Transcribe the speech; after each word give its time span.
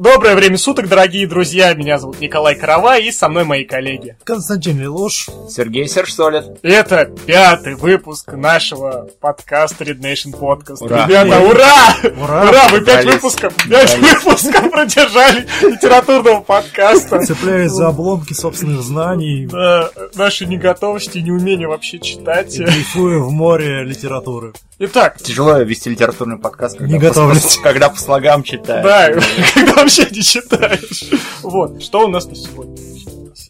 Доброе 0.00 0.34
время 0.34 0.56
суток, 0.56 0.88
дорогие 0.88 1.26
друзья. 1.26 1.74
Меня 1.74 1.98
зовут 1.98 2.20
Николай 2.20 2.54
Карава 2.54 2.96
и 2.98 3.12
со 3.12 3.28
мной 3.28 3.44
мои 3.44 3.64
коллеги. 3.64 4.16
Константин 4.24 4.80
Лилуш. 4.80 5.28
Сергей 5.50 5.86
Сержсолид. 5.88 6.58
Это 6.62 7.04
пятый 7.26 7.74
выпуск 7.74 8.32
нашего 8.32 9.10
подкаста 9.20 9.84
Red 9.84 10.00
Nation 10.00 10.32
Podcast. 10.32 10.78
Ура. 10.80 11.04
Ребята, 11.04 11.40
ура! 11.40 11.96
Ура! 12.16 12.48
Ура, 12.48 12.68
мы 12.72 12.80
пять 12.80 13.04
выпусков, 13.04 13.52
пять 13.68 13.98
выпусков 13.98 14.70
продержали 14.70 15.46
литературного 15.70 16.40
подкаста. 16.40 17.20
Цепляясь 17.20 17.72
за 17.72 17.88
обломки 17.88 18.32
собственных 18.32 18.80
знаний, 18.80 19.48
Да, 19.52 19.90
нашей 20.14 20.46
неготовности 20.46 21.18
и 21.18 21.22
неумения 21.22 21.68
вообще 21.68 21.98
читать. 21.98 22.58
и 22.58 22.64
в 22.94 23.30
море 23.30 23.84
литературы. 23.84 24.54
Итак, 24.82 25.18
Тяжело 25.22 25.58
вести 25.58 25.90
литературный 25.90 26.38
подкаст, 26.38 26.78
когда, 26.78 26.90
Не 26.94 26.98
по, 26.98 27.06
готовлюсь. 27.08 27.56
по- 27.58 27.62
когда 27.64 27.90
по 27.90 28.00
слогам 28.00 28.42
читаешь. 28.42 28.82
да, 28.82 29.20
когда 29.54 29.74
вообще 29.74 30.06
не 30.10 30.22
читаешь. 30.22 31.10
Вот, 31.42 31.82
что 31.82 32.06
у 32.06 32.08
нас 32.08 32.24
на 32.26 32.34
сегодня? 32.34 32.78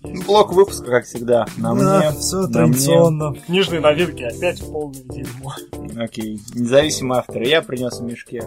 Есть 0.03 0.25
Блок 0.27 0.53
выпуска, 0.53 0.87
как 0.91 1.05
всегда. 1.05 1.47
На 1.59 1.75
мне. 1.75 2.13
все 2.19 2.37
на 2.43 2.49
традиционно. 2.53 3.35
Книжные 3.47 3.81
новинки 3.81 4.23
опять 4.23 4.61
в 4.61 4.73
полное 4.73 5.03
дерьмо. 5.03 5.55
мне. 5.79 6.03
Окей. 6.03 6.41
Независимый 6.55 7.19
автор. 7.19 7.43
Я 7.43 7.61
принес 7.63 7.99
в 8.01 8.03
мешке. 8.05 8.43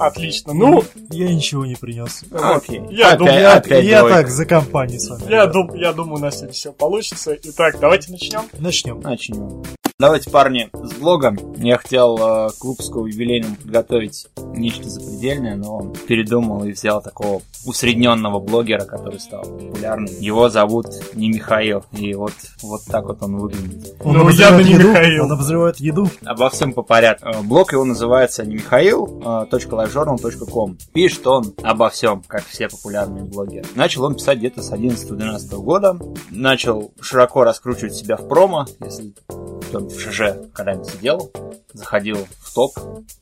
Отлично. 0.00 0.52
Ну, 0.54 0.82
Я 1.10 1.32
ничего 1.32 1.64
не 1.66 1.76
принес. 1.76 2.24
вот, 2.30 2.42
Окей. 2.42 2.82
я 2.90 3.08
Опять- 3.08 3.18
думаю, 3.18 3.40
Я, 3.40 3.52
опять 3.54 3.84
я 3.84 3.98
двойка. 4.00 4.18
так 4.18 4.28
за 4.30 4.44
компанию 4.46 4.98
с 5.00 5.08
вами. 5.08 5.30
Я, 5.30 5.46
дум, 5.46 5.72
я 5.74 5.92
думаю, 5.92 6.16
у 6.16 6.18
нас 6.18 6.36
сегодня 6.36 6.52
все 6.54 6.72
получится. 6.72 7.36
Итак, 7.42 7.76
давайте 7.78 8.10
начнем. 8.10 8.40
Начнем. 8.58 9.00
Начнем. 9.00 9.62
Давайте, 9.98 10.30
парни, 10.30 10.68
с 10.72 10.92
блога. 10.94 11.36
Я 11.58 11.78
хотел 11.78 12.16
э, 12.18 12.50
к 12.58 12.64
выпуску 12.64 13.06
юбилейному 13.06 13.54
подготовить 13.54 14.26
нечто 14.56 14.88
запредельное, 14.90 15.54
но 15.54 15.92
передумал 16.08 16.64
и 16.64 16.72
взял 16.72 17.00
такого 17.00 17.40
усредненного 17.66 18.40
блогера, 18.40 18.84
который 18.84 19.20
стал 19.20 19.42
популярным. 19.42 20.08
Его 20.18 20.48
зовут 20.48 20.71
не 21.14 21.28
Михаил, 21.28 21.84
и 21.92 22.14
вот, 22.14 22.32
вот 22.62 22.82
так 22.86 23.04
вот 23.04 23.22
он 23.22 23.36
выглядит. 23.36 23.94
Он 24.04 24.14
Ну, 24.14 24.20
обозревает 24.22 24.58
явно 24.58 24.68
не 24.68 24.72
еду. 24.74 24.88
Михаил. 24.88 25.24
Он 25.24 25.32
обозревает 25.32 25.76
еду. 25.78 26.08
Обо 26.24 26.50
всем 26.50 26.72
по 26.72 26.82
порядку. 26.82 27.28
Э, 27.28 27.42
Блог 27.42 27.72
его 27.72 27.84
называется 27.84 28.44
не 28.44 28.54
Михаил, 28.56 29.06
.livejournal.com. 29.22 30.78
Пишет 30.92 31.26
он 31.26 31.54
обо 31.62 31.90
всем, 31.90 32.22
как 32.26 32.44
все 32.44 32.68
популярные 32.68 33.24
блогеры. 33.24 33.66
Начал 33.74 34.04
он 34.04 34.14
писать 34.14 34.38
где-то 34.38 34.62
с 34.62 34.72
11-12 34.72 35.56
года. 35.62 35.98
Начал 36.30 36.92
широко 37.00 37.44
раскручивать 37.44 37.94
себя 37.94 38.16
в 38.16 38.28
промо, 38.28 38.66
если 38.80 39.12
в 39.28 39.98
ШЖ 39.98 40.22
когда-нибудь 40.52 40.88
сидел, 40.90 41.30
заходил 41.72 42.18
в 42.40 42.54
топ, 42.54 42.72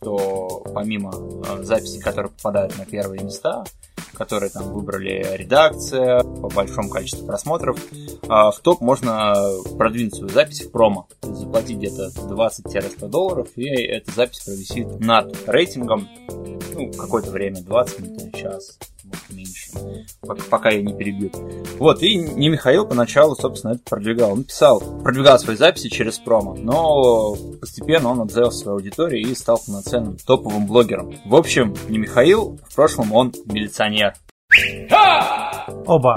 то 0.01 0.63
помимо 0.75 1.13
э, 1.15 1.63
записей, 1.63 2.01
которые 2.01 2.33
попадают 2.33 2.77
на 2.79 2.85
первые 2.85 3.23
места, 3.23 3.65
которые 4.15 4.51
там 4.51 4.73
выбрали 4.73 5.27
редакция, 5.37 6.23
по 6.23 6.49
большому 6.49 6.91
количеству 6.91 7.27
просмотров, 7.27 7.79
а, 8.29 8.51
в 8.51 8.59
топ 8.61 8.81
можно 8.81 9.35
продвинуть 9.79 10.15
свою 10.15 10.31
запись 10.31 10.63
в 10.63 10.71
промо. 10.71 11.09
Заплатить 11.23 11.79
где-то 11.79 12.11
20-100 12.29 13.09
долларов, 13.09 13.49
и 13.57 13.69
эта 13.69 14.11
запись 14.13 14.41
провисит 14.41 15.01
над 15.01 15.49
рейтингом 15.49 16.09
ну, 16.75 16.93
какое-то 16.93 17.31
время, 17.31 17.63
20 17.63 18.01
минут, 18.01 18.35
час, 18.35 18.79
может, 19.05 19.31
пока, 20.51 20.71
ее 20.71 20.83
не 20.83 20.95
перебьют. 20.95 21.35
Вот, 21.79 22.03
и 22.03 22.17
не 22.17 22.49
Михаил 22.49 22.87
поначалу, 22.87 23.37
собственно, 23.37 23.73
это 23.73 23.83
продвигал. 23.89 24.33
Он 24.33 24.45
писал, 24.45 24.81
продвигал 25.03 25.39
свои 25.39 25.57
записи 25.57 25.89
через 25.89 26.19
промо, 26.19 26.55
но 26.55 27.37
постепенно 27.61 28.11
он 28.11 28.21
обзавел 28.21 28.53
свою 28.53 28.77
аудиторию 28.77 29.29
и 29.29 29.35
стал 29.35 29.61
полноценным 29.65 30.17
топовым 30.27 30.67
блогером. 30.67 31.15
В 31.25 31.35
общем, 31.35 31.75
не 31.89 31.99
Михаил, 31.99 32.59
в 32.69 32.75
прошлом 32.75 33.13
он 33.13 33.33
милиционер. 33.47 34.15
Оба. 35.87 36.17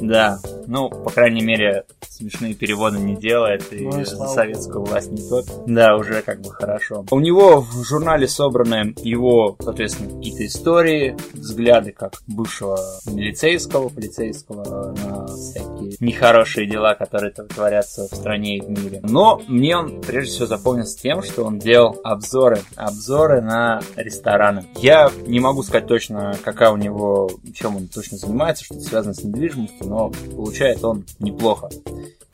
Да, 0.00 0.38
ну, 0.66 0.88
по 0.88 1.10
крайней 1.10 1.42
мере, 1.42 1.84
смешные 2.08 2.54
переводы 2.54 2.98
не 2.98 3.16
делает, 3.16 3.72
и 3.72 3.84
Ну 3.84 4.00
и 4.00 4.04
за 4.04 4.16
советскую 4.26 4.84
власть 4.84 5.10
не 5.10 5.28
тот. 5.28 5.46
Да, 5.66 5.96
уже 5.96 6.22
как 6.22 6.40
бы 6.40 6.50
хорошо. 6.50 7.04
У 7.10 7.20
него 7.20 7.60
в 7.60 7.84
журнале 7.84 8.28
собраны 8.28 8.94
его, 9.02 9.56
соответственно, 9.60 10.16
какие-то 10.16 10.46
истории, 10.46 11.16
взгляды 11.32 11.92
как 11.92 12.22
бывшего 12.26 12.78
милицейского, 13.06 13.88
полицейского 13.88 14.94
на 14.94 15.26
всякие 15.26 15.96
нехорошие 16.00 16.66
дела, 16.66 16.94
которые 16.94 17.32
там 17.32 17.48
творятся 17.48 18.08
в 18.08 18.14
стране 18.14 18.58
и 18.58 18.60
в 18.60 18.68
мире. 18.68 19.00
Но 19.02 19.42
мне 19.48 19.76
он 19.76 20.00
прежде 20.00 20.32
всего 20.32 20.46
запомнился 20.46 20.98
тем, 20.98 21.22
что 21.22 21.44
он 21.44 21.58
делал 21.58 21.98
обзоры, 22.04 22.60
обзоры 22.76 23.40
на 23.40 23.80
рестораны. 23.96 24.66
Я 24.76 25.10
не 25.26 25.40
могу 25.40 25.62
сказать 25.62 25.86
точно, 25.86 26.36
какая 26.42 26.70
у 26.70 26.76
него, 26.76 27.30
чем 27.54 27.76
он 27.76 27.88
точно 27.88 28.18
занимается, 28.18 28.64
что-то 28.64 28.80
связано 28.80 29.14
с 29.14 29.22
недвижимостью, 29.22 29.86
но 29.86 30.12
получает 30.54 30.84
он 30.84 31.04
неплохо. 31.18 31.68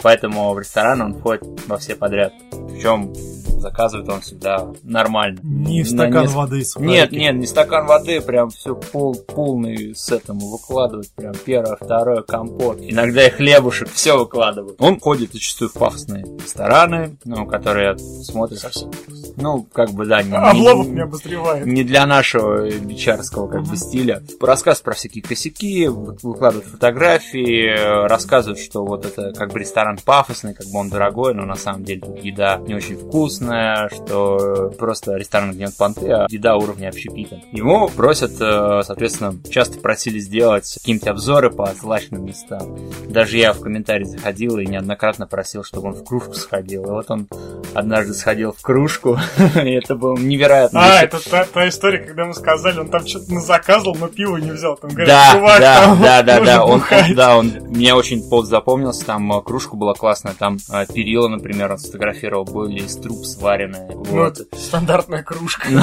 Поэтому 0.03 0.53
в 0.53 0.59
рестораны 0.59 1.05
он 1.06 1.15
входит 1.15 1.43
во 1.66 1.77
все 1.78 1.94
подряд. 1.94 2.33
Причем 2.71 3.12
заказывает 3.61 4.09
он 4.09 4.22
всегда 4.22 4.69
нормально. 4.83 5.38
Не 5.43 5.84
стакан 5.84 6.25
неск- 6.25 6.33
воды 6.34 6.65
с 6.65 6.77
Нет, 6.78 7.12
нет, 7.12 7.34
не 7.34 7.47
стакан 7.47 7.87
воды, 7.87 8.22
прям 8.22 8.49
все 8.49 8.75
пол, 8.75 9.15
полный 9.15 9.94
сет 9.94 10.27
ему 10.28 10.49
выкладывают, 10.49 11.11
прям 11.15 11.34
первое, 11.44 11.77
второе, 11.77 12.22
компот. 12.22 12.78
Иногда 12.81 13.27
и 13.27 13.31
хлебушек, 13.31 13.91
все 13.93 14.19
выкладывают. 14.19 14.77
Он 14.81 14.99
ходит 14.99 15.34
зачастую 15.34 15.69
в 15.69 15.75
пафосные 15.75 16.25
рестораны, 16.43 17.19
ну, 17.27 17.44
которые 17.44 17.99
смотрят, 17.99 18.61
Совсем. 18.61 18.91
ну, 19.37 19.67
как 19.75 19.91
бы, 19.91 20.06
да, 20.06 20.22
не, 20.22 20.34
Обломов 20.34 20.87
не- 20.87 20.93
не 20.94 21.00
обозревает. 21.03 21.67
не 21.67 21.84
для 21.84 22.06
нашего 22.06 22.67
бичарского 22.71 23.47
как 23.47 23.65
бы 23.65 23.77
стиля. 23.77 24.22
Рассказ 24.41 24.81
про 24.81 24.94
всякие 24.94 25.22
косяки, 25.22 25.87
вы- 25.88 26.17
выкладывают 26.22 26.67
фотографии, 26.67 27.67
э, 27.78 28.06
рассказывают, 28.06 28.59
что 28.59 28.87
вот 28.87 29.05
это 29.05 29.34
как 29.38 29.53
бы 29.53 29.59
ресторан 29.59 29.90
пафосный, 29.99 30.55
как 30.55 30.67
бы 30.67 30.78
он 30.78 30.91
дорогой, 30.91 31.34
но 31.34 31.45
на 31.45 31.56
самом 31.56 31.84
деле 31.84 32.01
тут 32.01 32.25
еда 32.25 32.59
не 32.67 32.75
очень 32.75 32.97
вкусная, 32.97 33.89
что 33.91 34.73
просто 34.78 35.17
ресторан 35.17 35.53
где 35.53 35.69
понты, 35.77 36.11
а 36.11 36.27
еда 36.28 36.56
уровня 36.56 36.89
общепита. 36.89 37.41
Ему 37.53 37.89
просят, 37.89 38.33
э, 38.41 38.83
соответственно, 38.84 39.34
часто 39.50 39.79
просили 39.79 40.19
сделать 40.19 40.73
какие-нибудь 40.79 41.09
обзоры 41.09 41.50
по 41.50 41.67
злачным 41.75 42.25
местам. 42.25 42.77
Даже 43.09 43.37
я 43.39 43.53
в 43.53 43.61
комментарии 43.61 44.05
заходил 44.05 44.59
и 44.59 44.67
неоднократно 44.67 45.27
просил, 45.27 45.65
чтобы 45.65 45.89
он 45.89 45.95
в 45.95 46.05
кружку 46.05 46.34
сходил. 46.34 46.84
И 46.84 46.91
вот 46.91 47.11
он 47.11 47.29
однажды 47.75 48.15
сходил 48.15 48.53
в 48.53 48.61
кружку, 48.62 49.19
и 49.56 49.71
это 49.71 49.95
было 49.95 50.17
невероятно. 50.17 50.81
А, 50.81 51.03
это 51.03 51.19
та, 51.31 51.45
та 51.45 51.69
история, 51.69 51.99
когда 51.99 52.25
мы 52.27 52.34
сказали, 52.34 52.79
он 52.81 52.89
там 52.89 53.06
что-то 53.06 53.39
заказывал, 53.41 53.97
но 53.99 54.09
пиво 54.09 54.37
не 54.37 54.50
взял. 54.50 54.77
Там 54.77 54.91
говорят, 54.91 55.09
Да, 55.09 55.33
чувак, 55.34 55.61
да, 55.61 55.84
там 55.84 56.00
да, 56.03 56.23
да, 56.23 56.41
да, 56.41 56.65
он, 56.65 56.79
бухать». 56.81 57.11
он- 57.11 57.15
да, 57.17 57.37
он, 57.37 57.47
мне 57.69 57.95
очень 57.95 58.29
повод 58.29 58.47
запомнился, 58.47 59.05
там 59.05 59.33
э, 59.33 59.43
кружка 59.43 59.77
была 59.81 59.95
классная, 59.95 60.35
там 60.39 60.59
э, 60.71 60.87
перила, 60.87 61.27
например, 61.29 61.73
он 61.73 61.79
сфотографировал, 61.79 62.45
были 62.45 62.81
из 62.85 62.97
труб 62.97 63.25
сваренные, 63.25 63.91
Ну, 63.95 64.05
вот. 64.05 64.39
стандартная 64.57 65.23
кружка. 65.25 65.67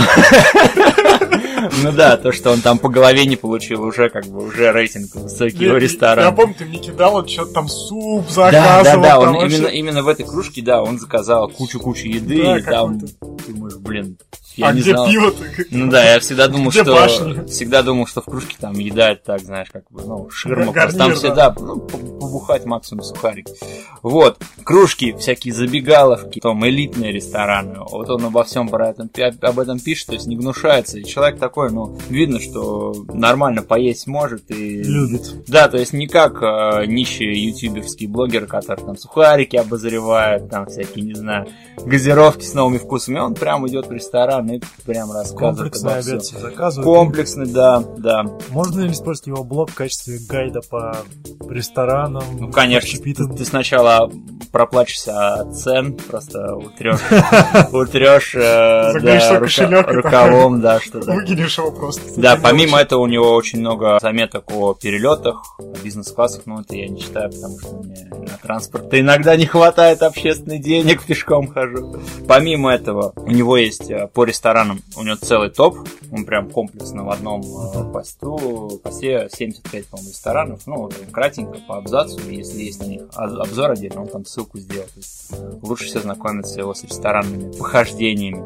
Ну 1.84 1.91
да, 1.91 2.18
то, 2.18 2.31
что 2.31 2.52
он 2.52 2.62
там 2.62 2.78
по 2.78 2.88
голове 2.88 3.25
не 3.25 3.35
получил, 3.35 3.84
уже 3.84 4.09
как 4.09 4.25
бы, 4.28 4.46
уже 4.46 4.72
рейтинг 4.72 5.13
высокий 5.16 5.66
Я- 5.66 5.72
у 5.72 5.74
Я 5.74 5.80
ресторана. 5.80 6.31
помню, 6.31 6.56
ты 6.58 6.66
мне 6.66 6.78
кидал, 6.80 7.16
он 7.16 7.28
что-то 7.28 7.52
там 7.53 7.68
суп 7.68 8.25
Да, 8.28 8.34
заказывал. 8.52 8.84
да, 9.03 9.09
да, 9.09 9.19
вообще- 9.19 9.58
именно, 9.58 9.68
именно 9.68 10.03
в 10.03 10.08
этой 10.08 10.24
кружке, 10.25 10.62
да, 10.62 10.81
он 10.84 11.00
заказал 11.00 11.50
кучу-кучу 11.50 12.08
еды, 12.08 12.44
Да, 12.44 12.58
и 12.59 12.62
там, 12.62 13.00
какой-то. 13.00 13.52
думаешь, 13.52 13.75
блин, 13.78 14.18
я 14.56 14.68
А 14.68 14.72
не 14.74 14.81
где 14.81 14.91
знал. 14.91 15.08
пиво-то? 15.09 15.44
Ну 15.72 15.90
да, 15.91 16.14
я 16.14 16.19
всегда 16.19 16.47
думал, 16.47 16.69
Где 16.69 16.84
что 16.84 16.94
башня? 16.94 17.46
всегда 17.46 17.81
думал, 17.84 18.06
что 18.08 18.22
в 18.22 18.25
кружке 18.25 18.56
там 18.59 18.74
еда 18.74 19.16
так, 19.16 19.41
знаешь, 19.41 19.69
как 19.74 19.84
бы, 19.91 20.03
ну, 20.03 20.29
ширма. 20.29 20.72
Гарнир, 20.72 20.81
просто 20.84 20.97
там 21.00 21.09
да. 21.09 21.16
всегда, 21.16 21.56
ну, 21.59 21.79
по- 21.79 21.97
побухать 21.97 22.66
максимум 22.66 23.03
сухарик. 23.03 23.47
Вот, 24.01 24.41
кружки, 24.63 25.13
всякие 25.13 25.53
забегаловки, 25.53 26.39
там 26.39 26.65
элитные 26.65 27.11
рестораны. 27.11 27.79
Вот 27.89 28.09
он 28.09 28.25
обо 28.25 28.43
всем 28.43 28.69
про 28.69 28.89
этом, 28.89 29.09
об 29.41 29.59
этом 29.59 29.79
пишет, 29.79 30.07
то 30.07 30.13
есть 30.13 30.28
не 30.28 30.35
гнушается. 30.35 30.99
И 30.99 31.05
человек 31.05 31.40
такой, 31.40 31.72
ну, 31.72 31.97
видно, 32.09 32.40
что 32.40 32.93
нормально 33.13 33.63
поесть 33.63 34.07
может 34.07 34.49
и... 34.52 34.84
Любит. 34.84 35.46
Да, 35.47 35.67
то 35.67 35.78
есть 35.78 35.93
не 35.93 36.07
как 36.07 36.41
э, 36.41 36.85
нищие 36.85 37.46
ютуберские 37.46 38.09
блогеры, 38.09 38.47
которые 38.47 38.85
там 38.85 38.97
сухарики 38.97 39.55
обозревают, 39.55 40.49
там 40.49 40.67
всякие, 40.67 41.05
не 41.05 41.13
знаю, 41.13 41.47
газировки 41.78 42.43
с 42.43 42.53
новыми 42.53 42.78
вкусами. 42.78 43.19
Он 43.19 43.34
прям 43.34 43.67
идет 43.67 43.87
в 43.87 43.91
ресторан 43.91 44.49
и 44.49 44.61
прям 44.85 45.11
рассказывает 45.11 45.57
Комплексный 45.57 45.91
обо 45.91 45.99
обед 45.99 46.25
себе 46.25 46.40
заказывает. 46.40 46.85
Комплексный, 46.85 47.47
да, 47.47 47.84
да. 47.97 48.25
Можно 48.49 48.81
ли 48.81 48.91
использовать 48.91 49.28
его 49.28 49.43
блог 49.43 49.72
в 49.72 49.75
качестве 49.75 50.19
гайда 50.28 50.61
по 50.69 50.97
ресторанам? 51.49 52.23
Ну, 52.40 52.52
конечно, 52.52 52.99
ты, 52.99 53.13
ты 53.13 53.46
сначала 53.46 53.66
проплачешься 54.52 55.35
от 55.35 55.55
цен, 55.55 55.93
просто 55.93 56.55
утрешь, 56.55 56.99
утрешь 57.72 58.34
э, 58.35 58.91
Заглянешь 58.93 59.58
да, 59.58 59.81
рука- 59.81 59.91
рукавом, 59.91 60.61
да, 60.61 60.79
что 60.81 61.03
да. 61.03 61.14
Выкинешь 61.14 61.58
его 61.58 61.72
просто. 61.72 62.02
Да, 62.19 62.37
помимо 62.41 62.79
этого 62.79 63.02
у 63.02 63.08
него 63.08 63.34
очень 63.34 63.59
много 63.59 63.99
заметок 64.02 64.46
о 64.52 64.73
перелетах, 64.73 65.43
о 65.59 65.73
бизнес-классах, 65.84 66.43
но 66.46 66.61
это 66.61 66.75
я 66.75 66.87
не 66.87 66.99
читаю, 66.99 67.31
потому 67.31 67.59
что 67.59 67.75
мне 67.78 68.08
на 68.11 68.37
транспорт 68.41 68.93
иногда 68.93 69.35
не 69.35 69.46
хватает 69.46 70.02
общественных 70.02 70.61
денег, 70.61 71.03
пешком 71.03 71.47
хожу. 71.47 71.97
Помимо 72.28 72.73
этого, 72.73 73.14
у 73.16 73.31
него 73.31 73.58
есть 73.58 73.90
э, 73.90 74.08
по 74.14 74.23
ресторанам, 74.23 74.81
у 74.96 75.03
него 75.03 75.16
целый 75.17 75.49
топ, 75.49 75.78
он 76.11 76.25
прям 76.25 76.49
комплексно 76.49 77.03
в 77.03 77.09
одном 77.09 77.41
э, 77.41 77.93
посту, 77.93 78.79
посте 78.84 79.29
75, 79.31 79.87
по-моему, 79.87 80.09
ресторанов, 80.09 80.61
ну, 80.66 80.90
кратенько 81.11 81.59
по 81.67 81.78
абзацу, 81.78 82.19
если 82.29 82.64
есть 82.64 82.81
на 82.81 82.85
них 82.85 83.02
обзор 83.57 83.71
отдельно, 83.71 84.01
он 84.01 84.07
там 84.07 84.25
ссылку 84.25 84.59
сделал. 84.59 84.87
Есть 84.95 85.33
лучше 85.61 85.85
все 85.85 85.99
знакомиться 85.99 86.59
его 86.59 86.73
с 86.73 86.83
ресторанными 86.83 87.51
похождениями. 87.57 88.45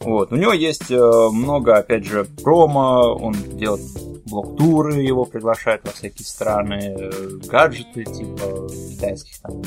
Вот. 0.00 0.32
У 0.32 0.36
него 0.36 0.52
есть 0.52 0.90
э, 0.90 1.28
много, 1.32 1.76
опять 1.76 2.04
же, 2.04 2.24
промо, 2.24 3.14
он 3.14 3.34
делает 3.56 3.82
блок-туры, 4.26 5.02
его 5.02 5.24
приглашают 5.24 5.84
во 5.84 5.92
всякие 5.92 6.26
страны, 6.26 6.96
э, 6.96 7.28
гаджеты 7.46 8.04
типа 8.04 8.68
китайских 8.90 9.40
там 9.40 9.62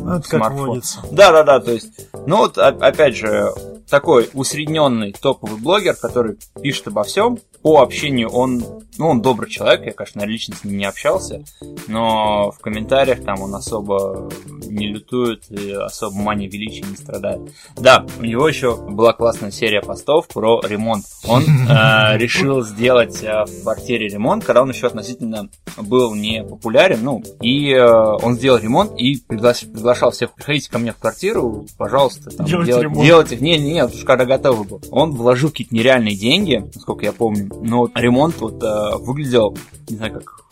ну, 0.00 0.14
Это 0.16 0.28
как 0.28 0.52
водится. 0.52 1.00
Да, 1.10 1.32
да, 1.32 1.42
да, 1.42 1.60
то 1.60 1.72
есть, 1.72 2.08
ну 2.26 2.38
вот, 2.38 2.58
опять 2.58 3.16
же, 3.16 3.52
такой 3.88 4.28
усредненный 4.34 5.12
топовый 5.12 5.60
блогер, 5.60 5.94
который 5.94 6.36
пишет 6.60 6.88
обо 6.88 7.04
всем. 7.04 7.38
По 7.62 7.82
общению 7.82 8.30
он, 8.30 8.62
ну, 8.96 9.08
он 9.08 9.22
добрый 9.22 9.50
человек, 9.50 9.86
я, 9.86 9.92
конечно, 9.92 10.24
лично 10.24 10.54
с 10.54 10.62
ним 10.62 10.78
не 10.78 10.84
общался, 10.84 11.42
но 11.88 12.52
в 12.52 12.60
комментариях 12.60 13.24
там 13.24 13.40
он 13.40 13.54
особо 13.54 14.30
не 14.66 14.88
лютует 14.88 15.50
и 15.50 15.72
особо 15.72 16.16
мани 16.16 16.46
величия 16.46 16.84
не 16.88 16.96
страдает. 16.96 17.40
Да, 17.76 18.06
у 18.20 18.24
него 18.24 18.48
еще 18.48 18.76
была 18.76 19.12
классная 19.12 19.50
серия 19.50 19.80
постов 19.80 20.28
про 20.28 20.60
ремонт. 20.64 21.04
Он 21.26 21.42
э, 21.68 22.16
решил 22.18 22.62
сделать 22.62 23.22
э, 23.22 23.44
в 23.46 23.62
квартире 23.62 24.08
ремонт, 24.08 24.44
когда 24.44 24.62
он 24.62 24.70
еще 24.70 24.86
относительно 24.86 25.48
был 25.76 26.14
не 26.14 26.44
популярен, 26.44 27.00
ну, 27.02 27.22
и 27.40 27.72
э, 27.72 27.84
он 27.84 28.34
сделал 28.36 28.58
ремонт 28.58 28.92
и 28.98 29.16
приглашал 29.26 30.10
всех, 30.10 30.32
приходите 30.34 30.70
ко 30.70 30.78
мне 30.78 30.92
в 30.92 30.98
квартиру, 30.98 31.66
пожалуйста, 31.76 32.30
там, 32.30 32.46
делайте, 32.46 32.70
делать, 32.70 32.82
ремонт. 32.84 33.06
делайте, 33.06 33.36
не, 33.38 33.58
не, 33.58 33.75
нет, 33.76 33.94
уж 33.94 34.04
когда 34.04 34.24
был. 34.64 34.80
Он 34.90 35.12
вложил 35.12 35.50
какие-то 35.50 35.74
нереальные 35.74 36.16
деньги, 36.16 36.64
насколько 36.74 37.04
я 37.04 37.12
помню, 37.12 37.50
но 37.60 37.90
ремонт 37.94 38.40
вот 38.40 38.62
э, 38.62 38.96
выглядел, 38.96 39.56
не 39.88 39.96
знаю, 39.96 40.14
как 40.14 40.46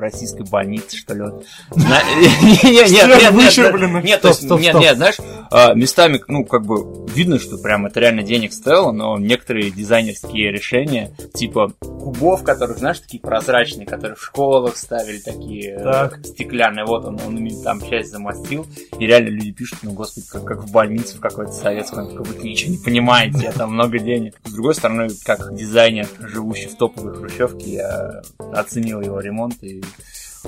российской 0.00 0.48
больнице, 0.48 0.96
что 0.96 1.14
ли. 1.14 1.22
Нет, 1.76 2.90
нет, 2.90 2.90
нет, 2.90 3.06
нет, 3.08 4.04
нет, 4.04 4.60
нет, 4.60 4.74
нет, 4.74 4.96
знаешь, 4.96 5.16
а, 5.50 5.74
местами, 5.74 6.20
ну, 6.28 6.44
как 6.44 6.66
бы, 6.66 7.06
видно, 7.14 7.38
что 7.38 7.56
прям 7.58 7.86
это 7.86 8.00
реально 8.00 8.22
денег 8.22 8.52
стоило, 8.52 8.92
но 8.92 9.18
некоторые 9.18 9.70
дизайнерские 9.70 10.52
решения, 10.52 11.12
типа 11.34 11.72
кубов, 11.80 12.42
которых, 12.42 12.78
знаешь, 12.78 12.98
такие 12.98 13.20
прозрачные, 13.20 13.86
которые 13.86 14.16
в 14.16 14.22
школах 14.24 14.76
ставили, 14.76 15.18
такие 15.18 15.78
э, 15.78 16.10
стеклянные, 16.22 16.84
вот 16.84 17.04
он, 17.04 17.18
он 17.26 17.36
ими 17.36 17.52
там 17.62 17.80
часть 17.80 18.10
замостил, 18.10 18.66
и 18.98 19.06
реально 19.06 19.28
люди 19.28 19.52
пишут, 19.52 19.78
ну, 19.82 19.92
господи, 19.92 20.26
как, 20.30 20.64
в 20.64 20.70
больнице 20.70 21.16
в 21.16 21.20
какой-то 21.20 21.52
советском, 21.52 22.14
как 22.14 22.26
будто 22.26 22.46
ничего 22.46 22.72
не 22.72 22.78
понимаете, 22.78 23.52
там 23.52 23.72
много 23.72 23.98
денег. 23.98 24.34
С 24.44 24.52
другой 24.52 24.74
стороны, 24.74 25.08
как 25.24 25.54
дизайнер, 25.54 26.06
живущий 26.20 26.68
в 26.68 26.76
топовой 26.76 27.14
хрущевке, 27.14 27.72
я 27.74 28.22
оценил 28.52 29.00
его 29.00 29.20
ремонт 29.20 29.62
и 29.62 29.82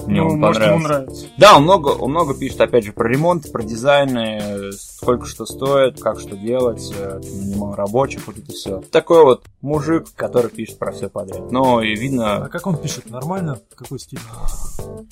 мне 0.07 0.23
ну, 0.23 0.29
он 0.29 0.39
может, 0.39 0.63
ему 0.63 0.79
нравится. 0.79 1.27
Да, 1.37 1.57
он 1.57 1.65
много, 1.65 1.89
он 1.89 2.11
много 2.11 2.35
пишет, 2.35 2.61
опять 2.61 2.85
же, 2.85 2.93
про 2.93 3.09
ремонт, 3.09 3.51
про 3.51 3.63
дизайны, 3.63 4.73
сколько 4.73 5.27
что 5.27 5.47
стоит, 5.47 6.01
как 6.01 6.21
что 6.21 6.37
делать, 6.37 6.93
э, 6.97 7.21
нанимал 7.23 7.75
рабочих, 7.75 8.27
вот 8.27 8.39
это 8.39 8.53
все. 8.53 8.81
Такой 8.93 9.25
вот 9.25 9.45
мужик, 9.61 10.07
который 10.15 10.51
пишет 10.51 10.79
про 10.79 10.93
все 10.93 11.09
подряд. 11.09 11.51
Но 11.51 11.83
и 11.83 11.95
видно... 11.95 12.45
А 12.45 12.49
как 12.49 12.67
он 12.67 12.77
пишет? 12.77 13.11
Нормально? 13.11 13.61
Какой 13.75 13.99
стиль? 13.99 14.21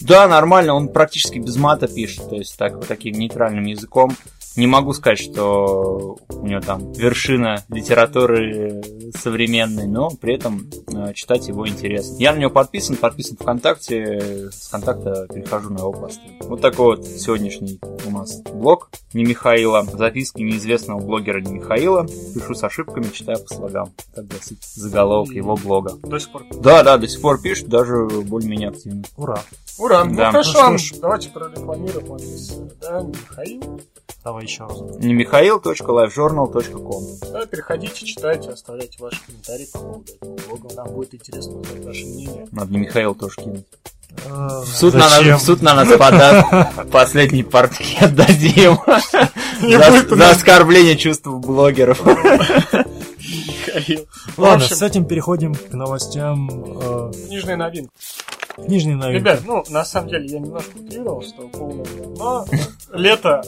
Да, 0.00 0.28
нормально, 0.28 0.74
он 0.74 0.88
практически 0.88 1.38
без 1.38 1.56
мата 1.56 1.88
пишет, 1.88 2.28
то 2.28 2.36
есть 2.36 2.56
так, 2.56 2.74
вот 2.76 2.86
таким 2.86 3.14
нейтральным 3.14 3.64
языком. 3.64 4.12
Не 4.58 4.66
могу 4.66 4.92
сказать, 4.92 5.20
что 5.20 6.16
у 6.30 6.44
него 6.44 6.60
там 6.60 6.92
вершина 6.92 7.64
литературы 7.68 8.82
современной, 9.16 9.86
но 9.86 10.10
при 10.10 10.34
этом 10.34 10.68
э, 10.92 11.14
читать 11.14 11.46
его 11.46 11.68
интересно. 11.68 12.16
Я 12.18 12.32
на 12.32 12.38
него 12.38 12.50
подписан, 12.50 12.96
подписан 12.96 13.36
ВКонтакте, 13.36 14.50
с 14.50 14.66
контакта 14.66 15.28
перехожу 15.32 15.70
на 15.70 15.78
его 15.78 15.92
посты. 15.92 16.22
Вот 16.40 16.60
такой 16.60 16.96
вот 16.96 17.06
сегодняшний 17.06 17.78
у 18.04 18.10
нас 18.10 18.42
блог 18.52 18.90
не 19.14 19.22
Михаила, 19.22 19.84
записки 19.84 20.42
неизвестного 20.42 20.98
блогера 20.98 21.40
не 21.40 21.52
Михаила. 21.52 22.04
Пишу 22.34 22.56
с 22.56 22.64
ошибками, 22.64 23.06
читаю 23.12 23.38
по 23.38 23.54
слогам. 23.54 23.92
Так 24.12 24.26
гласит 24.26 24.58
заголовок 24.74 25.32
его 25.34 25.54
блога. 25.54 25.92
До 26.02 26.18
сих 26.18 26.32
пор? 26.32 26.42
Да, 26.60 26.82
да, 26.82 26.98
до 26.98 27.06
сих 27.06 27.20
пор 27.20 27.40
пишет, 27.40 27.68
даже 27.68 28.08
более-менее 28.08 28.70
активно. 28.70 29.04
Ура! 29.16 29.40
Ура! 29.78 30.04
Ну, 30.04 30.16
да. 30.16 30.26
Ну 30.26 30.32
хорошо, 30.32 30.70
ну, 30.70 30.76
давайте 31.00 31.30
прорекламируем 31.30 32.12
адрес, 32.12 32.52
да, 32.80 33.00
Михаил. 33.00 33.80
Давай 34.24 34.44
еще 34.44 34.64
раз. 34.64 34.80
Не 34.98 35.14
михаил.livejournal.com 35.14 37.32
Да, 37.32 37.46
переходите, 37.46 38.04
читайте, 38.04 38.50
оставляйте 38.50 38.98
ваши 38.98 39.18
комментарии 39.24 39.68
по 39.72 39.78
поводу 39.78 40.12
этого 40.12 40.36
блога. 40.48 40.74
Нам 40.74 40.88
будет 40.88 41.14
интересно 41.14 41.58
узнать 41.58 41.84
ваше 41.84 42.04
мнение. 42.04 42.48
Надо 42.50 42.72
не 42.72 42.78
Михаил 42.78 43.14
тоже 43.14 43.36
кинуть. 43.36 43.64
А, 44.28 44.62
в 44.62 44.66
суд, 44.66 44.94
на 44.94 45.08
нас, 45.08 45.20
в 45.20 45.38
суд 45.44 45.62
на 45.62 45.74
нас 45.74 45.88
подаст 45.88 46.48
последний 46.90 47.44
портрет 47.44 48.02
отдадим 48.02 48.78
за, 49.60 50.16
за 50.16 50.30
оскорбление 50.30 50.96
чувств 50.96 51.26
блогеров. 51.26 52.00
Ладно, 54.36 54.64
с 54.64 54.82
этим 54.82 55.04
переходим 55.04 55.54
к 55.54 55.72
новостям. 55.72 56.48
Э... 56.80 57.12
Книжные 57.26 57.56
новинки. 57.56 57.90
Книжные 58.66 58.96
новинки. 58.96 59.20
Ребят, 59.20 59.40
ну, 59.44 59.64
на 59.68 59.84
самом 59.84 60.08
деле, 60.08 60.26
я 60.26 60.38
немножко 60.40 60.76
утрировал, 60.76 61.22
что 61.22 61.48
полное 61.48 61.84
но 62.18 62.44
лето... 62.92 63.42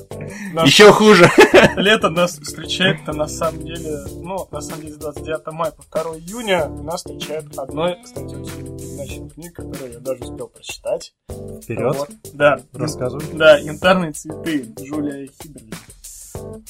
Еще 0.64 0.92
хуже. 0.92 1.28
Лето 1.76 2.08
нас 2.08 2.38
встречает-то 2.38 3.12
на 3.12 3.26
самом 3.26 3.64
деле, 3.64 3.98
ну, 4.22 4.46
на 4.50 4.60
самом 4.60 4.82
деле, 4.82 4.94
с 4.94 4.98
29 4.98 5.52
мая 5.52 5.72
по 5.72 5.82
2 5.82 6.18
июня 6.18 6.68
нас 6.68 7.02
встречает 7.04 7.46
одной, 7.58 7.98
кстати, 8.02 8.34
очень 8.34 8.68
удачной 8.68 9.30
книги, 9.30 9.48
которую 9.48 9.92
я 9.92 9.98
даже 9.98 10.22
успел 10.24 10.48
прочитать. 10.48 11.14
Вперед. 11.62 11.96
Вот. 11.96 12.10
Да. 12.34 12.60
Рассказывай. 12.72 13.24
Да, 13.32 13.58
«Янтарные 13.58 14.12
цветы» 14.12 14.72
Джулия 14.78 15.28
Хиберли. 15.42 15.74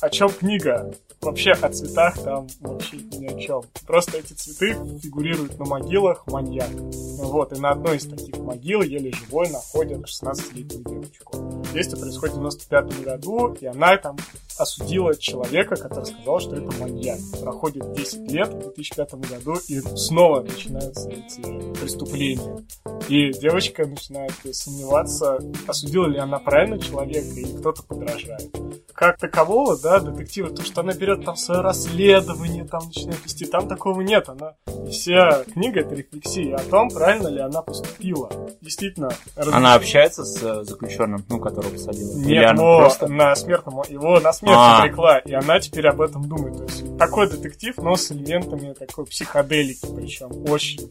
О 0.01 0.09
чем 0.11 0.31
книга? 0.31 0.93
Вообще 1.21 1.53
о 1.53 1.69
цветах 1.69 2.15
там 2.23 2.47
вообще 2.61 2.97
ни 2.97 3.27
о 3.27 3.39
чем. 3.39 3.63
Просто 3.87 4.19
эти 4.19 4.33
цветы 4.33 4.75
фигурируют 5.01 5.59
на 5.59 5.67
могилах 5.67 6.27
маньяк. 6.27 6.71
Вот, 6.71 7.53
и 7.53 7.61
на 7.61 7.71
одной 7.71 7.99
из 7.99 8.07
таких 8.07 8.39
могил 8.39 8.81
еле 8.83 9.13
живой 9.13 9.51
находят 9.51 10.01
16-летнюю 10.09 10.85
девочку. 10.85 11.63
Действие 11.75 12.01
происходит 12.01 12.37
в 12.37 12.39
95 12.39 13.05
году, 13.05 13.57
и 13.61 13.67
она 13.67 13.97
там 13.99 14.17
осудила 14.59 15.15
человека, 15.15 15.77
который 15.77 16.07
сказал, 16.07 16.41
что 16.41 16.57
это 16.57 16.73
маньяк. 16.79 17.19
Проходит 17.43 17.93
10 17.93 18.33
лет 18.33 18.49
в 18.49 18.61
2005 18.61 19.15
году, 19.15 19.57
и 19.69 19.81
снова 19.97 20.41
начинаются 20.41 21.09
эти 21.11 21.43
преступления. 21.79 22.65
И 23.09 23.33
девочка 23.33 23.87
начинает 23.87 24.33
сомневаться, 24.53 25.39
осудила 25.67 26.07
ли 26.07 26.19
она 26.19 26.39
правильно 26.39 26.79
человека, 26.79 27.29
или 27.37 27.57
кто-то 27.59 27.83
подражает. 27.83 28.51
Как 28.95 29.19
такового, 29.51 29.77
да, 29.77 29.99
детектива, 30.01 30.51
то, 30.51 30.63
что 30.65 30.81
она 30.81 30.93
берет 30.93 31.25
там 31.25 31.37
свое 31.37 31.61
расследование, 31.61 32.65
там 32.65 32.83
начинает 32.87 33.23
вести, 33.25 33.47
там 33.47 33.69
такого 33.69 34.01
нет. 34.01 34.29
Она, 34.29 34.55
вся 34.91 35.45
книга 35.45 35.81
это 35.81 35.95
рефлексия 35.95 36.57
о 36.57 36.61
том, 36.61 36.89
правильно 36.91 37.29
ли 37.29 37.41
она 37.41 37.63
поступила. 37.63 38.31
Действительно. 38.61 39.11
Она 39.37 39.75
общается 39.75 40.25
с 40.25 40.43
э, 40.43 40.65
заключенным, 40.65 41.25
ну, 41.29 41.41
которого 41.41 41.71
посадила? 41.71 42.17
Нет, 42.17 42.55
но 42.55 42.79
просто... 42.81 43.09
на 43.09 43.35
смертном, 43.35 43.83
его 43.89 44.21
на 44.21 44.33
смерть 44.33 44.57
а. 44.57 44.83
обрекла, 44.83 45.19
и 45.19 45.33
она 45.33 45.59
теперь 45.61 45.89
об 45.89 46.01
этом 46.01 46.29
думает. 46.29 46.57
То 46.57 46.65
есть 46.65 46.99
такой 46.99 47.29
детектив, 47.29 47.77
но 47.79 47.97
с 47.97 48.13
элементами 48.13 48.73
такой 48.73 49.07
психоделики, 49.07 49.87
причем 49.95 50.31
очень 50.51 50.91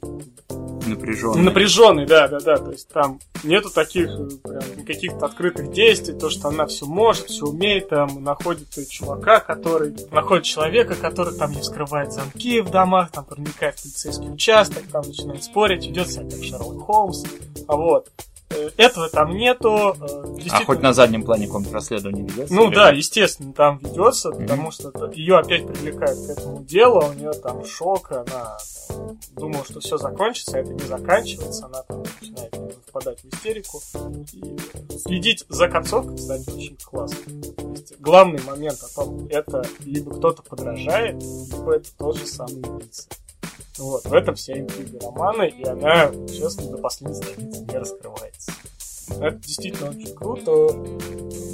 напряженный. 0.89 1.41
Напряженный, 1.41 2.05
да, 2.05 2.27
да, 2.27 2.39
да. 2.39 2.57
То 2.57 2.71
есть 2.71 2.87
там 2.89 3.19
нету 3.43 3.69
таких 3.69 4.09
э, 4.09 4.83
каких-то 4.85 5.25
открытых 5.25 5.71
действий, 5.71 6.13
то, 6.13 6.29
что 6.29 6.49
она 6.49 6.65
все 6.65 6.85
может, 6.85 7.27
все 7.27 7.45
умеет, 7.45 7.89
там 7.89 8.23
находит 8.23 8.67
чувака, 8.89 9.39
который 9.39 9.95
находит 10.11 10.45
человека, 10.45 10.95
который 10.95 11.33
там 11.35 11.51
не 11.51 11.61
вскрывает 11.61 12.11
замки 12.11 12.61
в 12.61 12.69
домах, 12.69 13.11
там 13.11 13.25
проникает 13.25 13.77
в 13.79 13.83
полицейский 13.83 14.31
участок, 14.31 14.83
там 14.91 15.03
начинает 15.05 15.43
спорить, 15.43 15.85
ведет 15.85 16.09
себя 16.09 16.29
как 16.29 16.43
Шерлок 16.43 16.85
Холмс. 16.85 17.23
А 17.67 17.75
вот. 17.75 18.09
Э, 18.51 18.69
этого 18.77 19.09
там 19.09 19.35
нету. 19.35 19.95
Э, 19.99 20.47
а 20.51 20.65
хоть 20.65 20.81
на 20.81 20.93
заднем 20.93 21.23
плане 21.23 21.47
какое-то 21.47 21.71
расследование 21.71 22.25
ведется? 22.25 22.53
Ну 22.53 22.71
да, 22.71 22.89
естественно, 22.89 23.53
там 23.53 23.77
ведется, 23.77 24.29
mm-hmm. 24.29 24.41
потому 24.41 24.71
что 24.71 25.11
ее 25.13 25.37
опять 25.37 25.67
привлекают 25.67 26.17
к 26.25 26.29
этому 26.29 26.63
делу, 26.63 27.03
у 27.09 27.13
нее 27.13 27.31
там 27.33 27.63
шок, 27.65 28.11
она 28.11 28.57
там, 28.87 29.17
думала, 29.35 29.63
что 29.65 29.79
все 29.79 29.97
закончится, 29.97 30.57
а 30.57 30.61
это 30.61 30.73
не 30.73 30.85
заканчивается, 30.85 31.65
она 31.65 31.83
там 31.83 32.03
начинает 32.03 32.55
впадать 32.87 33.19
в 33.21 33.33
истерику. 33.33 33.81
И 34.33 34.97
следить 34.97 35.45
за 35.49 35.67
концовкой, 35.67 36.17
кстати, 36.17 36.49
очень 36.49 36.77
классно. 36.83 37.17
Есть, 37.71 37.99
главный 37.99 38.41
момент 38.43 38.79
о 38.81 38.95
том, 38.95 39.27
это 39.29 39.63
либо 39.85 40.11
кто-то 40.15 40.41
подражает, 40.41 41.21
либо 41.21 41.75
это 41.75 41.89
тот 41.97 42.17
же 42.17 42.25
самый 42.25 42.61
убийца. 42.61 43.07
Вот, 43.79 44.03
в 44.05 44.13
этом 44.13 44.35
вся 44.35 44.59
интрига 44.59 44.99
романа, 45.05 45.43
и 45.43 45.63
она, 45.63 46.11
честно, 46.27 46.71
до 46.71 46.77
последней 46.77 47.15
страницы 47.15 47.61
не 47.61 47.77
раскрывается. 47.77 48.51
Это 49.09 49.31
действительно 49.37 49.89
очень 49.89 50.13
круто. 50.15 50.51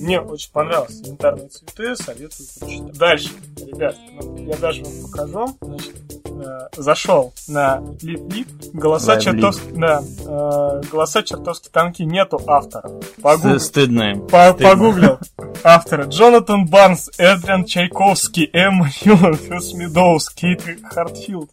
Мне 0.02 0.20
очень 0.20 0.52
понравилось 0.52 1.00
янтарные 1.06 1.48
цветы, 1.48 1.96
советую 1.96 2.48
прочитать. 2.60 2.98
Дальше, 2.98 3.30
ребят, 3.58 3.96
ну, 4.22 4.38
я 4.46 4.58
даже 4.58 4.84
вам 4.84 4.94
покажу. 5.04 5.58
Значит, 5.62 5.96
э, 6.26 6.68
зашел 6.76 7.34
на 7.48 7.82
Лип-Лип, 8.02 8.48
голоса 8.74 9.18
чертовски... 9.22 9.72
Да, 9.72 10.04
э, 10.04 10.82
голоса 10.92 11.24
чертовски 11.24 11.70
танки 11.70 12.02
нету 12.02 12.42
автора. 12.46 12.92
Погугл. 13.22 13.58
Ст- 13.60 13.68
Стыдно. 13.68 14.18
По- 14.30 14.50
Стыдно. 14.52 14.70
Погуглил. 14.70 15.20
Авторы. 15.64 16.04
Джонатан 16.10 16.68
Барнс, 16.68 17.10
Эдриан 17.18 17.64
Чайковский, 17.64 18.50
Эмма 18.52 18.90
Хьюлан, 18.90 19.36
Фюс 19.36 19.74
Медоуз, 19.74 20.30
Кейт 20.30 20.62
Хартфилд. 20.84 21.50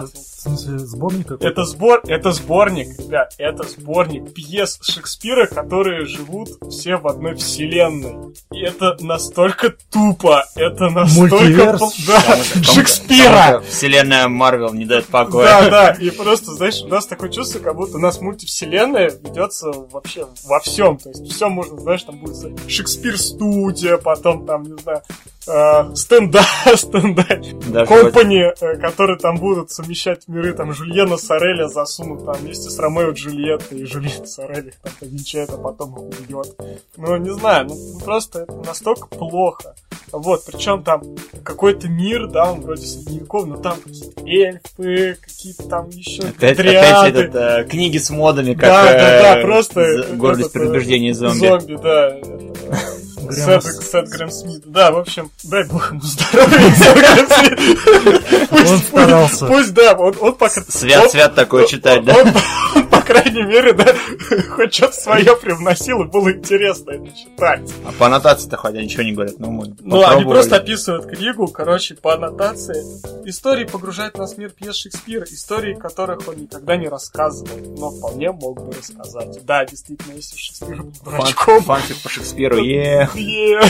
В 0.00 0.40
смысле, 0.42 0.78
сборник 0.78 1.28
какой-то? 1.28 1.46
Это 1.48 1.64
сбор, 1.64 2.00
это 2.06 2.32
сборник, 2.32 2.98
ребят, 2.98 3.34
это 3.38 3.62
сборник 3.62 4.32
пьес 4.34 4.78
Шекспира, 4.82 5.46
которые 5.46 6.06
живут 6.06 6.48
все 6.70 6.96
в 6.96 7.06
одной 7.06 7.34
вселенной. 7.36 8.34
И 8.52 8.60
это 8.60 8.96
настолько 9.00 9.74
тупо, 9.90 10.44
это 10.56 10.88
настолько... 10.88 11.36
Мультиверс? 11.36 11.80
Да, 12.06 12.20
Кому-то- 12.22 12.72
Шекспира! 12.74 13.46
кому-то 13.46 13.66
Вселенная 13.70 14.28
Марвел 14.28 14.74
не 14.74 14.84
дает 14.84 15.06
покоя. 15.06 15.46
Да, 15.46 15.70
да, 15.70 15.90
и 15.92 16.10
просто, 16.10 16.52
знаешь, 16.52 16.80
у 16.82 16.88
нас 16.88 17.06
такое 17.06 17.30
чувство, 17.30 17.60
как 17.60 17.76
будто 17.76 17.96
у 17.96 18.00
нас 18.00 18.20
мультивселенная 18.20 19.10
ведется 19.10 19.70
вообще 19.70 20.26
во 20.44 20.58
всем. 20.60 20.96
То 20.98 21.10
есть 21.10 21.24
все 21.32 21.48
можно, 21.48 21.78
знаешь, 21.78 22.02
там 22.02 22.18
будет 22.18 22.68
Шекспир 22.68 23.18
студия, 23.18 23.96
потом 23.96 24.46
там, 24.46 24.62
не 24.64 24.80
знаю, 24.82 25.02
стендап, 25.42 26.44
стендап, 26.76 27.26
Даже 27.72 27.86
компани, 27.86 28.52
э, 28.60 28.76
которые 28.78 29.18
там 29.18 29.38
будут 29.38 29.70
совмещать 29.70 30.28
миры, 30.28 30.52
там 30.54 30.72
Жульена 30.72 31.16
Сореля 31.16 31.68
засунут 31.68 32.24
там 32.24 32.36
вместе 32.36 32.70
с 32.70 32.78
Ромео 32.78 33.10
Джульеттой, 33.10 33.80
и 33.80 33.84
Жульет 33.84 34.28
Сорель 34.28 34.68
их 34.68 34.76
там 34.76 34.92
повенчает, 34.98 35.50
а 35.50 35.58
потом 35.58 35.94
их 35.94 36.20
убьет. 36.20 36.56
Ну, 36.96 37.16
не 37.16 37.30
знаю, 37.34 37.66
ну 37.66 37.74
ну, 37.74 38.00
просто 38.00 38.40
это 38.40 38.54
настолько 38.66 39.06
плохо. 39.06 39.74
Вот, 40.12 40.44
причем 40.44 40.82
там 40.82 41.02
какой-то 41.42 41.88
мир, 41.88 42.26
да, 42.28 42.52
он 42.52 42.60
вроде 42.60 42.86
средневековый, 42.86 43.48
но 43.48 43.56
там 43.56 43.76
какие-то 43.82 44.20
эльфы, 44.26 45.16
какие-то 45.20 45.68
там 45.68 45.88
еще 45.88 46.22
Опять, 46.22 46.58
опять 46.58 47.14
этот, 47.14 47.34
э, 47.34 47.66
книги 47.68 47.96
с 47.96 48.10
модами, 48.10 48.52
как 48.52 48.68
Да, 48.68 48.92
да, 48.92 48.98
да, 48.98 49.38
э, 49.38 49.42
просто 49.42 50.06
гордость 50.12 50.50
этот, 50.50 50.56
э, 50.56 50.58
предубеждение 50.60 51.14
зомби. 51.14 51.46
Зомби, 51.46 51.78
да. 51.82 52.08
это, 52.08 52.91
Грэм 53.26 53.60
Сет, 53.60 53.82
Сет 53.84 54.08
Грэм 54.08 54.30
Смит. 54.30 54.62
Да, 54.66 54.90
в 54.92 54.98
общем, 54.98 55.30
дай 55.44 55.64
бог 55.64 55.90
ему 55.90 56.00
здоровья. 56.02 56.74
Сет 56.74 56.94
Грэм 56.94 57.28
Смит. 57.28 58.48
Пусть- 58.50 58.70
Он 58.72 58.78
старался. 58.78 59.46
Пусть, 59.46 59.74
да, 59.74 59.92
он, 59.94 60.14
он 60.20 60.34
пока... 60.34 60.60
Свят, 60.68 61.04
он- 61.04 61.10
свят 61.10 61.34
такое 61.34 61.62
он- 61.62 61.68
читать, 61.68 62.04
да? 62.04 62.14
Он, 62.16 62.32
крайней 63.12 63.42
мере, 63.42 63.72
да, 63.72 63.94
хоть 64.50 64.74
что-то 64.74 64.92
свое 64.92 65.36
привносил, 65.36 66.02
и 66.02 66.06
было 66.06 66.32
интересно 66.32 66.92
это 66.92 67.08
читать. 67.16 67.70
А 67.84 67.92
по 67.92 68.06
аннотации-то 68.06 68.56
хотя 68.56 68.82
ничего 68.82 69.02
не 69.02 69.12
говорят, 69.12 69.38
ну 69.38 69.50
мы 69.50 69.74
Ну, 69.80 70.06
они 70.06 70.24
просто 70.24 70.56
описывают 70.56 71.06
книгу, 71.06 71.48
короче, 71.48 71.94
по 71.94 72.14
аннотации. 72.14 72.82
Истории 73.28 73.64
погружают 73.64 74.16
нас 74.16 74.34
в 74.34 74.38
мир 74.38 74.50
пьес 74.50 74.76
Шекспира, 74.76 75.24
истории 75.24 75.74
которых 75.74 76.26
он 76.26 76.36
никогда 76.36 76.76
не 76.76 76.88
рассказывал, 76.88 77.58
но 77.76 77.90
вполне 77.90 78.32
мог 78.32 78.64
бы 78.64 78.72
рассказать. 78.72 79.44
Да, 79.44 79.64
действительно, 79.64 80.14
если 80.14 80.36
Шекспир 80.36 80.82
был 80.82 80.92
дурачком, 81.04 81.62
Фанфик 81.62 82.02
по 82.02 82.08
Шекспиру, 82.08 82.56
е 82.64 83.08
Е. 83.14 83.60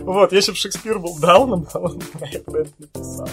Вот, 0.00 0.32
если 0.32 0.52
бы 0.52 0.56
Шекспир 0.56 0.98
был 0.98 1.18
Дауном, 1.18 1.66
то 1.66 1.78
он, 1.78 2.02
наверное, 2.20 2.62
это 2.62 2.72
написал. 2.78 3.28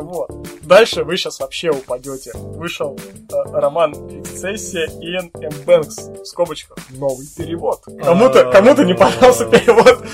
Вот. 0.00 0.30
Дальше 0.62 1.04
вы 1.04 1.16
сейчас 1.16 1.40
вообще 1.40 1.70
упадете. 1.70 2.32
Вышел 2.34 2.98
э, 2.98 3.34
роман 3.52 3.92
«Эксцессия» 3.92 4.63
Иэн 4.72 5.30
М. 5.34 5.52
Бэнкс, 5.66 5.96
в 5.96 6.24
скобочках, 6.24 6.78
новый 6.90 7.26
перевод. 7.36 7.82
Кому-то 8.02 8.50
кому 8.50 8.74
не 8.84 8.94
понравился 8.94 9.46
перевод 9.46 10.04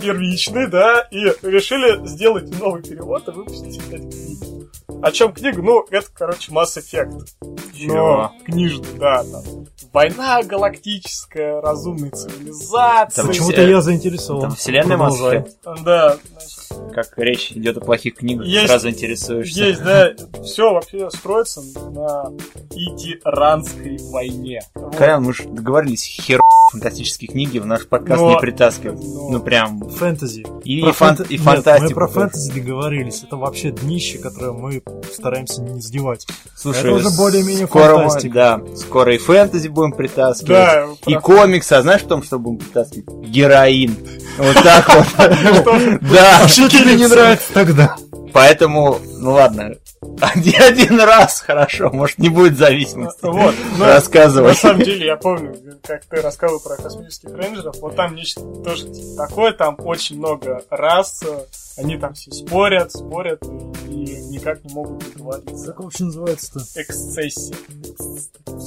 первичный, 0.00 0.68
да, 0.68 1.06
и 1.10 1.24
решили 1.42 2.06
сделать 2.06 2.48
новый 2.58 2.82
перевод 2.82 3.28
и 3.28 3.32
выпустить 3.32 3.78
опять 3.78 4.02
книгу. 4.10 4.70
О 5.02 5.12
чем 5.12 5.32
книга? 5.32 5.62
Ну, 5.62 5.86
это, 5.90 6.06
короче, 6.12 6.50
Mass 6.52 6.76
Effect. 6.76 7.26
Чего? 7.74 7.94
Но 7.94 8.34
книжный, 8.44 8.98
да, 8.98 9.22
там. 9.24 9.66
Война 9.98 10.44
галактическая, 10.44 11.60
разумной 11.60 12.10
цивилизации. 12.10 13.16
Там 13.16 13.26
Почему-то 13.26 13.62
я 13.62 13.80
заинтересован. 13.80 14.42
Там 14.42 14.54
вселенная. 14.54 14.96
Mass 14.96 15.48
Да, 15.84 16.16
значит, 16.30 16.94
Как 16.94 17.18
речь 17.18 17.50
идет 17.50 17.78
о 17.78 17.80
плохих 17.80 18.14
книгах, 18.14 18.46
Есть- 18.46 18.68
сразу 18.68 18.90
интересуешься. 18.90 19.64
есть, 19.64 19.82
да, 19.82 20.12
все 20.44 20.72
вообще 20.72 21.10
строится 21.10 21.62
на 21.90 22.30
Идиранской 22.70 23.98
войне. 24.12 24.60
Вот. 24.76 24.94
Колян, 24.94 25.24
мы 25.24 25.34
же 25.34 25.48
договорились, 25.48 26.04
хер 26.04 26.38
фантастические 26.70 27.28
книги 27.28 27.58
в 27.58 27.66
наш 27.66 27.86
подкаст 27.86 28.20
Но- 28.20 28.30
не 28.34 28.38
притаскивать. 28.40 28.98
но- 29.00 29.30
Ну 29.30 29.40
прям. 29.40 29.88
Фэнтези. 29.88 30.46
И, 30.64 30.82
Про 30.82 30.92
фан- 30.92 31.16
фэнт- 31.16 31.26
и 31.30 31.34
Нет, 31.34 31.42
фантастику. 31.42 31.88
мы 31.88 31.94
про 31.94 32.08
фэнтези 32.08 32.52
договорились. 32.52 33.22
Это 33.22 33.36
вообще 33.36 33.70
днище, 33.70 34.18
которое 34.18 34.52
мы 34.52 34.82
стараемся 35.12 35.62
не 35.62 35.80
сдевать. 35.80 36.26
Слушай, 36.56 36.80
Это 36.80 36.92
уже 36.92 37.10
более-менее 37.16 37.66
скоро 37.66 37.92
мы- 37.96 38.04
фантастика. 38.04 38.34
Да, 38.34 38.60
скоро 38.76 39.14
и 39.14 39.18
фэнтези 39.18 39.68
будем 39.68 39.92
притаскивать. 39.92 40.48
Да, 40.50 40.86
И 41.06 41.12
про- 41.14 41.20
комиксы, 41.20 41.72
а 41.72 41.82
знаешь 41.82 42.02
в 42.02 42.06
том, 42.06 42.22
что 42.22 42.38
будем 42.38 42.58
притаскивать? 42.58 43.08
Героин. 43.28 43.96
Вот 44.38 44.54
так 44.62 44.88
вот. 44.94 45.06
Да. 46.12 46.46
Что 46.48 46.68
тебе 46.68 46.94
не 46.94 47.06
нравится 47.06 47.46
тогда? 47.52 47.96
Поэтому, 48.32 48.98
ну 49.18 49.32
ладно, 49.32 49.74
один, 50.20 51.00
раз, 51.00 51.40
хорошо, 51.40 51.90
может 51.90 52.18
не 52.18 52.28
будет 52.28 52.56
зависимости. 52.56 53.20
Вот, 53.22 53.54
но 53.78 53.86
Рассказывай. 53.86 54.48
На 54.48 54.54
самом 54.54 54.82
деле, 54.82 55.06
я 55.06 55.16
помню, 55.16 55.54
как 55.82 56.04
ты 56.04 56.20
рассказывал 56.20 56.60
про 56.60 56.76
космических 56.76 57.34
рейнджеров, 57.34 57.76
вот 57.80 57.96
там 57.96 58.14
нечто 58.14 58.40
тоже 58.40 58.88
типа 58.88 59.26
такое, 59.28 59.52
там 59.52 59.76
очень 59.78 60.18
много 60.18 60.62
рас, 60.70 61.22
э, 61.26 61.44
они 61.78 61.96
там 61.96 62.14
все 62.14 62.32
спорят, 62.32 62.92
спорят 62.92 63.42
и, 63.88 64.04
и 64.04 64.20
никак 64.26 64.64
не 64.64 64.74
могут 64.74 64.98
договориться. 65.12 65.66
Как 65.66 65.80
вообще 65.80 66.04
называется-то? 66.04 66.82
Эксцессия. 66.82 67.56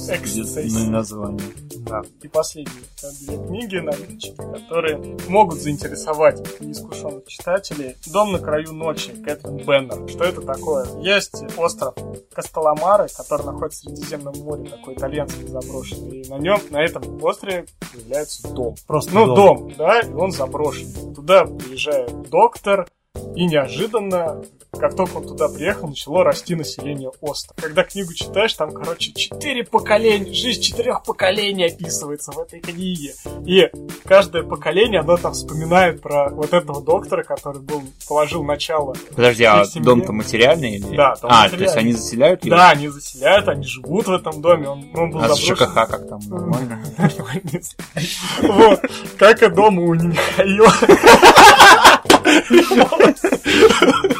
Эксцессия. 0.08 0.88
название. 0.88 1.40
Да. 1.86 2.02
И 2.22 2.28
последние 2.28 2.82
две 3.20 3.36
книги, 3.36 3.76
новиночки, 3.76 4.34
которые 4.36 5.16
могут 5.28 5.60
заинтересовать 5.60 6.60
неискушенных 6.60 7.26
читателей. 7.26 7.96
«Дом 8.06 8.32
на 8.32 8.38
краю 8.38 8.72
ночи» 8.72 9.12
Кэтрин 9.12 9.58
Беннер. 9.58 10.08
Что 10.08 10.24
это 10.24 10.40
такое? 10.40 10.86
Есть 11.00 11.42
остров 11.58 11.94
Костоломары, 12.32 13.08
который 13.14 13.44
находится 13.44 13.80
в 13.80 13.82
Средиземном 13.84 14.34
море, 14.38 14.70
такой 14.70 14.94
итальянский 14.94 15.46
заброшенный. 15.48 16.22
И 16.22 16.28
на 16.30 16.38
нем, 16.38 16.60
на 16.70 16.82
этом 16.82 17.22
острове 17.22 17.66
появляется 17.92 18.48
дом. 18.48 18.74
Просто 18.86 19.12
Ну, 19.12 19.34
дом, 19.34 19.72
да, 19.76 20.00
и 20.00 20.12
он 20.12 20.30
заброшен. 20.30 21.14
Туда 21.14 21.44
приезжает 21.44 22.30
доктор, 22.30 22.88
и 23.34 23.46
неожиданно, 23.46 24.42
как 24.78 24.94
только 24.96 25.16
он 25.16 25.26
туда 25.26 25.48
приехал, 25.48 25.88
начало 25.88 26.24
расти 26.24 26.54
население 26.54 27.10
острова. 27.20 27.56
Когда 27.60 27.82
книгу 27.84 28.12
читаешь, 28.14 28.52
там, 28.54 28.72
короче, 28.72 29.12
четыре 29.12 29.64
поколения, 29.64 30.32
жизнь 30.32 30.60
четырех 30.60 31.02
поколений 31.02 31.66
описывается 31.66 32.32
в 32.32 32.38
этой 32.38 32.60
книге. 32.60 33.14
И 33.46 33.70
каждое 34.04 34.42
поколение, 34.42 35.00
оно 35.00 35.16
там 35.16 35.32
вспоминает 35.32 36.00
про 36.02 36.28
вот 36.30 36.52
этого 36.52 36.82
доктора, 36.82 37.22
который 37.22 37.60
был, 37.60 37.82
положил 38.08 38.42
начало. 38.44 38.94
Подожди, 39.14 39.44
а 39.44 39.64
дом-то 39.76 40.12
материальный? 40.12 40.76
Или... 40.76 40.96
Да, 40.96 41.16
дом 41.16 41.30
А, 41.32 41.48
то 41.48 41.56
есть 41.56 41.74
материальный. 41.74 41.80
они 41.80 41.92
заселяют 41.92 42.44
его? 42.44 42.56
Да, 42.56 42.70
они 42.70 42.88
заселяют, 42.88 43.48
они 43.48 43.66
живут 43.66 44.06
в 44.06 44.12
этом 44.12 44.40
доме, 44.42 44.68
он, 44.68 44.90
он 44.94 45.10
был 45.10 45.20
А 45.20 45.28
заброшен. 45.28 45.56
ЖКХ 45.56 45.74
как 45.74 46.08
там? 46.08 46.20
Нормально? 46.28 46.82
Вот, 48.42 48.80
как 49.18 49.42
и 49.42 49.48
дома 49.48 49.82
у 49.82 49.94
Михаила. 49.94 50.72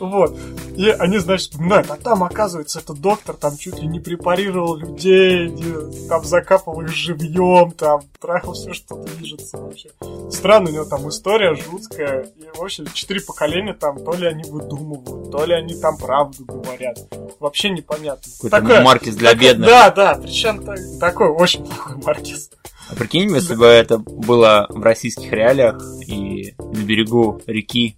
Вот. 0.00 0.36
И 0.76 0.88
они, 0.88 1.18
значит, 1.18 1.50
вспоминают, 1.50 1.90
а 1.90 1.96
там, 1.96 2.24
оказывается, 2.24 2.80
этот 2.80 2.98
доктор 3.00 3.36
там 3.36 3.56
чуть 3.56 3.78
ли 3.78 3.86
не 3.86 4.00
препарировал 4.00 4.74
людей, 4.76 5.48
не- 5.48 6.08
там 6.08 6.24
закапывал 6.24 6.80
их 6.82 6.88
живьем, 6.88 7.70
там 7.72 8.00
трахал 8.20 8.54
все, 8.54 8.72
что 8.72 8.96
движется 8.96 9.58
вообще. 9.58 9.90
Странно, 10.30 10.70
у 10.70 10.72
него 10.72 10.84
там 10.84 11.08
история 11.08 11.54
жуткая. 11.54 12.22
И, 12.36 12.44
в 12.54 12.62
общем, 12.62 12.86
четыре 12.92 13.20
поколения 13.20 13.74
там, 13.74 14.02
то 14.02 14.12
ли 14.14 14.26
они 14.26 14.44
выдумывают, 14.50 15.30
то 15.30 15.44
ли 15.44 15.54
они 15.54 15.74
там 15.80 15.96
правду 15.98 16.44
говорят. 16.44 16.98
Вообще 17.38 17.70
непонятно. 17.70 18.30
Какой-то 18.36 18.60
Такое- 18.60 18.82
маркиз 18.82 19.14
для 19.16 19.30
такое- 19.32 19.48
бедных. 19.50 19.68
Да, 19.68 19.90
да, 19.90 20.14
причем 20.22 20.64
так- 20.64 20.78
такой 21.00 21.28
очень 21.28 21.64
плохой 21.64 21.96
маркиз. 22.02 22.50
А 22.90 22.94
прикинь, 22.94 23.34
если 23.34 23.54
бы 23.54 23.66
это 23.66 23.98
было 23.98 24.66
в 24.68 24.82
российских 24.82 25.32
реалиях, 25.32 25.80
и 26.06 26.54
на 26.58 26.82
берегу 26.84 27.40
реки 27.46 27.96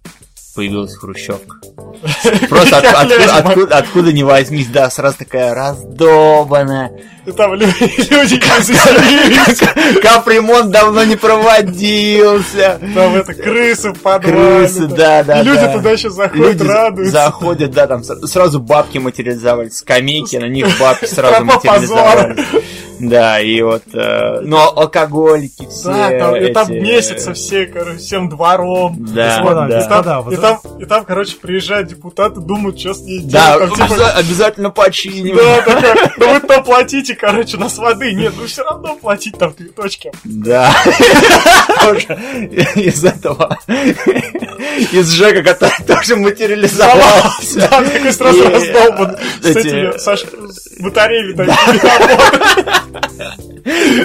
появилась 0.55 0.95
хрущевка. 0.95 1.57
Просто 2.47 2.77
от- 2.77 2.85
откуда, 2.85 3.35
откуда, 3.35 3.77
откуда 3.77 4.13
не 4.13 4.23
возьмись, 4.23 4.67
да, 4.67 4.89
сразу 4.89 5.17
такая 5.17 5.53
раздолбанная. 5.53 6.91
Там 7.35 7.55
лю- 7.55 7.67
люди. 8.09 8.39
Капремонт 10.01 10.71
давно 10.71 11.03
не 11.03 11.15
проводился. 11.15 12.79
Там 12.93 13.15
это 13.15 13.33
крысы 13.33 13.93
подвале. 13.93 14.67
Крысы, 14.67 14.87
да, 14.87 15.23
да, 15.23 15.41
люди 15.41 15.59
да. 15.59 15.73
туда 15.73 15.91
еще 15.91 16.09
заходят, 16.09 16.61
радуются. 16.61 17.11
заходят, 17.13 17.71
да, 17.71 17.87
там 17.87 18.03
сразу 18.03 18.59
бабки 18.59 18.97
материализовались, 18.99 19.77
скамейки, 19.77 20.37
на 20.37 20.47
них 20.47 20.67
бабки 20.79 21.05
сразу 21.05 21.43
материализовались. 21.43 22.45
Да, 22.99 23.39
и 23.41 23.61
вот, 23.61 23.83
э, 23.93 24.39
ну, 24.41 24.57
алкоголики 24.57 25.67
все 25.69 25.89
Да, 25.89 26.09
там, 26.19 26.35
и 26.35 26.53
там 26.53 26.71
эти- 26.71 26.79
месяца 26.81 27.33
все, 27.33 27.65
короче, 27.65 27.97
всем 27.97 28.29
двором. 28.29 28.95
Да, 28.99 29.41
да. 29.67 29.79
И 29.79 29.87
там, 30.03 30.23
вот 30.23 30.33
и, 30.33 30.37
там, 30.37 30.59
и 30.79 30.85
там, 30.85 31.05
короче, 31.05 31.35
приезжают 31.35 31.87
депутаты, 31.89 32.39
думают, 32.39 32.79
что 32.79 32.93
с 32.93 33.01
ней 33.01 33.19
Да, 33.23 33.57
делать. 33.57 33.75
Там, 33.75 33.87
типа, 33.87 33.99
обяза- 33.99 34.11
обязательно 34.17 34.69
починим. 34.69 35.35
да, 35.35 35.61
такой, 35.61 36.11
ну 36.17 36.33
вы 36.33 36.39
то 36.39 36.61
платите, 36.61 37.15
короче, 37.15 37.57
нас 37.57 37.77
воды 37.77 38.13
нет, 38.13 38.33
вы 38.35 38.47
все 38.47 38.63
равно 38.63 38.95
платить 38.95 39.37
там 39.37 39.53
цветочки. 39.55 40.11
Да. 40.23 40.71
Тоже 41.81 42.07
из 42.75 43.03
этого. 43.03 43.57
Из 44.91 45.09
Жека, 45.09 45.43
который 45.43 45.83
тоже 45.87 46.15
материализовался. 46.15 47.59
Да, 47.59 47.81
такой 47.81 48.11
сразу 48.13 48.49
раздолбан 48.49 49.17
с 49.41 49.45
эти- 49.45 49.67
этими, 49.67 50.83
батареями 50.83 51.33
такими. 51.33 52.94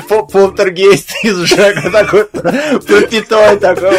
По- 0.08 0.24
Полтергейст 0.26 1.10
из 1.22 1.36
Жека 1.38 1.90
такой 1.90 2.24
пропитой 2.26 3.56
такой. 3.58 3.90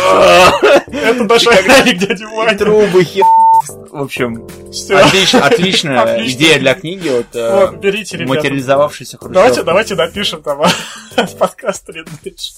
Это 0.92 1.24
охранник 1.36 1.98
дяди 1.98 2.24
Ваня. 2.24 2.58
Трубы 2.58 3.04
хер. 3.04 3.24
В 3.68 4.02
общем, 4.02 4.46
отлич- 4.46 5.38
отличная 5.40 6.02
Отлично. 6.02 6.36
идея 6.38 6.60
для 6.60 6.74
книги. 6.74 7.10
Вот, 7.10 7.36
э, 7.36 7.66
Вот, 7.72 7.76
берите, 7.80 8.18
ребята. 8.18 8.36
материализовавшийся 8.36 9.18
хрущев. 9.18 9.34
Давайте, 9.34 9.64
давайте 9.64 9.96
напишем 9.96 10.42
там 10.44 10.62
подкаст 11.40 11.90
Редныч. 11.90 12.54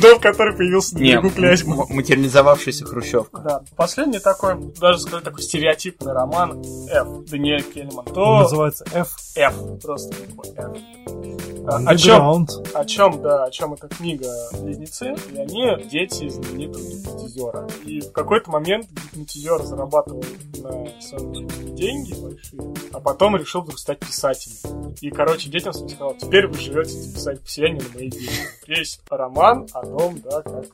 Дом, 0.00 0.20
который 0.20 0.54
появился 0.56 0.94
на 0.94 0.98
Не, 1.00 1.12
берегу 1.12 1.30
Клязьмы. 1.30 1.86
материализовавшийся 1.88 2.84
хрущевка. 2.84 3.40
Да, 3.40 3.62
последний 3.76 4.18
такой, 4.18 4.56
даже 4.80 5.00
сказать, 5.00 5.24
такой 5.24 5.42
стереотипный 5.42 6.12
роман 6.12 6.62
F. 6.90 7.08
Даниэль 7.30 7.62
Кельман. 7.62 8.04
Он 8.08 8.14
То 8.14 8.38
называется 8.40 8.84
F. 8.92 9.08
F. 9.36 9.54
Просто 9.82 10.10
такой 10.14 10.50
F. 10.56 11.59
А, 11.66 11.78
О 11.86 11.96
чем, 11.96 12.46
о 12.74 12.84
чем, 12.84 13.22
да, 13.22 13.44
о 13.44 13.50
чем 13.50 13.74
эта 13.74 13.88
книга 13.88 14.28
Близнецы, 14.60 15.14
и 15.32 15.38
они 15.38 15.84
дети 15.90 16.28
знаменитого 16.28 16.82
гипнотизера. 16.82 17.68
И 17.84 18.00
в 18.00 18.12
какой-то 18.12 18.50
момент 18.50 18.86
гипнотизер 18.90 19.62
зарабатывал 19.62 20.24
на 20.58 21.00
своем 21.00 21.46
деньги 21.74 22.14
большие, 22.14 22.74
а 22.92 23.00
потом 23.00 23.36
решил 23.36 23.62
вдруг 23.62 23.78
стать 23.78 23.98
писателем. 23.98 24.94
И, 25.00 25.10
короче, 25.10 25.50
детям 25.50 25.72
своим 25.72 25.88
сказал, 25.90 26.14
теперь 26.14 26.46
вы 26.46 26.58
живете 26.58 26.92
писать 26.92 27.40
поселение 27.40 27.82
на 27.82 27.94
мои 27.94 28.10
деньги. 28.10 28.30
Есть 28.66 29.00
роман 29.10 29.66
о 29.72 29.84
том, 29.84 30.20
да, 30.20 30.42
как 30.42 30.66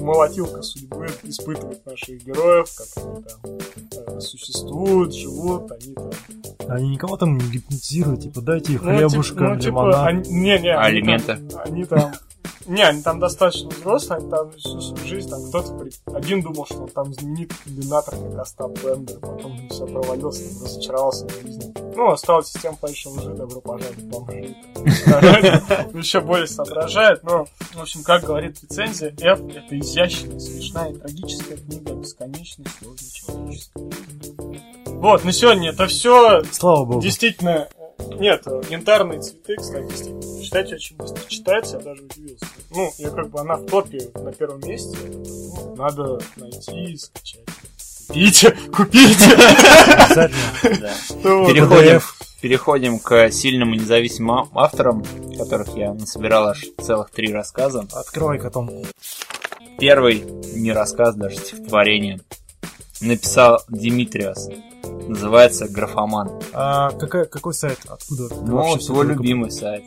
молотилка 0.00 0.62
судьбы 0.62 1.06
испытывает 1.24 1.84
наших 1.84 2.24
героев, 2.24 2.68
как 2.76 3.04
они 3.04 3.22
там 3.22 3.40
э, 3.44 4.05
существуют, 4.20 5.14
живут, 5.14 5.70
они 5.72 5.94
там 5.94 6.10
Они 6.68 6.88
никого 6.90 7.16
там 7.16 7.36
не 7.38 7.44
гипнотизируют, 7.50 8.22
типа 8.22 8.40
дайте 8.40 8.72
их 8.74 8.82
ну, 8.82 8.90
типа- 9.08 9.40
ну, 9.40 9.56
типа, 9.56 9.66
лимонад. 9.68 10.06
они- 10.06 10.30
не, 10.30 10.58
не, 10.58 10.68
А 10.74 10.80
они 10.80 10.98
алименты? 10.98 11.36
там- 11.36 11.60
Они 11.64 11.84
там... 11.84 12.12
Не, 12.66 12.82
они 12.82 13.02
там 13.02 13.20
достаточно 13.20 13.68
взрослые, 13.70 14.18
они 14.18 14.30
там 14.30 14.50
всю 14.52 14.80
свою 14.80 15.04
жизнь, 15.06 15.30
там 15.30 15.40
кто-то... 15.48 15.72
при- 15.74 15.92
Один 16.16 16.42
думал, 16.42 16.66
что 16.66 16.78
он 16.82 16.88
там 16.88 17.14
знаменитый 17.14 17.56
комбинатор, 17.64 18.14
как 18.16 18.38
Остап 18.40 18.72
Бендер, 18.82 19.18
потом 19.20 19.68
все 19.68 19.86
провалился, 19.86 20.42
там, 20.54 20.64
разочаровался 20.64 21.26
в 21.28 21.32
жизни. 21.42 21.72
Ну, 21.94 22.10
осталась 22.10 22.48
система 22.48 22.76
поища 22.76 23.08
уже, 23.10 23.30
добро 23.34 23.60
пожаловать, 23.60 24.04
бомжи. 24.04 24.54
Еще 25.94 26.20
более 26.20 26.46
соображает, 26.46 27.22
но, 27.22 27.46
в 27.74 27.80
общем, 27.80 28.02
как 28.02 28.24
говорит 28.24 28.58
рецензия, 28.62 29.14
F— 29.20 29.40
это 29.54 29.78
изящная, 29.78 30.38
смешная 30.38 30.90
и 30.92 30.96
трагическая 30.96 31.56
книга 31.56 31.92
о 31.92 31.94
бесконечной 31.96 32.66
сложной 32.80 33.10
человеческой. 33.10 34.86
Вот, 34.92 35.24
на 35.24 35.32
сегодня 35.32 35.70
это 35.70 35.86
все. 35.86 36.42
Слава 36.52 36.84
богу. 36.84 37.00
Действительно, 37.00 37.68
э, 37.78 37.85
нет, 37.98 38.42
э, 38.46 38.62
янтарные 38.70 39.20
цветы, 39.20 39.56
кстати, 39.56 39.88
действительно, 39.88 40.42
читать 40.42 40.72
очень 40.72 40.96
быстро 40.96 41.22
читается, 41.28 41.76
я 41.76 41.82
даже 41.82 42.02
удивился. 42.02 42.46
Ну, 42.70 42.92
я 42.98 43.10
как 43.10 43.30
бы, 43.30 43.40
она 43.40 43.56
в 43.56 43.66
топе 43.66 44.10
на 44.14 44.32
первом 44.32 44.60
месте, 44.60 44.96
ну, 45.06 45.74
надо 45.76 46.18
найти, 46.36 46.96
скачать. 46.96 47.44
Купите, 48.06 48.50
купите! 48.76 49.36
Ну. 51.24 51.46
Переходим, 51.46 52.00
переходим 52.40 52.98
к 52.98 53.30
сильным 53.30 53.74
и 53.74 53.78
независимым 53.78 54.48
а- 54.54 54.64
авторам, 54.64 55.04
которых 55.36 55.76
я 55.76 55.92
насобирал 55.92 56.48
аж 56.48 56.64
целых 56.80 57.10
три 57.10 57.32
рассказа. 57.32 57.86
Открывай 57.92 58.38
котом. 58.38 58.70
Первый 59.78 60.20
не 60.54 60.72
рассказ, 60.72 61.16
даже 61.16 61.36
стихотворение. 61.36 62.20
Написал 63.00 63.62
Димитриас. 63.68 64.48
Называется 65.08 65.68
«Графоман». 65.68 66.30
А 66.52 66.90
какая, 66.92 67.24
какой 67.26 67.54
сайт? 67.54 67.78
Откуда? 67.88 68.28
ты 68.28 68.34
Ну, 68.36 68.56
вообще 68.56 68.70
вот 68.72 68.80
всё 68.82 68.92
твой 68.92 69.06
только- 69.06 69.22
любимый 69.22 69.50
сайт. 69.50 69.84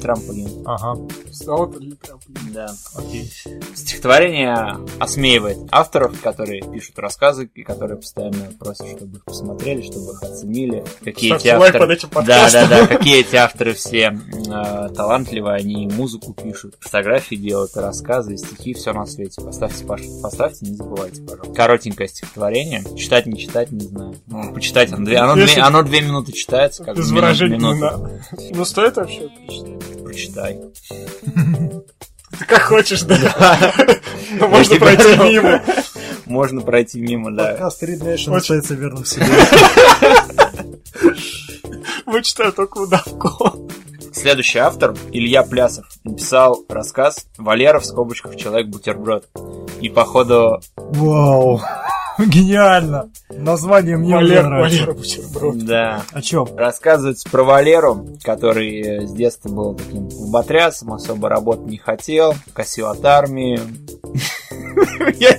Трамплин. 0.00 0.62
Ага, 0.64 1.00
Снова 1.32 1.66
для 1.78 1.96
трамплина. 1.96 2.40
Да. 2.52 2.66
окей. 2.94 3.32
Стихотворение 3.74 4.76
осмеивает 5.00 5.58
авторов, 5.70 6.20
которые 6.20 6.62
пишут 6.62 6.98
рассказы 6.98 7.50
и 7.54 7.62
которые 7.62 7.96
постоянно 7.96 8.52
просят, 8.58 8.86
чтобы 8.96 9.18
их 9.18 9.24
посмотрели, 9.24 9.82
чтобы 9.82 10.12
их 10.12 10.22
оценили. 10.22 10.84
Какие 11.02 11.30
эти 11.34 11.40
Ставьте 11.40 11.56
лайк 11.56 11.74
авторы... 11.74 11.86
под 11.88 11.96
этим 11.98 12.08
Да, 12.10 12.14
подкастом. 12.14 12.68
да, 12.68 12.80
да, 12.80 12.86
какие 12.86 13.20
эти 13.20 13.36
авторы 13.36 13.72
все 13.74 14.18
э, 14.48 14.88
талантливые, 14.94 15.56
они 15.56 15.88
музыку 15.88 16.32
пишут, 16.34 16.76
фотографии 16.80 17.34
делают, 17.36 17.76
рассказы, 17.76 18.36
стихи, 18.36 18.74
все 18.74 18.92
на 18.92 19.06
свете. 19.06 19.40
Поставьте, 19.42 19.84
паш- 19.84 20.20
поставьте, 20.22 20.66
не 20.66 20.76
забывайте, 20.76 21.22
пожалуйста. 21.22 21.54
Коротенькое 21.54 22.08
стихотворение. 22.08 22.84
Читать, 22.96 23.26
не 23.26 23.38
читать, 23.38 23.70
не 23.72 23.80
знаю. 23.86 24.14
Почитать 24.54 24.92
оно 24.92 25.04
две, 25.04 25.18
оно, 25.18 25.36
Если- 25.36 25.54
две, 25.54 25.62
оно 25.62 25.82
две 25.82 26.00
минуты 26.00 26.32
читается, 26.32 26.84
как 26.84 26.96
Без 26.96 27.06
минут- 27.10 27.22
выражений 27.22 27.56
не 27.58 27.74
надо. 27.80 28.22
Ну, 28.50 28.64
стоит 28.64 28.96
вообще 28.96 29.28
прочитать? 29.46 30.02
Прочитай. 30.04 30.60
Ты 32.38 32.44
как 32.46 32.62
хочешь, 32.62 33.02
да. 33.02 33.72
Можно 34.40 34.76
пройти 34.76 35.16
мимо. 35.16 35.62
Можно 36.26 36.60
пройти 36.60 37.00
мимо, 37.00 37.34
да. 37.34 37.52
Подкаст 37.52 37.82
Read 37.82 38.00
Nation 38.02 38.36
остается 38.36 38.74
верным 38.74 39.04
себе. 39.04 39.26
Вычитаю 42.06 42.52
только 42.52 42.78
удавку. 42.78 43.68
Следующий 44.12 44.58
автор, 44.58 44.94
Илья 45.12 45.42
Плясов, 45.42 45.86
написал 46.04 46.64
рассказ 46.68 47.26
«Валера 47.36 47.78
в 47.80 47.86
скобочках 47.86 48.36
Человек-бутерброд». 48.36 49.28
И 49.80 49.88
походу, 49.88 50.60
Вау. 50.76 51.60
Гениально. 52.26 53.10
Название 53.30 53.96
мне 53.96 54.14
Валер, 54.14 54.44
нравится. 54.46 54.78
Валера 54.86 54.92
бутерброд. 54.94 55.58
да, 55.58 56.02
О 56.12 56.20
чем? 56.22 56.48
рассказывается 56.56 57.28
про 57.30 57.44
Валеру, 57.44 58.06
который 58.24 59.06
с 59.06 59.12
детства 59.12 59.48
был 59.48 59.74
таким 59.74 60.08
батрясом, 60.30 60.92
особо 60.94 61.28
работать 61.28 61.66
не 61.66 61.78
хотел, 61.78 62.34
косил 62.54 62.88
от 62.88 63.04
армии. 63.04 63.60
Я 65.18 65.38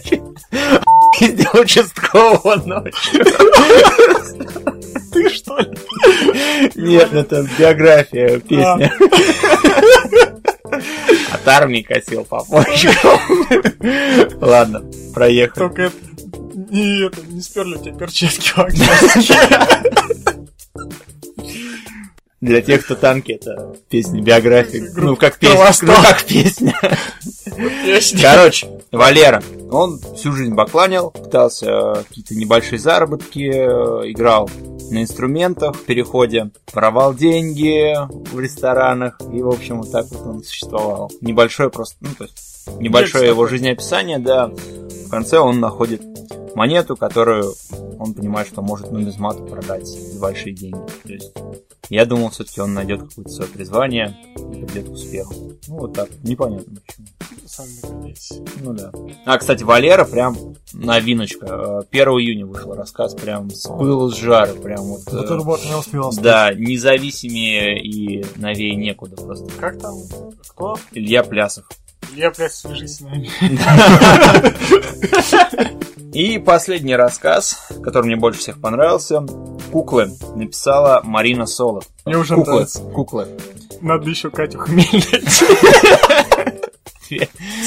ездил 1.19 1.59
участкового 1.61 2.55
ночью. 2.65 3.25
Ты 5.11 5.29
что 5.29 5.57
ли? 5.57 5.77
Нет, 6.75 7.11
это 7.13 7.45
биография, 7.57 8.39
песня. 8.39 8.93
От 11.33 11.47
армии 11.47 11.81
косил 11.81 12.23
по 12.25 12.43
почкам. 12.45 13.19
Ладно, 14.39 14.83
проехали. 15.13 15.59
Только 15.59 15.81
это- 15.83 15.95
не, 16.69 17.05
это, 17.05 17.21
не 17.27 17.41
сперли 17.41 17.75
у 17.75 17.79
тебя 17.79 17.93
перчатки. 17.93 18.51
Для 22.41 22.61
тех, 22.61 22.85
кто 22.85 22.95
танки, 22.95 23.33
это 23.33 23.75
песня 23.89 24.21
биография. 24.21 24.89
Группа 24.91 25.09
Ну, 25.09 25.15
как 25.17 25.37
песня. 25.37 25.87
Ну, 25.87 26.01
как 26.01 26.23
песня. 26.23 26.73
Короче, 28.21 28.69
Валера, 28.93 29.43
он 29.69 29.99
всю 30.15 30.31
жизнь 30.31 30.53
бакланил, 30.53 31.11
пытался 31.11 31.65
э, 31.69 32.03
какие-то 32.07 32.35
небольшие 32.35 32.79
заработки, 32.79 33.39
э, 33.39 34.11
играл 34.11 34.49
на 34.89 35.03
инструментах 35.03 35.75
в 35.75 35.83
переходе, 35.83 36.49
воровал 36.73 37.13
деньги 37.13 37.93
в 38.31 38.39
ресторанах, 38.39 39.19
и, 39.33 39.41
в 39.41 39.49
общем, 39.49 39.81
вот 39.81 39.91
так 39.91 40.07
вот 40.07 40.25
он 40.25 40.43
существовал. 40.43 41.11
Небольшое 41.21 41.69
просто, 41.69 41.97
ну, 41.99 42.09
то 42.17 42.23
есть, 42.23 42.69
небольшое 42.79 43.25
Есть 43.25 43.35
его 43.35 43.47
жизнеописание, 43.47 44.17
да. 44.17 44.47
В 44.47 45.09
конце 45.09 45.39
он 45.39 45.59
находит 45.59 46.01
монету, 46.59 46.97
которую 46.97 47.53
он 47.99 48.13
понимает, 48.13 48.49
что 48.49 48.61
может 48.61 48.91
нумизмату 48.91 49.45
продать 49.45 49.87
за 49.87 50.19
большие 50.19 50.53
деньги. 50.53 50.81
То 51.03 51.13
есть, 51.13 51.31
я 51.89 52.05
думал, 52.05 52.31
все-таки 52.31 52.59
он 52.59 52.73
найдет 52.73 53.01
какое-то 53.01 53.31
свое 53.31 53.49
призвание 53.49 54.17
и 54.35 54.65
придет 54.65 54.89
к 54.89 54.91
успеху. 54.91 55.33
Ну, 55.69 55.77
вот 55.77 55.93
так, 55.93 56.09
непонятно 56.21 56.81
почему. 56.85 57.07
Догадайтесь. 57.81 58.33
Ну 58.61 58.73
да. 58.73 58.91
А, 59.25 59.37
кстати, 59.37 59.63
Валера 59.63 60.03
прям 60.03 60.35
новиночка. 60.73 61.45
Э, 61.49 61.81
1 61.89 62.07
июня 62.09 62.45
вышел 62.45 62.73
рассказ, 62.73 63.15
прям 63.15 63.49
с 63.49 63.65
пылу 63.65 64.11
с 64.11 64.17
жара, 64.17 64.51
прям 64.53 64.81
вот. 64.83 65.01
э, 65.07 65.11
Бутерброд 65.11 65.63
не 65.63 65.75
успел 65.75 66.11
Да, 66.21 66.53
независимее 66.53 67.81
и 67.81 68.25
новее 68.35 68.75
некуда 68.75 69.15
просто. 69.15 69.49
Как 69.59 69.79
там? 69.79 69.95
Кто? 70.49 70.77
Илья 70.91 71.23
Плясов. 71.23 71.65
Илья, 72.13 72.31
блядь, 72.31 72.53
свяжись 72.53 72.97
с 72.97 73.01
нами. 73.01 73.29
И 76.13 76.39
последний 76.39 76.95
рассказ, 76.95 77.67
который 77.83 78.05
мне 78.07 78.15
больше 78.15 78.39
всех 78.39 78.59
понравился. 78.59 79.23
Куклы. 79.71 80.11
Написала 80.35 81.01
Марина 81.03 81.45
Солод. 81.45 81.85
Мне 82.05 82.17
уже 82.17 82.35
Куклы. 82.35 82.53
нравится. 82.53 82.79
Куклы. 82.81 83.27
Надо 83.81 84.09
еще 84.09 84.29
Катю 84.31 84.57
Хмель 84.59 84.85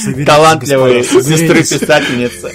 Соберитесь, 0.03 0.27
Талантливые 0.27 0.99
господа, 1.03 1.25
сестры 1.25 1.65
соберитесь. 1.65 1.79
писательницы. 1.79 2.53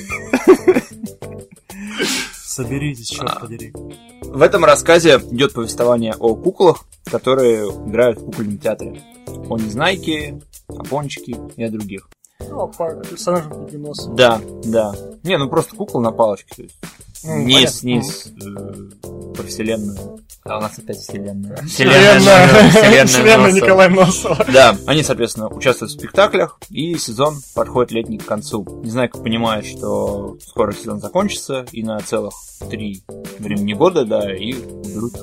Соберитесь, 2.45 3.09
черт 3.09 3.39
подери. 3.39 3.73
В 4.21 4.41
этом 4.41 4.65
рассказе 4.65 5.21
идет 5.31 5.53
повествование 5.53 6.13
о 6.17 6.35
куклах, 6.35 6.85
которые 7.05 7.65
играют 7.69 8.19
в 8.19 8.25
кукольном 8.25 8.57
театре. 8.57 9.01
О 9.49 9.57
Незнайке, 9.57 10.39
о 10.69 10.83
Пончике 10.83 11.37
и 11.55 11.63
о 11.63 11.71
других. 11.71 12.09
Ну, 12.39 12.61
а 12.61 12.67
по 12.67 12.93
персонажам 13.03 13.65
Бегеноса. 13.65 14.09
Да, 14.11 14.39
да. 14.65 14.93
Не, 15.23 15.37
ну 15.37 15.49
просто 15.49 15.75
кукол 15.75 16.01
на 16.01 16.11
палочке. 16.11 16.53
То 16.55 16.61
есть 16.61 16.75
Ну, 17.23 17.37
не 17.39 17.53
понятно. 17.55 17.71
с, 17.77 17.83
не 17.83 18.01
с, 18.03 18.27
э, 18.27 19.33
про 19.33 19.43
вселенную. 19.43 20.19
А 20.43 20.59
у 20.59 20.61
нас 20.61 20.77
опять 20.77 20.97
вселенная. 20.97 21.57
Вселенная, 21.65 22.19
Вселенная 22.19 23.05
Вселенная 23.07 23.37
Носова. 23.37 23.55
Николая 23.55 23.89
Носова. 23.89 24.45
Да, 24.53 24.77
они, 24.85 25.03
соответственно, 25.03 25.47
участвуют 25.49 25.91
в 25.91 25.95
спектаклях, 25.95 26.59
и 26.69 26.95
сезон 26.97 27.35
подходит 27.55 27.91
летний 27.91 28.17
к 28.19 28.25
концу. 28.25 28.63
Незнайка 28.83 29.17
понимает, 29.17 29.65
что 29.65 30.37
скоро 30.45 30.73
сезон 30.73 30.99
закончится, 30.99 31.65
и 31.71 31.81
на 31.83 31.99
целых 32.01 32.33
три 32.69 33.01
времени 33.39 33.73
года, 33.73 34.05
да, 34.05 34.33
и 34.33 34.53
уберут 34.53 35.15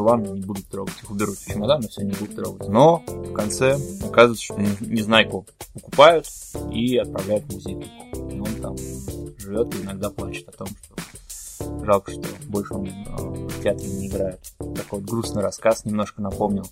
в 0.00 0.02
чулан, 0.02 0.22
не 0.22 0.40
будут 0.40 0.66
трогать. 0.66 0.94
Их 1.02 1.10
уберут 1.10 1.36
в 1.38 1.46
чемодан, 1.46 1.80
и 1.82 1.88
все 1.88 2.02
не 2.02 2.12
будут 2.12 2.34
трогать. 2.34 2.68
Но 2.68 3.02
в 3.06 3.32
конце 3.32 3.76
оказывается, 4.04 4.44
что 4.44 4.54
Не- 4.54 4.76
Незнайку 4.80 5.46
покупают 5.74 6.26
и 6.72 6.96
отправляют 6.96 7.44
в 7.44 7.52
музей. 7.54 7.86
И 8.32 8.40
он 8.40 8.54
там 8.62 8.76
живет 9.38 9.74
и 9.74 9.82
иногда 9.82 10.10
плачет 10.10 10.48
о 10.48 10.52
том, 10.52 10.68
что 10.68 11.84
жалко, 11.84 12.12
что 12.12 12.22
больше 12.46 12.74
он 12.74 12.86
э, 12.86 12.92
в 13.48 13.62
театре 13.62 13.88
не 13.88 14.06
играет. 14.08 14.40
Такой 14.58 15.00
вот 15.00 15.02
грустный 15.02 15.42
рассказ 15.42 15.84
немножко 15.84 16.22
напомнил 16.22 16.64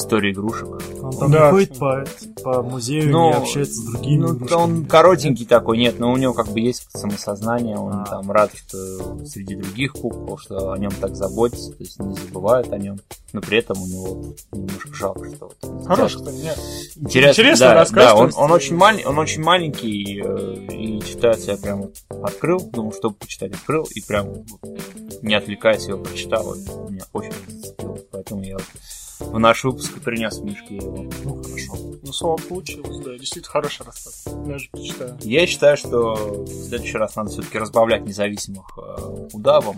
историю 0.00 0.32
игрушек. 0.32 0.68
Он 1.02 1.12
там 1.16 1.30
Да. 1.30 1.50
ходит 1.50 1.76
по, 1.78 2.04
по 2.42 2.62
музею, 2.62 3.10
Ну, 3.10 3.30
не 3.30 3.36
общается 3.36 3.74
с 3.74 3.84
другими 3.84 4.22
Ну, 4.22 4.34
игрушками. 4.36 4.60
он 4.60 4.84
коротенький 4.86 5.46
такой, 5.46 5.78
нет, 5.78 5.98
но 5.98 6.12
у 6.12 6.16
него 6.16 6.32
как 6.34 6.48
бы 6.48 6.60
есть 6.60 6.86
самосознание, 6.92 7.76
он 7.76 7.92
А. 7.94 8.04
там 8.04 8.30
рад, 8.30 8.50
что 8.54 9.24
среди 9.26 9.56
других 9.56 9.92
кукол, 9.92 10.38
что 10.38 10.72
о 10.72 10.78
нем 10.78 10.90
так 11.00 11.16
заботятся, 11.16 11.72
то 11.72 11.82
есть 11.82 11.98
не 12.00 12.14
забывают 12.14 12.72
о 12.72 12.78
нем, 12.78 12.98
но 13.32 13.40
при 13.40 13.58
этом 13.58 13.80
у 13.82 13.86
него 13.86 14.24
немножко 14.52 14.94
жалко, 14.94 15.28
что 15.34 15.50
вот 15.62 15.86
Хорош, 15.86 16.16
кстати, 16.16 16.36
нет. 16.36 16.58
Интересно, 16.96 17.40
Интересный 17.42 17.66
да, 17.68 17.74
рассказ, 17.74 18.04
да, 18.04 18.14
он, 18.14 18.30
он 18.36 18.52
очень, 18.52 18.76
маль- 18.76 19.04
он 19.04 19.18
очень 19.18 19.42
маленький, 19.42 20.22
э, 20.24 20.54
и 20.74 21.00
читается 21.02 21.52
я 21.52 21.56
прям 21.58 21.82
вот 21.82 21.96
открыл, 22.22 22.60
думал, 22.60 22.92
чтобы 22.92 23.16
почитать, 23.16 23.52
открыл, 23.52 23.86
и 23.94 24.00
прям 24.00 24.28
не 25.22 25.34
отвлекаясь 25.34 25.86
его 25.88 25.98
прочитал, 25.98 26.44
вот, 26.44 26.58
меня 26.90 27.02
очень 27.12 27.32
зацепило, 27.48 27.98
поэтому 28.12 28.42
я 28.42 28.54
вот 28.54 28.64
в 29.32 29.38
наш 29.38 29.64
выпуск 29.64 29.96
и 29.96 30.00
принес 30.00 30.38
в 30.38 30.44
Мишке 30.44 30.76
его. 30.76 31.06
Ну, 31.24 31.42
хорошо. 31.42 31.76
Ну, 32.02 32.12
слово 32.12 32.40
получилось, 32.48 32.98
да, 33.04 33.16
действительно 33.18 33.52
хороший 33.52 33.84
рассказ. 33.84 34.24
Я 34.46 34.58
же 34.58 34.68
прочитаю. 34.70 35.18
Я 35.22 35.46
считаю, 35.46 35.76
что 35.76 36.14
в 36.14 36.48
следующий 36.48 36.96
раз 36.96 37.16
надо 37.16 37.30
все-таки 37.30 37.58
разбавлять 37.58 38.04
независимых 38.04 38.66
э, 38.78 39.28
удавом. 39.32 39.76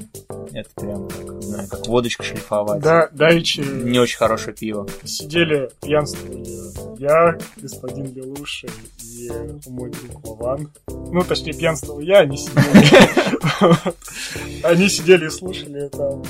Это 0.53 0.71
прям, 0.77 1.09
как, 1.09 1.31
не 1.31 1.43
знаю, 1.43 1.69
как 1.69 1.87
водочка 1.87 2.23
шлифовать. 2.23 2.83
Да, 2.83 3.09
давичи 3.13 3.61
Не 3.61 3.99
очень 3.99 4.19
хорошее 4.19 4.55
пиво. 4.55 4.87
сидели, 5.05 5.71
пьянствовали 5.81 6.71
я, 7.01 7.39
господин 7.57 8.13
Лелуша 8.13 8.69
и 9.03 9.31
мой 9.69 9.91
друг 9.91 10.27
Вован. 10.27 10.71
Ну, 10.89 11.23
точнее, 11.23 11.55
пьянствовал 11.55 12.01
я, 12.01 12.21
они 12.21 12.37
сидели. 12.37 13.31
Они 14.65 14.89
сидели 14.89 15.27
и 15.27 15.31
слушали 15.31 15.89
там, 15.89 16.23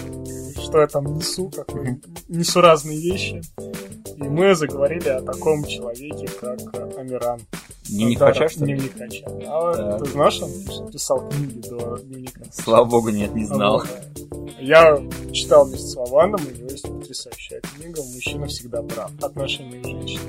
что 0.71 0.83
я 0.83 0.87
там 0.87 1.05
несу, 1.17 1.51
как 1.51 1.69
несу 2.29 2.61
разные 2.61 3.01
вещи. 3.01 3.43
И 4.17 4.23
мы 4.23 4.55
заговорили 4.55 5.09
о 5.09 5.21
таком 5.21 5.65
человеке, 5.65 6.29
как 6.41 6.61
Амиран. 6.97 7.41
Дневник 7.91 8.19
Да, 8.19 8.27
Хача, 8.27 8.49
что 8.49 8.65
ли? 8.65 8.75
Дневник 8.75 8.99
Хача. 8.99 9.25
А 9.49 9.99
ты 9.99 10.11
знаешь, 10.11 10.41
он 10.43 10.51
пис- 10.51 10.93
писал 10.93 11.29
книги 11.29 11.69
до 11.69 11.99
дневника? 11.99 12.41
Слава 12.53 12.85
богу, 12.85 13.11
нет, 13.11 13.35
не 13.35 13.45
знал. 13.45 13.83
Я 14.59 14.99
читал 15.33 15.65
вместе 15.67 15.87
с 15.87 15.95
Вованом, 15.97 16.41
у 16.47 16.51
него 16.59 16.69
есть 16.69 16.83
потрясающая 16.83 17.61
книга 17.61 18.03
«Мужчина 18.15 18.47
всегда 18.47 18.83
прав. 18.83 19.11
Отношения 19.23 19.81
к 19.81 19.87
женщине». 19.87 20.21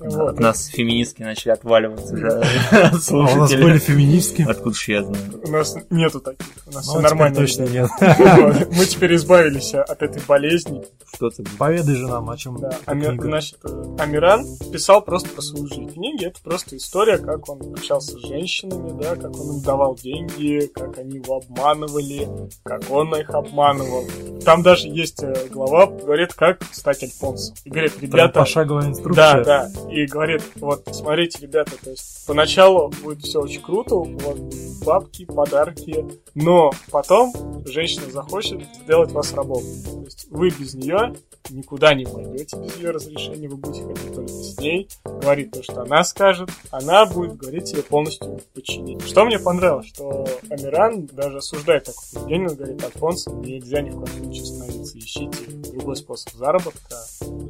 Вот. 0.00 0.30
От 0.30 0.40
нас 0.40 0.66
феминистки 0.66 1.22
начали 1.22 1.52
отваливаться 1.52 2.14
уже. 2.14 2.28
А 2.72 2.90
у 3.12 3.36
нас 3.36 3.50
были 3.52 3.78
феминистки. 3.78 4.46
Откуда 4.48 4.74
ж 4.74 4.88
я 4.88 5.02
знаю? 5.04 5.42
У 5.44 5.50
нас 5.50 5.76
нету 5.90 6.20
таких, 6.20 6.46
у 6.66 6.72
нас 6.72 6.86
Ну, 6.86 6.92
все 6.92 7.00
нормально. 7.00 7.36
точно 7.36 7.64
нет. 7.64 7.90
Мы 8.00 8.86
теперь 8.86 9.14
избавились 9.16 9.74
от 9.74 10.02
этой 10.02 10.22
болезни. 10.26 10.82
Что 11.14 11.28
ты? 11.28 11.44
Поведай 11.58 11.96
же 11.96 12.08
нам, 12.08 12.30
о 12.30 12.36
чем 12.38 12.58
Да. 12.60 12.68
эта 12.68 12.78
Ами- 12.86 13.04
книга. 13.08 13.24
Значит, 13.24 13.58
э, 13.64 13.96
Амиран 13.98 14.46
писал 14.72 15.02
просто 15.02 15.28
про 15.28 15.42
свою 15.42 15.66
жизнь. 15.66 15.90
Книги— 15.92 16.24
это 16.26 16.40
просто 16.42 16.76
история, 16.80 17.18
как 17.18 17.48
он 17.48 17.60
общался 17.74 18.12
с 18.12 18.26
женщинами, 18.26 19.00
да, 19.00 19.14
как 19.14 19.36
он 19.38 19.56
им 19.56 19.62
давал 19.62 19.94
деньги, 19.94 20.66
как 20.74 20.98
они 20.98 21.18
его 21.18 21.36
обманывали, 21.36 22.28
как 22.62 22.90
он 22.90 23.14
их 23.14 23.30
обманывал. 23.30 24.04
Там 24.44 24.62
даже 24.62 24.88
есть 24.88 25.22
э, 25.22 25.48
глава, 25.50 25.86
говорит, 25.86 26.32
как 26.32 26.64
стать 26.72 27.02
альфонсом. 27.02 27.54
И 27.64 27.70
говорит, 27.70 27.92
ребята... 28.00 28.40
пошаговая 28.40 28.88
инструкция. 28.88 29.44
Да, 29.44 29.68
да. 29.68 29.90
И 29.92 30.06
говорит, 30.06 30.42
вот, 30.56 30.88
смотрите, 30.92 31.38
ребята, 31.42 31.72
то 31.82 31.90
есть 31.90 32.26
поначалу 32.26 32.90
будет 33.02 33.22
все 33.22 33.40
очень 33.40 33.60
круто, 33.60 33.96
у 33.96 34.04
вас 34.18 34.38
будут 34.38 34.84
бабки, 34.84 35.24
подарки, 35.26 36.06
но 36.34 36.72
потом 36.90 37.32
женщина 37.66 38.10
захочет 38.10 38.62
сделать 38.82 39.12
вас 39.12 39.34
рабом. 39.34 39.62
То 39.84 40.04
есть 40.04 40.26
вы 40.30 40.48
без 40.48 40.74
нее 40.74 41.14
никуда 41.50 41.94
не 41.94 42.04
пойдете 42.04 42.56
без 42.56 42.76
ее 42.76 42.90
разрешения, 42.90 43.48
вы 43.48 43.56
будете 43.56 43.84
ходить 43.84 44.14
только 44.14 44.28
с 44.28 44.58
ней, 44.58 44.88
говорить 45.04 45.50
то, 45.50 45.62
что 45.62 45.82
она 45.82 46.04
скажет, 46.04 46.50
она 46.70 47.06
будет 47.06 47.36
говорить 47.36 47.70
тебе 47.70 47.82
полностью 47.82 48.38
в 48.38 48.44
подчинении. 48.54 49.04
Что 49.06 49.24
мне 49.24 49.38
понравилось, 49.38 49.88
что 49.88 50.26
Амиран 50.48 51.06
даже 51.06 51.38
осуждает 51.38 51.84
такое 51.84 52.04
поведение, 52.14 52.48
он 52.48 52.56
говорит, 52.56 52.84
Альфонсо, 52.84 53.30
нельзя 53.32 53.82
ни 53.82 53.90
в 53.90 54.00
коем 54.00 54.24
случае 54.24 54.46
становиться, 54.46 54.98
ищите 54.98 55.50
другой 55.72 55.96
способ 55.96 56.32
заработка, 56.34 56.96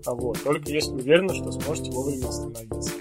а 0.06 0.14
вот, 0.14 0.42
только 0.42 0.70
если 0.70 0.92
уверены, 0.92 1.34
что 1.34 1.52
сможете 1.52 1.90
вовремя 1.90 2.28
остановиться. 2.28 2.92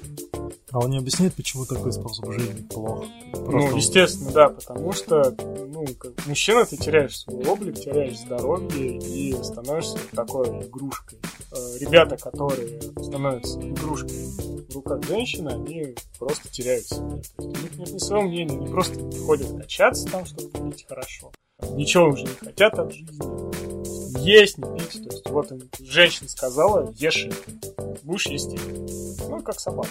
А 0.71 0.79
он 0.79 0.91
не 0.91 0.97
объясняет, 0.99 1.33
почему 1.33 1.65
такой 1.65 1.91
способ 1.91 2.31
жизни 2.31 2.61
плохо. 2.67 3.07
Ну, 3.33 3.45
Просто 3.45 3.77
естественно, 3.77 4.31
да, 4.31 4.49
потому 4.49 4.93
что, 4.93 5.35
ну, 5.67 5.85
как 5.97 6.25
мужчина, 6.27 6.65
ты 6.65 6.77
теряешь 6.77 7.17
свой 7.19 7.43
облик, 7.45 7.75
теряешь 7.75 8.19
здоровье 8.19 8.97
и 8.97 9.33
становишься 9.43 9.97
такой 10.11 10.47
игрушкой. 10.67 11.19
Э, 11.51 11.77
Ребята, 11.79 12.17
которые 12.17 12.79
становятся 13.03 13.59
игрушкой 13.59 14.25
в 14.69 14.75
руках 14.75 15.03
женщины, 15.05 15.49
они 15.49 15.95
просто 16.19 16.47
теряют 16.49 16.85
себя. 16.85 17.09
То 17.09 17.15
есть 17.17 17.33
у 17.39 17.43
них 17.63 17.77
нет 17.77 17.91
ни 17.93 17.97
своего 17.97 18.27
мнения, 18.27 18.55
они 18.57 18.67
просто 18.67 18.99
ходят 19.25 19.57
качаться 19.57 20.05
там, 20.07 20.25
чтобы 20.25 20.49
быть 20.67 20.85
хорошо. 20.87 21.31
Ничего 21.71 22.09
уже 22.09 22.23
не 22.23 22.29
хотят 22.29 22.77
от 22.79 22.93
жизни. 22.93 24.19
Есть, 24.19 24.57
не 24.57 24.79
пить. 24.79 25.03
То 25.03 25.15
есть 25.15 25.29
вот 25.29 25.51
им 25.51 25.61
женщина 25.79 26.29
сказала, 26.29 26.93
ешь 26.97 27.25
это. 27.25 27.97
Будешь 28.03 28.27
есть 28.27 28.53
это. 28.53 29.29
Ну, 29.29 29.41
как 29.41 29.59
собака. 29.59 29.89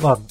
Ладно. 0.00 0.26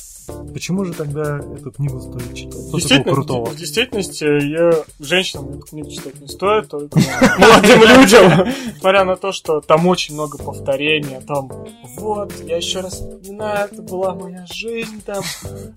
Почему 0.53 0.85
же 0.85 0.93
тогда 0.93 1.37
эту 1.37 1.71
книгу 1.71 1.99
стоит 1.99 2.33
читать? 2.33 2.53
Что 2.53 2.77
Действительно, 2.77 3.13
крутого? 3.13 3.45
в, 3.45 3.53
в 3.53 3.57
действительности, 3.57 4.23
я 4.23 4.83
женщинам 4.99 5.49
эту 5.49 5.67
книгу 5.67 5.91
читать 5.91 6.19
не 6.19 6.27
стоит, 6.27 6.69
только 6.69 6.99
молодым 7.39 7.81
людям. 7.81 8.47
Несмотря 8.73 9.03
на 9.05 9.15
то, 9.17 9.31
что 9.31 9.61
там 9.61 9.85
очень 9.87 10.15
много 10.15 10.37
повторений, 10.37 11.21
там, 11.27 11.51
вот, 11.97 12.33
я 12.43 12.57
еще 12.57 12.79
раз 12.79 13.01
напоминаю, 13.01 13.69
это 13.71 13.81
была 13.81 14.15
моя 14.15 14.45
жизнь, 14.51 15.01
там, 15.05 15.23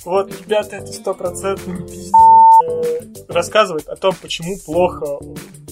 вот, 0.05 0.33
ребята, 0.40 0.77
это 0.77 0.92
стопроцентно 0.92 1.72
не 1.72 1.83
пиздец. 1.83 2.12
Э, 2.69 3.01
Рассказывает 3.29 3.89
о 3.89 3.97
том, 3.97 4.15
почему 4.21 4.59
плохо, 4.65 5.19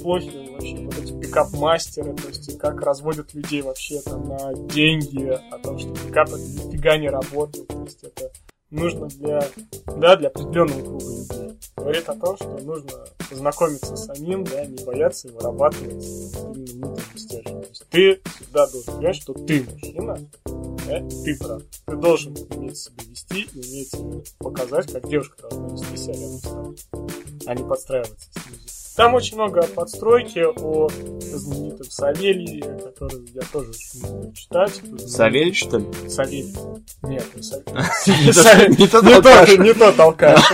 плохи 0.03 0.51
вообще 0.53 0.77
вот 0.77 0.99
эти 0.99 1.13
пикап-мастеры, 1.21 2.15
то 2.15 2.29
есть 2.29 2.59
как 2.59 2.81
разводят 2.83 3.35
людей 3.35 3.63
вообще 3.63 4.01
там 4.01 4.29
на 4.29 4.55
деньги, 4.55 5.27
о 5.27 5.59
том, 5.59 5.79
что 5.79 5.89
пикап 5.95 6.29
это 6.29 6.39
нифига 6.39 6.97
не 6.99 7.09
работает, 7.09 7.69
то 7.69 7.83
есть 7.83 8.03
это 8.03 8.31
нужно 8.71 9.09
для, 9.09 9.43
да, 9.97 10.17
для 10.17 10.29
определенного 10.29 10.83
круга 10.83 11.05
людей. 11.05 11.59
Говорит 11.77 12.09
о 12.09 12.15
том, 12.15 12.37
что 12.37 12.59
нужно 12.59 12.93
познакомиться 13.31 13.97
с 13.97 14.07
самим, 14.07 14.45
да, 14.45 14.65
не 14.65 14.85
бояться 14.85 15.29
и 15.29 15.31
вырабатывать 15.31 16.05
именно 16.05 16.89
внутренний 16.89 17.19
стержень. 17.19 17.63
То 17.63 17.69
есть 17.69 17.87
ты 17.91 18.21
всегда 18.37 18.67
должен 18.67 18.95
понимать, 18.95 19.17
что 19.17 19.33
ты 19.33 19.63
мужчина, 19.65 20.19
ты 20.87 21.37
прав. 21.39 21.63
Ты 21.87 21.97
должен 21.97 22.37
уметь 22.51 22.79
себя 22.79 23.05
вести 23.09 23.43
и 23.43 23.97
уметь 23.99 24.35
показать, 24.39 24.93
как 24.93 25.09
девушка 25.09 25.49
должна 25.49 25.69
вести 25.69 25.97
себя 25.97 26.15
рядом 26.15 26.39
с 26.39 26.43
тобой, 26.43 26.77
а 27.47 27.55
не 27.55 27.65
подстраиваться 27.65 28.31
снизу. 28.33 28.86
Там 28.97 29.15
очень 29.15 29.37
много 29.37 29.63
подстройки 29.63 30.39
о 30.59 30.89
знаменитом 31.21 31.91
Савельеве, 31.91 32.79
который 32.79 33.27
я 33.35 33.43
тоже 33.53 33.71
очень 33.71 34.01
люблю 34.07 34.33
читать. 34.33 34.81
Савелий, 35.07 35.53
что 35.53 35.79
ли? 35.79 35.87
Савелий. 36.09 36.55
Нет, 37.03 37.25
не 37.37 39.21
тот- 39.21 39.59
Не 39.59 39.75
тот 39.75 40.01
алкаш. 40.01 40.51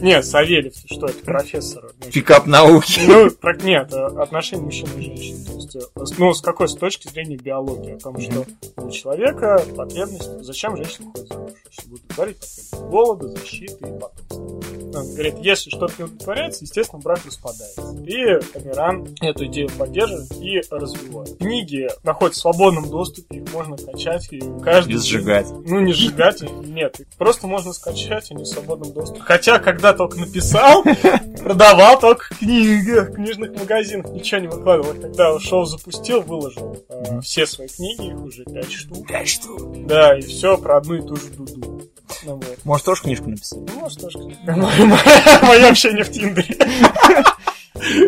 Нет, 0.00 0.24
Савельев, 0.24 0.74
что 0.86 1.06
это, 1.06 1.18
профессор. 1.24 1.90
Пикап 2.12 2.46
науки. 2.46 3.00
Ну, 3.06 3.30
нет, 3.62 3.92
отношения 3.92 4.62
мужчин 4.62 4.88
и 4.96 5.02
женщин. 5.02 5.44
То 5.44 5.52
есть, 5.54 5.76
э, 5.76 6.14
ну, 6.18 6.32
с 6.34 6.40
какой? 6.40 6.68
С 6.68 6.74
точки 6.74 7.08
зрения 7.08 7.36
биологии. 7.36 7.92
О 7.94 7.98
том, 7.98 8.18
что 8.20 8.44
у 8.76 8.90
человека 8.90 9.62
потребность... 9.76 10.42
Зачем 10.42 10.76
женщина 10.76 11.10
ходит 11.12 11.28
замуж? 11.28 11.50
Если 11.70 11.90
будут 11.90 12.06
говорить 12.14 12.36
потребность 12.38 12.74
голода, 12.90 13.28
защиты 13.28 13.74
и 13.88 13.98
потомства. 13.98 14.98
Он 14.98 15.12
говорит, 15.14 15.34
если 15.42 15.70
что-то 15.70 15.92
не 15.98 16.04
удовлетворяется, 16.04 16.64
естественно, 16.64 17.00
брак 17.02 17.20
распадается. 17.26 17.67
И 18.06 18.22
Амиран 18.54 19.06
эту 19.20 19.46
идею 19.46 19.68
поддерживает 19.76 20.32
и 20.40 20.62
развивает. 20.70 21.38
Книги 21.38 21.88
находятся 22.02 22.40
в 22.40 22.42
свободном 22.42 22.88
доступе, 22.88 23.38
их 23.38 23.52
можно 23.52 23.76
качать, 23.76 24.28
и 24.32 24.40
каждый... 24.62 24.94
И 24.94 24.98
сжигать. 24.98 25.46
Ну, 25.50 25.80
не 25.80 25.92
сжигать, 25.92 26.42
нет. 26.42 27.00
Их 27.00 27.06
просто 27.18 27.46
можно 27.46 27.72
скачать, 27.72 28.30
они 28.30 28.44
в 28.44 28.46
свободном 28.46 28.92
доступе. 28.92 29.20
Хотя, 29.20 29.58
когда 29.58 29.92
только 29.92 30.18
написал, 30.18 30.82
продавал 31.42 31.98
только 31.98 32.24
в 32.24 32.38
книгах, 32.38 33.10
в 33.10 33.14
книжных 33.14 33.58
магазинах, 33.58 34.10
ничего 34.12 34.40
не 34.40 34.48
выкладывал. 34.48 34.94
Когда 34.94 35.38
шоу 35.38 35.64
запустил, 35.64 36.22
выложил 36.22 36.76
э, 36.88 37.20
все 37.20 37.46
свои 37.46 37.68
книги, 37.68 38.08
их 38.08 38.20
уже 38.20 38.44
пять 38.44 38.72
штук. 38.72 39.06
Пять 39.06 39.28
штук. 39.28 39.86
Да, 39.86 40.16
и 40.16 40.22
все 40.22 40.56
про 40.58 40.78
одну 40.78 40.94
и 40.94 41.02
ту 41.02 41.16
же 41.16 41.28
дуду. 41.28 41.82
Ну, 42.24 42.34
вот. 42.34 42.58
Может, 42.64 42.86
тоже 42.86 43.02
книжку 43.02 43.30
написать? 43.30 43.58
Ну, 43.60 43.80
может, 43.80 44.00
тоже 44.00 44.18
мое 44.46 45.68
общение 45.68 46.04
в 46.04 46.10
Тиндере. 46.10 46.56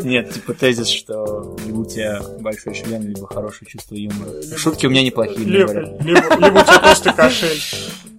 Нет, 0.02 0.32
типа 0.32 0.54
тезис, 0.54 0.88
что 0.88 1.56
либо 1.64 1.78
у 1.78 1.84
тебя 1.84 2.20
большой 2.40 2.74
член, 2.74 3.02
либо 3.02 3.26
хорошее 3.26 3.70
чувство 3.70 3.94
юмора. 3.94 4.30
Шутки 4.56 4.86
у 4.86 4.90
меня 4.90 5.02
неплохие, 5.02 5.38
Либо, 5.46 5.72
либо, 5.72 6.36
либо 6.36 6.58
у 6.58 6.62
тебя 6.62 6.78
толстый 6.78 7.12
кошель. 7.12 7.60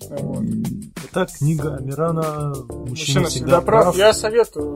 Вот. 0.10 0.44
Итак, 1.12 1.30
книга 1.38 1.76
Амирана 1.76 2.54
«Мужчина, 2.70 2.90
Мужчина 2.90 3.28
всегда 3.28 3.62
прав». 3.62 3.96
Я 3.98 4.14
советую, 4.14 4.76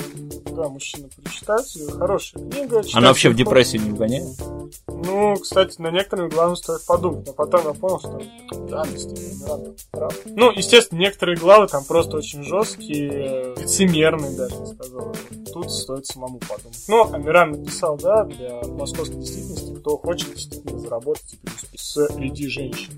да, 0.51 0.67
мужчина 0.67 1.07
прочитать. 1.21 1.77
Хорошая 1.97 2.43
книга. 2.49 2.81
Она 2.93 3.07
вообще 3.07 3.29
в 3.29 3.35
депрессию 3.35 3.83
не 3.83 3.91
вгоняет? 3.91 4.27
Ну, 4.87 5.35
кстати, 5.35 5.81
на 5.81 5.91
некоторых 5.91 6.31
главы 6.31 6.55
стоит 6.55 6.85
подумать, 6.85 7.27
но 7.27 7.33
потом 7.33 7.67
я 7.67 7.73
понял, 7.73 7.99
что 7.99 8.21
да, 8.67 8.85
действительно, 8.85 9.43
Миран 9.43 9.75
прав. 9.91 10.19
Ну, 10.25 10.51
естественно, 10.51 10.99
некоторые 10.99 11.37
главы 11.37 11.67
там 11.67 11.83
просто 11.83 12.17
очень 12.17 12.43
жесткие, 12.43 13.55
лицемерные 13.57 14.35
даже, 14.35 14.55
я 14.55 14.65
сказал. 14.65 15.15
Тут 15.53 15.71
стоит 15.71 16.05
самому 16.05 16.39
подумать. 16.39 16.83
Но 16.87 17.13
Амиран 17.13 17.51
написал, 17.51 17.97
да, 17.97 18.23
для 18.23 18.61
московской 18.63 19.17
действительности, 19.17 19.73
кто 19.75 19.97
хочет 19.97 20.33
действительно 20.33 20.79
заработать 20.79 21.33
и 21.33 21.37
преуспеть 21.37 21.79
среди 21.79 22.47
женщин. 22.49 22.93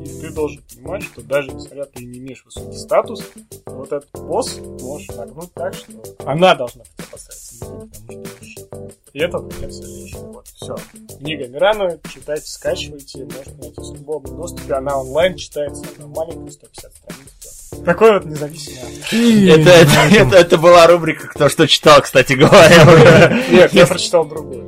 ты 0.21 0.31
должен 0.31 0.61
понимать, 0.73 1.03
что 1.03 1.21
даже 1.21 1.51
несмотря 1.51 1.85
ты 1.85 2.05
не 2.05 2.19
имеешь 2.19 2.45
высокий 2.45 2.77
статус, 2.77 3.23
вот 3.65 3.91
этот 3.91 4.09
босс 4.13 4.59
может 4.81 5.15
нагнуть 5.17 5.53
так, 5.53 5.73
что 5.73 5.91
она 6.25 6.55
должна 6.55 6.83
бы 6.83 7.03
поставить 7.11 7.41
потому 7.61 8.25
что 8.25 8.35
мужчина. 8.39 8.91
И 9.13 9.19
это 9.19 9.49
все 9.49 9.69
женщины. 9.69 10.21
Вот, 10.27 10.47
все. 10.47 10.75
Книга 11.19 11.47
Мирана, 11.47 11.99
читайте, 12.13 12.47
скачивайте, 12.47 13.23
можете 13.25 13.51
найти 13.59 13.81
в 13.81 13.85
свободном 13.85 14.37
доступе. 14.37 14.73
Она 14.73 14.97
онлайн 14.97 15.35
читается, 15.35 15.83
она 15.97 16.07
маленькая, 16.07 16.51
150 16.51 16.91
страниц. 16.93 17.85
Такой 17.85 18.13
вот 18.13 18.25
независимый 18.25 18.79
автор. 19.01 19.19
Это, 19.59 19.69
это, 19.69 20.15
это, 20.15 20.35
это 20.35 20.57
была 20.57 20.87
рубрика 20.87 21.27
«Кто 21.27 21.49
что 21.49 21.67
читал», 21.67 22.01
кстати 22.01 22.33
говоря. 22.33 23.43
Нет, 23.49 23.73
я 23.73 23.87
прочитал 23.87 24.25
другую. 24.25 24.67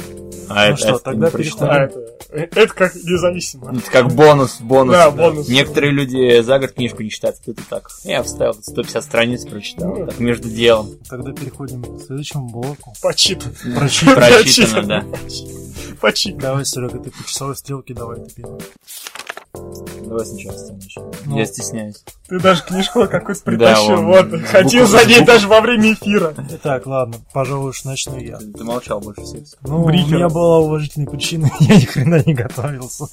А 0.49 0.67
Ну 0.67 0.73
это- 0.73 0.77
что, 0.77 0.99
тогда 0.99 1.29
прочитал. 1.29 1.69
А, 1.69 1.83
это, 1.85 1.99
это 2.29 2.67
как 2.73 2.95
независимо. 2.95 3.71
Это 3.77 3.91
как 3.91 4.13
бонус, 4.13 4.57
бонус. 4.61 4.95
Да, 4.95 5.11
бонус. 5.11 5.47
Некоторые 5.47 5.91
люди 5.91 6.41
за 6.41 6.59
год 6.59 6.71
книжку 6.71 7.01
не 7.03 7.09
читают, 7.09 7.37
ты 7.45 7.53
так. 7.69 7.89
Я 8.03 8.23
вставил 8.23 8.53
150 8.53 9.03
страниц, 9.03 9.45
прочитал, 9.45 9.95
Ну. 9.95 10.05
так 10.05 10.19
между 10.19 10.49
делом. 10.49 10.89
Тогда 11.09 11.31
переходим 11.31 11.83
к 11.83 12.01
следующему 12.05 12.49
блоку. 12.49 12.93
Почитан. 13.01 13.53
Прочитано. 13.77 14.15
Прочитано, 14.15 14.83
да. 14.87 15.05
Почитан. 16.01 16.39
Давай, 16.39 16.65
Серега, 16.65 16.99
ты 16.99 17.11
по 17.11 17.23
часовой 17.27 17.55
стрелке, 17.55 17.93
давай 17.93 18.19
ты 18.19 18.33
первый. 18.35 18.59
Давай 19.57 20.25
сначала. 20.25 20.57
Ну. 21.25 21.37
Я 21.37 21.45
стесняюсь. 21.45 22.03
Ты 22.27 22.39
даже 22.39 22.63
книжку 22.63 23.07
какую-то 23.07 23.41
Да, 23.45 23.51
притащил. 23.51 23.93
он 23.99 24.05
вот, 24.07 24.41
ходил 24.45 24.83
букв- 24.85 24.91
за 24.91 25.05
ней 25.05 25.19
букв- 25.19 25.27
даже 25.27 25.47
во 25.47 25.61
время 25.61 25.93
эфира. 25.93 26.33
Итак, 26.51 26.87
ладно, 26.87 27.17
пожалуй, 27.33 27.69
уж 27.69 27.83
начну 27.83 28.17
я. 28.17 28.37
Ты, 28.37 28.51
ты 28.51 28.63
молчал 28.63 28.99
больше 28.99 29.21
всех. 29.21 29.43
Ну, 29.61 29.85
Брикер. 29.85 30.07
у 30.07 30.15
меня 30.15 30.29
была 30.29 30.59
уважительная 30.59 31.07
причина, 31.07 31.51
я 31.59 31.75
ни 31.75 31.81
хрена 31.85 32.23
не 32.25 32.33
готовился. 32.33 33.05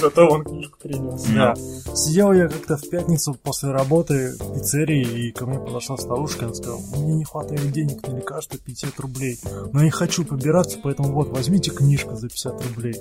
Зато 0.00 0.26
он 0.26 0.44
книжку 0.44 0.78
принес. 0.82 1.22
Да. 1.34 1.54
Сидел 1.94 2.32
я 2.32 2.48
как-то 2.48 2.76
в 2.78 2.88
пятницу 2.88 3.34
после 3.42 3.70
работы 3.70 4.32
в 4.38 4.54
пиццерии, 4.54 5.28
и 5.28 5.32
ко 5.32 5.44
мне 5.46 5.58
подошла 5.58 5.96
старушка, 5.98 6.46
она 6.46 6.54
сказала, 6.54 6.80
у 6.94 7.00
меня 7.02 7.14
не 7.16 7.24
хватает 7.24 7.70
денег 7.72 8.06
на 8.06 8.16
лекарства 8.16 8.58
50 8.58 8.98
рублей, 9.00 9.38
но 9.72 9.80
я 9.80 9.84
не 9.86 9.90
хочу 9.90 10.24
побираться, 10.24 10.78
поэтому 10.82 11.12
вот, 11.12 11.28
возьмите 11.28 11.70
книжку 11.70 12.14
за 12.16 12.28
50 12.28 12.62
рублей. 12.66 13.00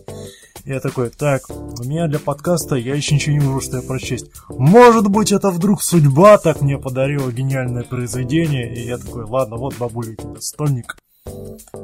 Я 0.65 0.79
такой, 0.79 1.09
так, 1.11 1.43
у 1.49 1.83
меня 1.83 2.07
для 2.07 2.17
подкаста 2.19 2.64
я 2.73 2.95
еще 2.95 3.13
ничего 3.13 3.37
не 3.37 3.45
могу 3.45 3.61
что 3.61 3.77
я 3.77 3.83
прочесть. 3.83 4.31
Может 4.49 5.07
быть, 5.09 5.31
это 5.31 5.51
вдруг 5.51 5.83
судьба 5.83 6.39
так 6.39 6.61
мне 6.61 6.79
подарила 6.79 7.31
гениальное 7.31 7.83
произведение, 7.83 8.73
и 8.73 8.87
я 8.87 8.97
такой, 8.97 9.25
ладно, 9.25 9.57
вот, 9.57 9.77
бабуля, 9.77 10.13
у 10.13 10.15
тебя 10.15 10.41
стольник, 10.41 10.97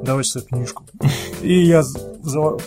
давай 0.04 0.23
сюда 0.23 0.45
книжку. 0.45 0.84
И 1.41 1.65
я 1.65 1.84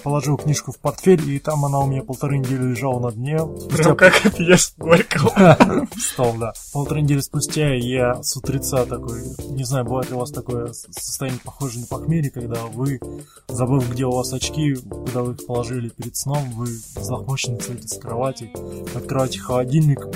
положил 0.03 0.37
книжку 0.37 0.73
в 0.73 0.79
портфель, 0.79 1.31
и 1.31 1.39
там 1.39 1.65
она 1.65 1.79
у 1.81 1.87
меня 1.87 2.03
полторы 2.03 2.39
недели 2.39 2.63
лежала 2.71 2.99
на 3.01 3.13
дне. 3.13 3.39
Спустя 3.39 3.95
Прям 3.95 3.97
как 3.97 4.21
пьеса 4.37 4.73
Горького. 4.79 5.87
стол, 5.97 6.35
да. 6.39 6.53
Полторы 6.73 7.03
недели 7.03 7.21
спустя 7.21 7.73
я 7.75 8.23
с 8.23 8.37
утреца 8.37 8.85
такой, 8.85 9.23
не 9.51 9.65
знаю, 9.65 9.85
бывает 9.85 10.11
ли 10.11 10.17
у 10.17 10.21
вас 10.21 10.31
такое 10.33 10.73
состояние 10.73 11.41
похожее 11.45 11.83
на 11.83 11.87
похмелье, 11.87 12.31
когда 12.31 12.63
вы, 12.65 12.99
забыв, 13.49 13.89
где 13.91 14.05
у 14.07 14.11
вас 14.11 14.33
очки, 14.33 14.75
куда 14.75 15.23
вы 15.23 15.33
их 15.35 15.47
положили 15.47 15.89
перед 15.91 16.17
сном, 16.17 16.51
вы 16.53 16.67
взлохмоченно 16.97 17.59
встаете 17.59 17.89
с 17.89 17.99
кровати, 17.99 18.51
открываете 18.97 19.39
холодильник, 19.41 20.01
э, 20.01 20.09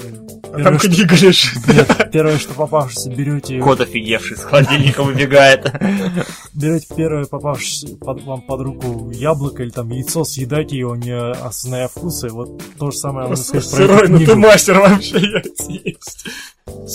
А 0.42 0.56
первое, 0.56 0.64
там 0.64 0.78
что, 0.78 0.88
книга 0.88 1.14
лежит. 1.14 1.66
нет, 1.68 2.10
первое, 2.12 2.38
что 2.38 2.54
попавшееся, 2.54 3.10
берете, 3.10 3.60
Кот 3.60 3.80
офигевший 3.80 4.36
с 4.36 4.40
холодильника 4.42 5.02
выбегает. 5.04 5.72
берете 6.54 6.87
первое 6.94 7.24
попавшееся 7.24 7.96
под, 7.96 8.22
вам 8.24 8.42
под 8.42 8.61
руку 8.61 9.11
яблоко 9.11 9.62
или 9.62 9.70
там 9.70 9.90
яйцо, 9.90 10.24
съедаете 10.24 10.78
его, 10.78 10.96
не 10.96 11.16
осозная 11.16 11.88
вкуса, 11.88 12.28
и 12.28 12.30
вот 12.30 12.62
то 12.78 12.90
же 12.90 12.96
самое 12.96 13.28
можно 13.28 13.44
сказать 13.44 13.70
про 13.70 13.76
Сырой, 13.76 14.08
ну 14.08 14.18
ты 14.18 14.34
мастер 14.34 14.78
вообще 14.80 15.18
яйца 15.18 15.70
есть. 15.70 16.26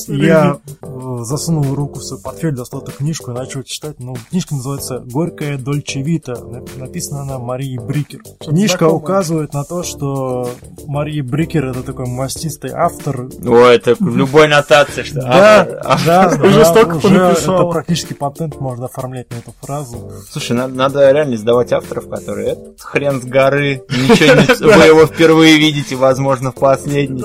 Я 0.08 0.60
э, 0.82 1.18
засунул 1.22 1.74
руку 1.74 2.00
в 2.00 2.04
свой 2.04 2.20
портфель, 2.20 2.54
достал 2.54 2.82
эту 2.82 2.92
книжку 2.92 3.32
и 3.32 3.34
начал 3.34 3.64
читать. 3.64 4.00
Ну, 4.00 4.16
книжка 4.30 4.56
называется 4.56 5.00
«Горькая 5.00 5.58
Дольче 5.58 6.02
Вита». 6.02 6.34
Нап- 6.34 6.78
Написана 6.78 7.22
она 7.24 7.40
Марией 7.40 7.78
Брикер. 7.78 8.22
Книжка 8.40 8.80
знакомое. 8.80 9.02
указывает 9.02 9.54
на 9.54 9.64
то, 9.64 9.84
что 9.84 10.50
Мария 10.86 11.24
Брикер 11.24 11.66
это 11.66 11.84
такой 11.84 12.06
мастистый 12.06 12.72
автор. 12.72 13.30
О, 13.46 13.66
это 13.66 13.96
в 14.00 14.16
любой 14.16 14.48
нотации, 14.48 15.04
что... 15.04 15.22
Да, 15.22 15.66
да, 16.06 16.40
Уже 16.42 16.66
столько 16.66 16.96
уже 16.96 17.16
это 17.16 17.64
практически 17.66 18.14
патент 18.14 18.60
можно 18.60 18.86
оформлять 18.86 19.30
на 19.32 19.38
эту 19.44 19.56
фразу. 19.62 20.12
Слушай, 20.32 20.54
надо, 20.54 20.74
надо 20.74 21.12
реально 21.12 21.38
сдавать 21.38 21.72
авторов, 21.74 22.10
которые 22.10 22.54
этот 22.54 22.82
хрен 22.82 23.22
с 23.22 23.26
горы, 23.26 23.84
ничего 23.90 24.36
не... 24.36 24.74
Вы 24.78 24.84
его 24.86 25.06
впервые 25.06 25.58
видите, 25.58 25.96
возможно, 25.96 26.52
в 26.52 26.56
последний. 26.56 27.24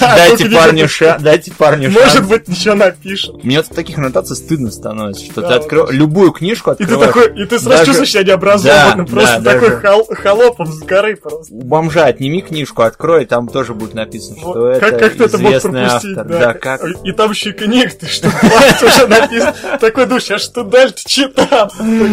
Дайте, 0.00 0.50
парню 0.54 0.88
ша... 0.88 1.18
Дайте 1.18 1.52
парню 1.52 1.90
Может 1.90 2.12
шанс. 2.12 2.28
быть, 2.28 2.48
ничего 2.48 2.74
напишет. 2.74 3.44
Мне 3.44 3.58
от 3.58 3.68
таких 3.68 3.98
аннотаций 3.98 4.36
стыдно 4.36 4.70
становится, 4.70 5.24
что 5.24 5.42
ты 5.42 5.54
открыл 5.54 5.90
любую 5.90 6.32
книжку 6.32 6.74
ты 6.74 6.84
открываешь. 6.84 7.32
и 7.36 7.44
ты 7.46 7.58
сразу 7.58 7.86
чувствуешь 7.86 8.10
себя 8.10 8.24
необразованным, 8.24 9.06
просто 9.06 9.42
такой 9.42 9.80
холопом 10.16 10.66
с 10.72 10.78
горы 10.80 11.16
просто. 11.16 11.54
У 11.54 11.62
бомжа 11.62 12.06
отними 12.06 12.40
книжку, 12.40 12.82
открой, 12.82 13.26
там 13.26 13.48
тоже 13.48 13.74
будет 13.74 13.94
написано, 13.94 14.38
что 14.38 14.68
это 14.68 15.08
ты 15.10 15.26
известный 15.26 15.84
автор. 15.84 16.26
да? 16.26 16.54
Как? 16.54 16.82
И 17.04 17.12
там 17.12 17.30
еще 17.30 17.50
и 17.50 17.52
книга, 17.52 17.90
ты 17.90 18.06
что, 18.06 18.28
уже 18.82 19.06
написано. 19.06 19.54
Такой 19.80 20.06
думаешь, 20.06 20.30
а 20.30 20.38
что 20.38 20.62
дальше 20.64 21.04
читал? 21.06 21.41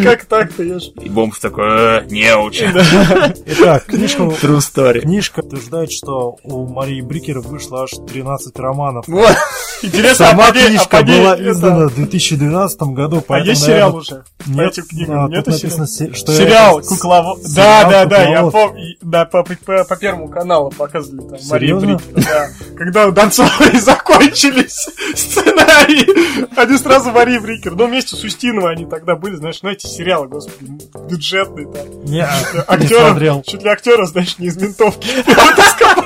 Как 0.03 0.25
так-то, 0.25 0.63
я. 0.63 0.77
И 1.01 1.09
бомж 1.09 1.39
такой, 1.39 1.65
э, 1.67 2.05
неуч. 2.09 2.61
Итак, 2.61 3.85
книжка, 3.85 4.23
True 4.23 4.57
story. 4.57 5.01
книжка 5.01 5.39
утверждает, 5.39 5.91
что 5.91 6.37
у 6.43 6.67
Марии 6.67 7.01
Брикер 7.01 7.39
вышло 7.39 7.83
аж 7.83 7.91
13 7.91 8.57
романов. 8.59 9.07
Вот. 9.07 9.35
Интересно, 9.81 10.27
Сама 10.27 10.51
книжка 10.51 11.03
была 11.03 11.35
издана 11.39 11.87
в 11.87 11.95
2012 11.95 12.81
году, 12.81 13.23
А 13.27 13.39
есть 13.39 13.63
сериал 13.63 13.95
уже? 13.95 14.23
Нет, 14.45 14.73
этим 14.73 14.83
книгам 14.83 15.25
а, 15.25 15.29
нет 15.29 15.47
написано, 15.47 15.87
что 15.87 16.33
Сериал 16.33 16.81
Кукловод. 16.81 17.39
Да, 17.55 17.89
да, 17.89 18.05
да, 18.05 18.23
я 18.23 18.43
помню. 18.43 18.95
Да, 19.01 19.25
по, 19.25 19.43
Первому 19.99 20.29
каналу 20.29 20.71
показывали 20.71 21.27
там 21.27 21.39
Серьезно? 21.39 21.97
Брикер. 21.97 22.23
Да. 22.23 22.47
Когда 22.77 23.07
у 23.07 23.11
Донцовой 23.11 23.79
закончились 23.79 24.87
сценарии, 25.15 26.59
они 26.59 26.77
сразу 26.77 27.11
Мария 27.11 27.39
Брикер. 27.39 27.75
Ну, 27.75 27.87
вместе 27.87 28.15
с 28.15 28.23
Устиновой 28.23 28.73
они 28.73 28.85
тогда 28.85 29.15
были, 29.19 29.36
знаешь, 29.36 29.60
ну, 29.62 29.69
эти 29.69 29.86
сериалы, 29.86 30.27
господи, 30.27 30.71
бюджетные 31.10 31.67
там. 31.67 32.05
Не, 32.05 32.17
не 32.17 32.23
Актеров, 32.67 33.10
смотрел. 33.10 33.43
чуть 33.43 33.63
ли 33.63 33.69
актера, 33.69 34.05
знаешь, 34.05 34.38
не 34.39 34.47
из 34.47 34.58
ментовки. 34.58 35.08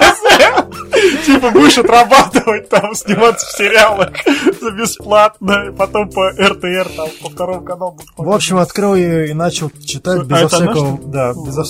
Типа 1.26 1.52
будешь 1.52 1.78
отрабатывать 1.78 2.70
там, 2.70 2.94
сниматься 2.96 3.46
в 3.46 3.58
сериалах 3.58 4.10
за 4.62 4.72
бесплатно, 4.72 5.70
и 5.70 5.72
потом 5.76 6.10
по 6.10 6.30
РТР, 6.32 6.90
там, 6.96 7.10
по 7.22 7.30
второму 7.30 7.62
каналу 7.62 7.92
будут 7.94 8.10
В 8.18 8.30
общем, 8.32 8.58
открыл 8.58 8.96
ее 8.96 9.30
и 9.30 9.34
начал 9.34 9.70
читать 9.86 10.22
А 10.22 10.24
безо 10.24 10.48
всякого... 10.48 11.00
Да, 11.06 11.34
Ну, 11.34 11.46
безо 11.46 11.64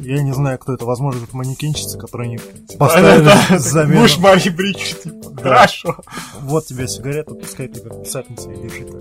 я 0.00 0.22
не 0.22 0.32
знаю, 0.32 0.58
кто 0.58 0.74
это. 0.74 0.84
Возможно, 0.84 1.24
это 1.24 1.36
манекенщица, 1.36 1.98
которая 1.98 2.28
не 2.28 2.38
Понятно, 2.38 2.78
поставили 2.78 3.58
замену. 3.58 4.00
Будешь 4.00 4.18
Мария 4.18 4.52
Брикер, 4.52 4.94
типа, 4.96 5.40
хорошо. 5.42 5.96
Вот 6.42 6.66
тебе 6.66 6.88
сигарета, 6.88 7.34
пускай 7.34 7.68
ты 7.68 7.80
как 7.80 8.02
писательница 8.02 8.50
и 8.50 8.56
держи 8.62 8.84
так. 8.84 9.00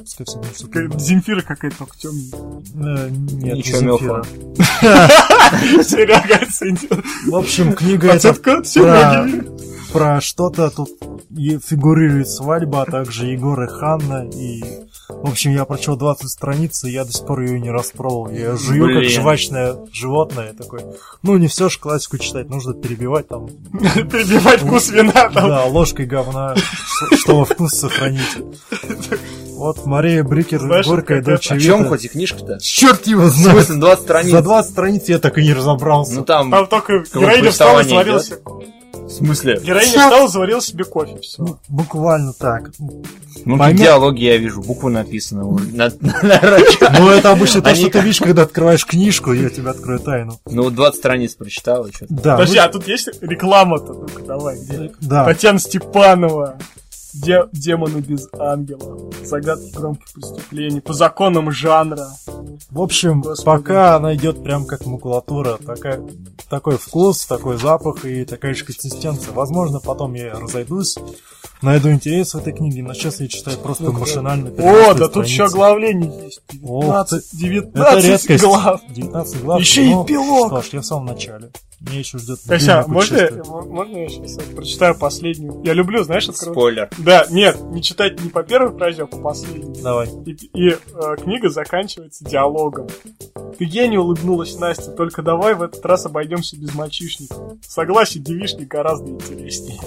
Пускай 0.00 0.26
все 0.26 0.36
будет 0.38 0.52
Какая- 0.52 0.84
супер. 0.88 0.98
Земфира 1.00 1.40
какая-то 1.42 1.78
только 1.78 1.96
темненькая. 1.98 2.40
Э, 2.74 3.08
Нет, 3.10 3.56
Ничего. 3.56 3.98
Земфира. 3.98 4.24
Серега 5.82 6.36
оценил. 6.42 7.02
В 7.26 7.36
общем, 7.36 7.72
книга 7.72 8.08
эта 8.08 8.30
Оценка 8.30 8.58
про, 9.92 10.20
что-то 10.20 10.70
тут 10.70 10.90
фигурирует 11.64 12.28
свадьба, 12.28 12.82
а 12.82 12.90
также 12.90 13.26
Егор 13.26 13.62
и 13.62 13.66
Ханна. 13.66 14.28
И, 14.28 14.62
в 15.08 15.30
общем, 15.30 15.52
я 15.52 15.64
прочел 15.64 15.96
20 15.96 16.28
страниц, 16.28 16.84
и 16.84 16.90
я 16.90 17.04
до 17.04 17.12
сих 17.12 17.26
пор 17.26 17.40
ее 17.40 17.60
не 17.60 17.70
распробовал. 17.70 18.30
Я 18.30 18.56
жую 18.56 18.86
как 18.88 18.98
Блин. 18.98 19.10
жвачное 19.10 19.76
животное. 19.92 20.52
Такой. 20.52 20.80
Ну, 21.22 21.36
не 21.36 21.48
все 21.48 21.68
же 21.68 21.78
классику 21.78 22.18
читать, 22.18 22.48
нужно 22.48 22.74
перебивать 22.74 23.28
там. 23.28 23.46
Перебивать 23.72 24.60
вкус 24.60 24.90
вина 24.90 25.30
там. 25.30 25.48
Да, 25.48 25.64
ложкой 25.64 26.06
говна, 26.06 26.54
чтобы 27.18 27.44
вкус 27.44 27.72
сохранить. 27.72 28.36
Вот 29.56 29.86
Мария 29.86 30.22
Брикер, 30.22 30.60
Знаешь, 30.60 30.86
горькая 30.86 31.22
как 31.22 31.26
дочь 31.26 31.50
О 31.50 31.58
чем 31.58 31.88
хоть 31.88 32.04
и 32.04 32.08
книжка-то? 32.08 32.58
Черт 32.60 33.06
его 33.06 33.22
В 33.22 33.28
знает. 33.30 33.64
смысле, 33.64 33.80
20 33.80 34.04
страниц? 34.04 34.30
За 34.30 34.42
20 34.42 34.70
страниц 34.70 35.08
я 35.08 35.18
так 35.18 35.38
и 35.38 35.42
не 35.42 35.54
разобрался. 35.54 36.14
Ну 36.16 36.24
там, 36.24 36.50
Там 36.50 36.66
только 36.66 37.04
героиня 37.14 37.50
встала 37.50 37.80
и 37.80 37.84
себе... 37.84 38.20
в 39.06 39.10
смысле? 39.10 39.60
Героиня 39.62 39.88
встала 39.90 40.26
и 40.26 40.30
заварила 40.30 40.60
себе 40.60 40.84
кофе, 40.84 41.18
все. 41.20 41.42
Ну, 41.42 41.58
буквально 41.68 42.32
так. 42.32 42.70
Ну, 42.78 43.58
тут 43.58 43.74
диалоги 43.76 44.24
я 44.24 44.36
вижу, 44.36 44.60
буквы 44.62 44.90
написаны. 44.90 45.44
Ну, 46.98 47.08
это 47.10 47.30
обычно 47.30 47.62
то, 47.62 47.74
что 47.74 47.90
ты 47.90 48.00
видишь, 48.00 48.20
когда 48.20 48.42
открываешь 48.42 48.84
книжку, 48.84 49.32
я 49.32 49.48
тебе 49.50 49.70
открою 49.70 50.00
тайну. 50.00 50.40
Ну, 50.46 50.64
вот 50.64 50.74
20 50.74 50.98
страниц 50.98 51.34
прочитал, 51.34 51.86
и 51.86 51.92
что 51.92 52.06
Да, 52.08 52.32
Подожди, 52.36 52.56
вы- 52.58 52.64
а 52.64 52.68
тут 52.68 52.88
есть 52.88 53.08
реклама-то? 53.20 54.06
Давай, 54.26 54.58
где? 54.58 54.92
да. 55.00 55.24
Татьяна 55.24 55.58
Степанова. 55.58 56.58
Де- 57.22 57.46
демоны 57.52 58.00
без 58.00 58.28
ангела. 58.38 59.10
Загадки 59.24 59.70
громких 59.74 60.12
преступлений. 60.12 60.80
По 60.80 60.92
законам 60.92 61.50
жанра. 61.50 62.08
В 62.70 62.80
общем, 62.80 63.22
Господи. 63.22 63.44
пока 63.44 63.96
она 63.96 64.14
идет 64.14 64.42
прям 64.42 64.66
как 64.66 64.86
макулатура, 64.86 65.56
такая, 65.64 66.02
такой 66.48 66.78
вкус, 66.78 67.26
такой 67.26 67.58
запах 67.58 68.04
и 68.04 68.24
такая 68.24 68.54
же 68.54 68.64
консистенция. 68.64 69.32
Возможно, 69.32 69.80
потом 69.80 70.14
я 70.14 70.34
разойдусь, 70.34 70.96
найду 71.66 71.90
интерес 71.90 72.32
в 72.34 72.38
этой 72.38 72.52
книге, 72.52 72.82
но 72.82 72.94
сейчас 72.94 73.20
я 73.20 73.28
читаю 73.28 73.58
просто 73.58 73.84
Ну-ка. 73.84 73.98
машинально. 74.00 74.50
О, 74.58 74.94
да 74.94 75.08
тут 75.08 75.26
еще 75.26 75.46
страницы. 75.48 75.54
оглавление 75.54 76.24
есть. 76.24 76.40
Ох 76.62 76.84
19, 76.84 77.24
Это 77.24 77.36
19 77.36 78.04
редкость. 78.04 78.44
глав. 78.44 78.80
19 78.88 79.42
глав. 79.42 79.60
Еще 79.60 79.84
и 79.86 79.90
ну, 79.94 80.04
эпилог. 80.04 80.48
Что 80.48 80.62
ж, 80.62 80.68
я 80.72 80.80
в 80.80 80.86
самом 80.86 81.06
начале. 81.06 81.50
Меня 81.78 81.98
еще 81.98 82.16
ждет 82.16 82.38
длинное 82.46 82.86
можно, 82.86 83.16
я- 83.18 83.44
можно 83.44 83.96
я 83.98 84.08
сейчас 84.08 84.38
прочитаю 84.54 84.98
последнюю? 84.98 85.60
Я 85.62 85.74
люблю, 85.74 86.02
знаешь, 86.04 86.26
открывать. 86.26 86.54
Спойлер. 86.54 86.90
Да, 86.96 87.26
нет, 87.28 87.60
не 87.70 87.82
читать 87.82 88.18
не 88.22 88.30
по 88.30 88.42
первой 88.42 88.74
фразе, 88.76 89.02
а 89.02 89.06
по 89.06 89.18
последней. 89.18 89.82
Давай. 89.82 90.08
И, 90.24 90.30
и, 90.54 90.70
э, 90.70 90.76
книга 91.22 91.50
заканчивается 91.50 92.24
диалогом. 92.24 92.88
Ты 93.58 93.66
гений, 93.66 93.98
улыбнулась 93.98 94.58
Настя, 94.58 94.90
только 94.92 95.20
давай 95.20 95.54
в 95.54 95.60
этот 95.62 95.84
раз 95.84 96.06
обойдемся 96.06 96.56
без 96.56 96.74
мальчишников. 96.74 97.38
Согласен, 97.66 98.22
девишник 98.22 98.68
гораздо 98.68 99.10
интереснее. 99.10 99.78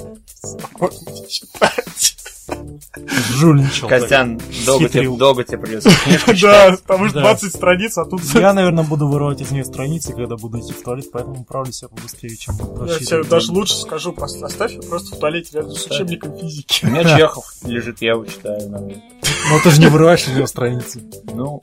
Жульничал. 3.36 3.88
Костян, 3.88 4.40
долго 4.66 4.90
тебе, 4.90 5.10
долго 5.10 5.44
тебе 5.44 5.58
придется 5.60 5.90
книжку 6.04 6.32
Да, 6.42 6.78
потому 6.86 7.08
что 7.08 7.16
Да. 7.16 7.22
20 7.22 7.56
страниц, 7.56 7.98
а 7.98 8.06
тут... 8.06 8.22
Я, 8.34 8.54
наверное, 8.54 8.84
буду 8.84 9.08
вырывать 9.08 9.42
из 9.42 9.52
нее 9.52 9.64
страницы, 9.64 10.14
когда 10.14 10.36
буду 10.36 10.60
идти 10.60 10.74
в 10.74 10.82
туалет, 10.82 11.06
поэтому 11.12 11.42
управлюсь 11.42 11.82
я 11.82 11.88
побыстрее, 11.88 12.36
чем 12.36 12.56
Я 12.86 13.00
тебе 13.00 13.24
даже 13.24 13.52
лучше 13.52 13.76
скажу, 13.76 14.16
оставь 14.20 14.72
ее 14.74 14.82
просто 14.82 15.16
в 15.16 15.20
туалете 15.20 15.58
рядом 15.58 15.72
с 15.72 15.86
учебником 15.86 16.38
физики. 16.38 16.86
У 16.86 16.90
меня 16.90 17.04
Чехов 17.18 17.46
лежит, 17.64 18.02
я 18.02 18.12
его 18.12 18.26
читаю. 18.26 18.70
наверное. 18.70 19.04
Но 19.52 19.60
ты 19.64 19.72
же 19.72 19.80
не 19.80 19.88
вырываешь 19.88 20.24
из 20.24 20.36
нее 20.36 20.48
страницы. 20.48 21.02
Ну, 21.34 21.62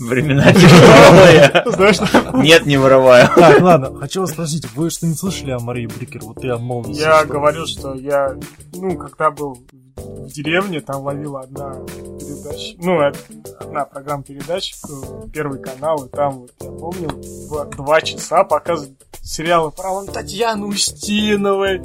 времена 0.00 0.52
тяжелые. 0.52 1.62
Знаешь, 1.66 1.96
Нет, 2.34 2.66
не 2.66 2.76
вырываю. 2.76 3.28
Так, 3.34 3.60
ладно, 3.60 3.94
хочу 3.98 4.20
вас 4.22 4.30
спросить, 4.30 4.66
вы 4.74 4.90
что-нибудь 4.90 5.18
слышали 5.18 5.50
о 5.52 5.58
Марии 5.60 5.86
Брикер? 5.86 6.20
Вот 6.24 6.42
я 6.42 6.56
молодости. 6.56 7.00
я 7.00 7.18
что- 7.20 7.28
говорил, 7.28 7.66
что 7.66 7.94
я, 7.94 8.34
ну, 8.74 8.96
когда 8.96 9.30
был 9.30 9.58
в 10.00 10.32
деревне, 10.32 10.80
там 10.80 11.02
ловила 11.02 11.40
одна 11.40 11.74
передача, 11.86 12.76
ну, 12.78 12.96
од- 12.98 13.16
одна 13.60 13.84
программа 13.84 14.22
передач, 14.22 14.74
э, 14.88 15.28
Первый 15.32 15.60
канал, 15.60 16.04
и 16.04 16.08
там, 16.08 16.40
вот, 16.40 16.52
я 16.60 16.70
помню, 16.70 17.08
в 17.48 17.76
два 17.76 18.00
часа 18.00 18.44
показывают 18.44 18.98
сериалы 19.22 19.70
про 19.70 19.90
вон 19.90 20.06
Татьяны 20.06 20.66
Устиновой, 20.66 21.80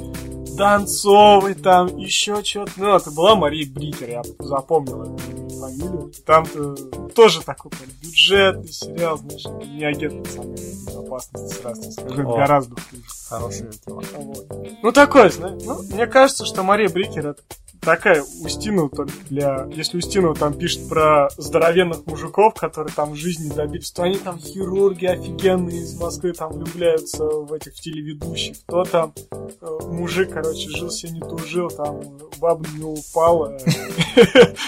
Донцовой, 0.56 1.54
там, 1.54 1.94
еще 1.98 2.42
что-то. 2.42 2.72
Ну, 2.76 2.96
это 2.96 3.10
была 3.10 3.34
Мария 3.34 3.70
Брикер, 3.70 4.08
я 4.08 4.22
запомнил 4.38 5.02
эту 5.02 5.18
фамилию. 5.60 6.12
Там-то 6.24 6.74
тоже 7.14 7.42
такой 7.42 7.70
прям 7.72 7.90
бюджетный 8.02 8.68
сериал, 8.72 9.18
знаешь, 9.18 9.44
не 9.68 9.84
агент 9.84 10.14
национальной 10.26 10.56
безопасности, 10.86 11.60
сразу 11.60 11.92
скажу, 11.92 12.22
О. 12.30 12.36
гораздо 12.36 12.74
хуже. 12.74 13.02
Хорошая 13.28 13.70
тема. 13.84 14.02
Вот. 14.14 14.46
Ну, 14.82 14.92
такое, 14.92 15.28
знаешь. 15.30 15.62
Ну, 15.64 15.82
мне 15.94 16.06
кажется, 16.06 16.46
что 16.46 16.62
Мария 16.62 16.88
Брикер 16.88 17.26
это 17.28 17.42
такая 17.80 18.22
Устинова 18.22 18.88
только 18.88 19.12
для... 19.28 19.68
Если 19.70 19.98
Устинова 19.98 20.34
там 20.34 20.54
пишет 20.54 20.88
про 20.88 21.28
здоровенных 21.36 22.06
мужиков, 22.06 22.54
которые 22.54 22.92
там 22.94 23.12
в 23.12 23.16
жизни 23.16 23.52
добились, 23.52 23.90
то 23.90 24.02
они 24.02 24.16
там 24.16 24.38
хирурги 24.38 25.06
офигенные 25.06 25.80
из 25.80 25.98
Москвы 25.98 26.32
там 26.32 26.52
влюбляются 26.52 27.24
в 27.24 27.52
этих 27.52 27.74
телеведущих. 27.74 28.56
То 28.66 28.84
там 28.84 29.12
э, 29.40 29.78
мужик, 29.86 30.32
короче, 30.32 30.68
жил 30.70 30.90
себе 30.90 31.12
не 31.12 31.20
тужил, 31.20 31.68
там 31.68 32.00
баба 32.38 32.66
него 32.76 32.94
упала. 32.94 33.56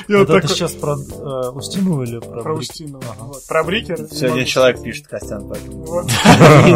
Это 0.09 0.27
такой... 0.27 0.49
сейчас 0.49 0.73
про 0.73 0.95
э, 0.95 1.51
Устинову 1.51 2.03
или 2.03 2.19
про, 2.19 2.43
Про 2.43 2.55
Устинова. 2.55 3.05
Про 3.49 3.65
Брикер. 3.65 4.01
не 4.01 4.09
Сегодня 4.09 4.45
человек 4.45 4.83
пишет, 4.83 5.07
Костян, 5.07 5.49
поэтому. 5.49 5.79
Не 6.67 6.75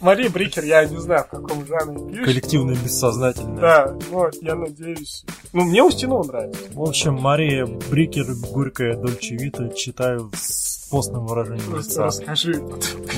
Мария 0.00 0.30
Брикер, 0.30 0.64
я 0.64 0.84
не 0.84 0.98
знаю, 0.98 1.24
в 1.24 1.28
каком 1.28 1.66
жанре 1.66 2.08
пишет. 2.08 2.24
Коллективное 2.24 2.76
бессознательное. 2.76 3.60
Да, 3.60 3.94
вот, 4.10 4.34
я 4.42 4.54
надеюсь. 4.54 5.23
Ну, 5.52 5.62
мне 5.64 5.82
Устинова 5.84 6.24
нравится. 6.24 6.60
В 6.72 6.82
общем, 6.82 7.14
Мария 7.14 7.64
Брикер, 7.66 8.26
горькая 8.52 8.96
Дольче 8.96 9.36
Вита, 9.36 9.68
читаю 9.68 10.30
с 10.36 10.88
постным 10.90 11.26
выражением 11.26 11.76
лица. 11.76 12.04
расскажи. 12.06 12.60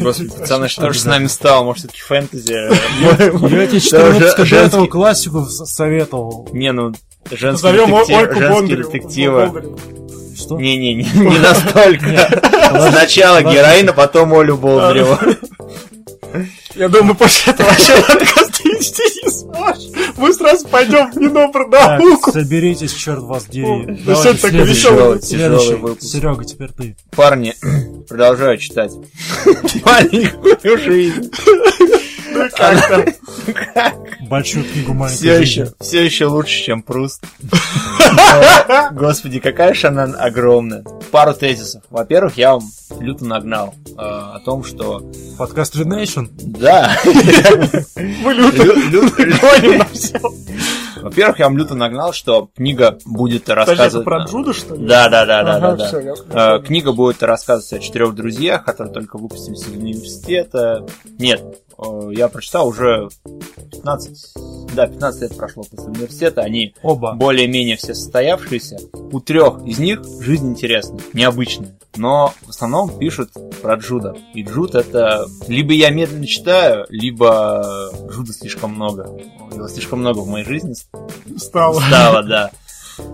Господи, 0.01 0.31
пацаны, 0.31 0.69
что 0.69 0.93
же 0.93 0.99
с 1.01 1.05
нами 1.05 1.27
стало? 1.29 1.65
Может, 1.65 1.85
все-таки 1.85 2.01
фэнтези? 2.03 2.53
Я 3.03 3.67
тебе 3.67 3.81
4 3.81 4.03
Да, 4.03 4.11
выпуска 4.11 4.37
до 4.37 4.43
этого 4.45 4.71
женский- 4.71 4.87
классику 4.89 5.45
советовал. 5.47 6.49
Не, 6.53 6.73
ну, 6.73 6.93
детективы. 8.77 9.47
Бондареву. 9.47 9.79
Что? 10.37 10.59
Не-не, 10.61 10.95
не 10.95 11.05
не 11.05 11.39
настолько. 11.39 12.29
Сначала 12.91 13.43
героина, 13.43 13.95
потом 13.95 14.35
Олю 14.35 14.59
Болдыреву. 14.59 15.19
Я 16.75 16.89
думаю, 16.91 17.15
после 17.15 17.55
этого 17.55 17.69
вообще 17.71 17.95
подкаст 18.03 18.56
вести 18.69 19.03
не 19.25 19.31
сможешь. 19.31 20.15
Мы 20.17 20.33
сразу 20.35 20.69
пойдем 20.69 21.11
в 21.11 21.15
Так, 21.15 21.17
Минобрнауку. 21.17 22.33
соберитесь, 22.33 22.93
черт 22.93 23.21
вас 23.23 23.47
дери. 23.47 23.67
Ну, 23.67 23.97
сегодня 24.15 24.35
такой 24.35 24.51
следующий. 24.51 24.73
веселый 24.73 25.23
Следующий. 25.23 25.75
выпуск. 25.75 26.03
Серега, 26.11 26.45
теперь 26.45 26.71
ты. 26.73 26.97
Парни, 27.15 27.55
продолжаю 28.09 28.59
читать. 28.59 28.93
Маленькую 29.85 30.79
жизнь. 30.79 31.31
Ну, 32.37 32.49
как 32.55 32.89
там? 32.89 33.05
Большую 34.29 34.65
книгу 34.65 34.93
маленькой 34.93 35.17
Все 35.17 35.41
еще, 35.41 35.73
все 35.81 36.05
еще 36.05 36.27
лучше, 36.27 36.63
чем 36.63 36.83
Пруст. 36.83 37.25
Господи, 38.93 39.41
какая 39.41 39.75
же 39.75 39.89
она 39.89 40.05
огромная. 40.05 40.85
Пару 41.11 41.35
тезисов. 41.35 41.83
Во-первых, 41.91 42.37
я 42.37 42.53
вам 42.53 42.65
люто 43.01 43.25
нагнал 43.25 43.75
э, 43.89 43.93
о 43.99 44.41
том, 44.45 44.65
что 44.65 45.03
Подкаст 45.39 45.77
Renation. 45.77 46.29
да, 46.37 46.97
Мы 47.97 48.35
люто. 48.35 48.65
Во-первых, 51.03 51.39
я 51.39 51.45
вам 51.47 51.57
люто 51.57 51.75
нагнал, 51.75 52.13
что 52.13 52.51
книга 52.57 52.99
будет 53.05 53.45
Подожди, 53.45 53.63
это 53.63 53.73
рассказывать... 53.73 54.05
про 54.05 54.25
Джуда, 54.25 54.53
что 54.53 54.75
ли? 54.75 54.87
Да, 54.87 55.09
да, 55.09 55.25
да, 55.25 55.43
да, 55.45 55.57
Ага, 55.57 55.77
да, 55.77 56.57
Э, 56.57 56.63
Книга 56.63 56.93
будет 56.93 57.23
рассказывать 57.23 57.73
о 57.73 57.79
четырех 57.79 58.15
друзьях, 58.15 58.65
которые 58.65 58.93
только 58.93 59.17
выпустились 59.19 59.63
из 59.63 59.69
университета. 59.69 60.85
Нет, 61.19 61.43
я 62.13 62.29
прочитал 62.29 62.69
уже 62.69 63.09
15, 63.73 64.75
да, 64.75 64.87
15 64.87 65.23
лет 65.23 65.37
прошло 65.37 65.65
после 65.65 65.89
университета. 65.89 66.43
Они 66.43 66.75
Оба. 66.83 67.15
более-менее 67.15 67.77
все 67.77 67.95
состоявшиеся. 67.95 68.79
У 69.13 69.21
трех 69.21 69.65
из 69.67 69.79
них 69.79 70.03
жизнь 70.21 70.51
интересная, 70.51 71.01
необычная. 71.13 71.77
Но 71.97 72.33
в 72.43 72.51
основном 72.51 72.99
пишут 72.99 73.31
про 73.63 73.77
Джуда. 73.77 74.17
И 74.35 74.43
Джуд 74.43 74.75
это 74.75 75.27
либо 75.49 75.73
я 75.73 75.91
медленно 75.91 76.27
читаю, 76.27 76.87
либо 76.91 77.91
Джуда 78.11 78.33
слишком 78.33 78.75
много. 78.75 79.05
Его 79.55 79.69
слишком 79.69 80.01
много 80.01 80.19
в 80.21 80.29
моей 80.29 80.45
жизни 80.45 80.75
Стало. 81.39 81.81
стало, 81.81 82.23
да. 82.23 82.51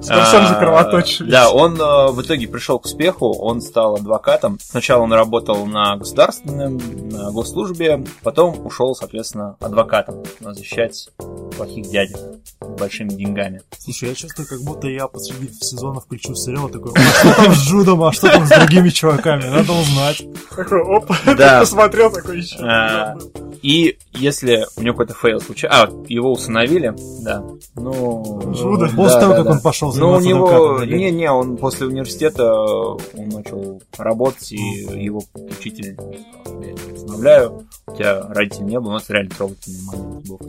Совсем 0.02 0.42
А, 0.44 0.48
закровоточились. 0.48 1.30
Да, 1.30 1.50
он 1.50 1.80
э, 1.80 2.10
в 2.12 2.20
итоге 2.22 2.46
пришел 2.48 2.78
к 2.78 2.84
успеху, 2.86 3.32
он 3.32 3.60
стал 3.60 3.96
адвокатом. 3.96 4.58
Сначала 4.62 5.02
он 5.02 5.12
работал 5.12 5.66
на 5.66 5.96
государственном, 5.96 6.78
на 7.10 7.30
госслужбе, 7.30 8.04
потом 8.22 8.64
ушел, 8.66 8.94
соответственно, 8.94 9.56
адвокатом, 9.60 10.22
защищать 10.40 11.08
плохих 11.56 11.88
дядек 11.90 12.16
с 12.60 12.66
большими 12.78 13.10
деньгами. 13.10 13.62
Слушай, 13.78 14.10
я 14.10 14.14
чувствую, 14.14 14.46
как 14.48 14.60
будто 14.62 14.88
я 14.88 15.06
посреди 15.08 15.52
сезона 15.52 16.00
включу 16.00 16.34
сериал 16.34 16.68
такой, 16.68 16.92
а 16.94 17.00
что 17.12 17.34
там 17.34 17.54
с 17.54 17.58
Джудом, 17.58 18.02
а 18.04 18.12
что 18.12 18.30
там 18.30 18.46
с 18.46 18.50
другими 18.50 18.88
чуваками, 18.90 19.44
надо 19.44 19.72
узнать. 19.72 20.22
Такой, 20.54 20.80
оп, 20.82 21.10
Да. 21.36 21.60
посмотрел, 21.60 22.10
такой 22.12 22.38
еще. 22.38 22.56
И 23.62 23.96
если 24.12 24.66
у 24.76 24.82
него 24.82 24.94
какой-то 24.94 25.14
fail 25.14 25.40
случается... 25.40 25.84
А, 25.84 26.04
его 26.08 26.32
усыновили, 26.32 26.94
да. 27.22 27.44
Ну... 27.76 28.52
Джуда? 28.52 28.88
да, 28.88 28.96
После 28.96 29.20
того, 29.20 29.32
да, 29.32 29.36
как 29.38 29.44
да. 29.44 29.52
он 29.52 29.60
пошел 29.60 29.94
Ну, 29.94 30.12
у 30.12 30.20
него... 30.20 30.84
Не-не, 30.84 31.30
он 31.30 31.56
после 31.56 31.86
университета 31.86 32.52
он 32.52 33.28
начал 33.28 33.80
работать, 33.96 34.52
и 34.52 34.56
его 34.56 35.22
учитель 35.34 35.94
сказал, 35.94 36.62
я 36.62 36.74
поздравляю, 36.74 37.66
у 37.86 37.96
тебя 37.96 38.22
родителей 38.28 38.64
не 38.64 38.80
было, 38.80 38.92
но 38.92 38.98
это 38.98 39.12
реально 39.12 39.30
трогательный 39.30 39.82
момент 39.86 40.28
был. 40.28 40.40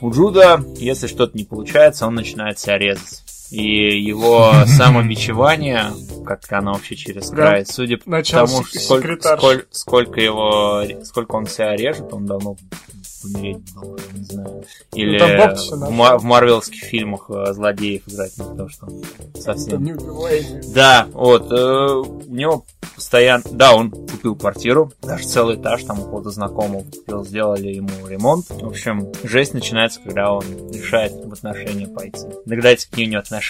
У 0.00 0.10
Джуда, 0.10 0.64
если 0.76 1.06
что-то 1.06 1.36
не 1.36 1.44
получается, 1.44 2.06
он 2.06 2.14
начинает 2.14 2.58
себя 2.58 2.78
резать. 2.78 3.21
И 3.52 4.00
его 4.00 4.52
самобичевание, 4.66 5.84
как 6.26 6.50
оно 6.52 6.72
вообще 6.74 6.96
через 6.96 7.28
край, 7.28 7.66
судя 7.66 7.98
по 7.98 8.04
тому, 8.22 8.64
секретарш. 8.64 9.40
сколь- 9.40 9.64
сколько 9.70 10.20
его, 10.20 10.82
сколько 11.04 11.34
он 11.36 11.46
себя 11.46 11.76
режет, 11.76 12.12
он 12.12 12.26
давно 12.26 12.56
умереть 13.24 13.58
должен, 13.74 14.04
не 14.14 14.24
знаю. 14.24 14.64
Или 14.94 15.18
Ну, 15.18 15.26
в, 15.26 15.78
нашли. 15.78 15.94
ма- 15.94 16.18
в 16.18 16.24
марвелских 16.24 16.82
фильмах 16.82 17.26
э, 17.28 17.52
злодеев 17.52 18.02
играть, 18.08 18.36
не 18.36 18.44
потому 18.44 18.68
что 18.68 18.88
совсем... 19.38 19.84
Да, 20.74 21.06
вот, 21.12 21.52
э, 21.52 21.54
у 21.94 22.34
него 22.34 22.64
постоянно... 22.96 23.44
Да, 23.52 23.76
он 23.76 23.90
купил 23.92 24.34
квартиру, 24.34 24.92
даже 25.02 25.24
целый 25.28 25.54
этаж 25.56 25.84
там 25.84 26.00
у 26.00 26.04
кого-то 26.04 26.30
знакомого 26.30 26.82
купил, 26.82 27.24
сделали 27.24 27.68
ему 27.68 27.90
ремонт. 28.08 28.46
В 28.50 28.66
общем, 28.66 29.12
жесть 29.22 29.54
начинается, 29.54 30.00
когда 30.00 30.32
он 30.32 30.44
решает 30.72 31.12
в 31.12 31.32
отношения 31.32 31.86
пойти. 31.86 32.26
Догадайтесь, 32.44 32.86
какие 32.86 33.06
у 33.06 33.10
него 33.10 33.20
отношения. 33.20 33.41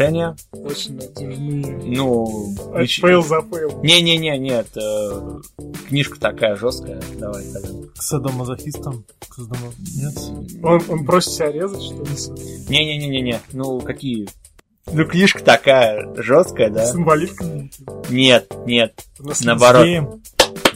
Очень 0.52 0.96
натяжные. 0.96 1.76
Ну... 1.84 2.54
Fail 2.86 3.22
за 3.22 3.42
fail. 3.42 3.80
Не-не-не, 3.82 4.38
нет, 4.38 4.66
э, 4.76 5.40
книжка 5.88 6.18
такая 6.18 6.56
жесткая, 6.56 7.00
давай 7.18 7.44
так. 7.52 7.62
К 7.96 8.02
садомазохистам? 8.02 9.04
К 9.28 9.38
садомо- 9.38 9.72
Нет? 9.96 10.62
Он, 10.64 10.82
он 10.88 11.04
просит 11.04 11.32
себя 11.32 11.52
резать, 11.52 11.82
что 11.82 12.02
ли? 12.02 12.40
Не-не-не-не-не, 12.68 13.40
ну 13.52 13.80
какие... 13.80 14.28
Ну, 14.90 15.04
книжка 15.06 15.44
такая 15.44 16.12
жесткая, 16.16 16.68
да? 16.68 16.84
С 16.84 16.96
инвалидками? 16.96 17.70
Нет, 18.10 18.52
нет, 18.66 19.04
наоборот. 19.44 19.86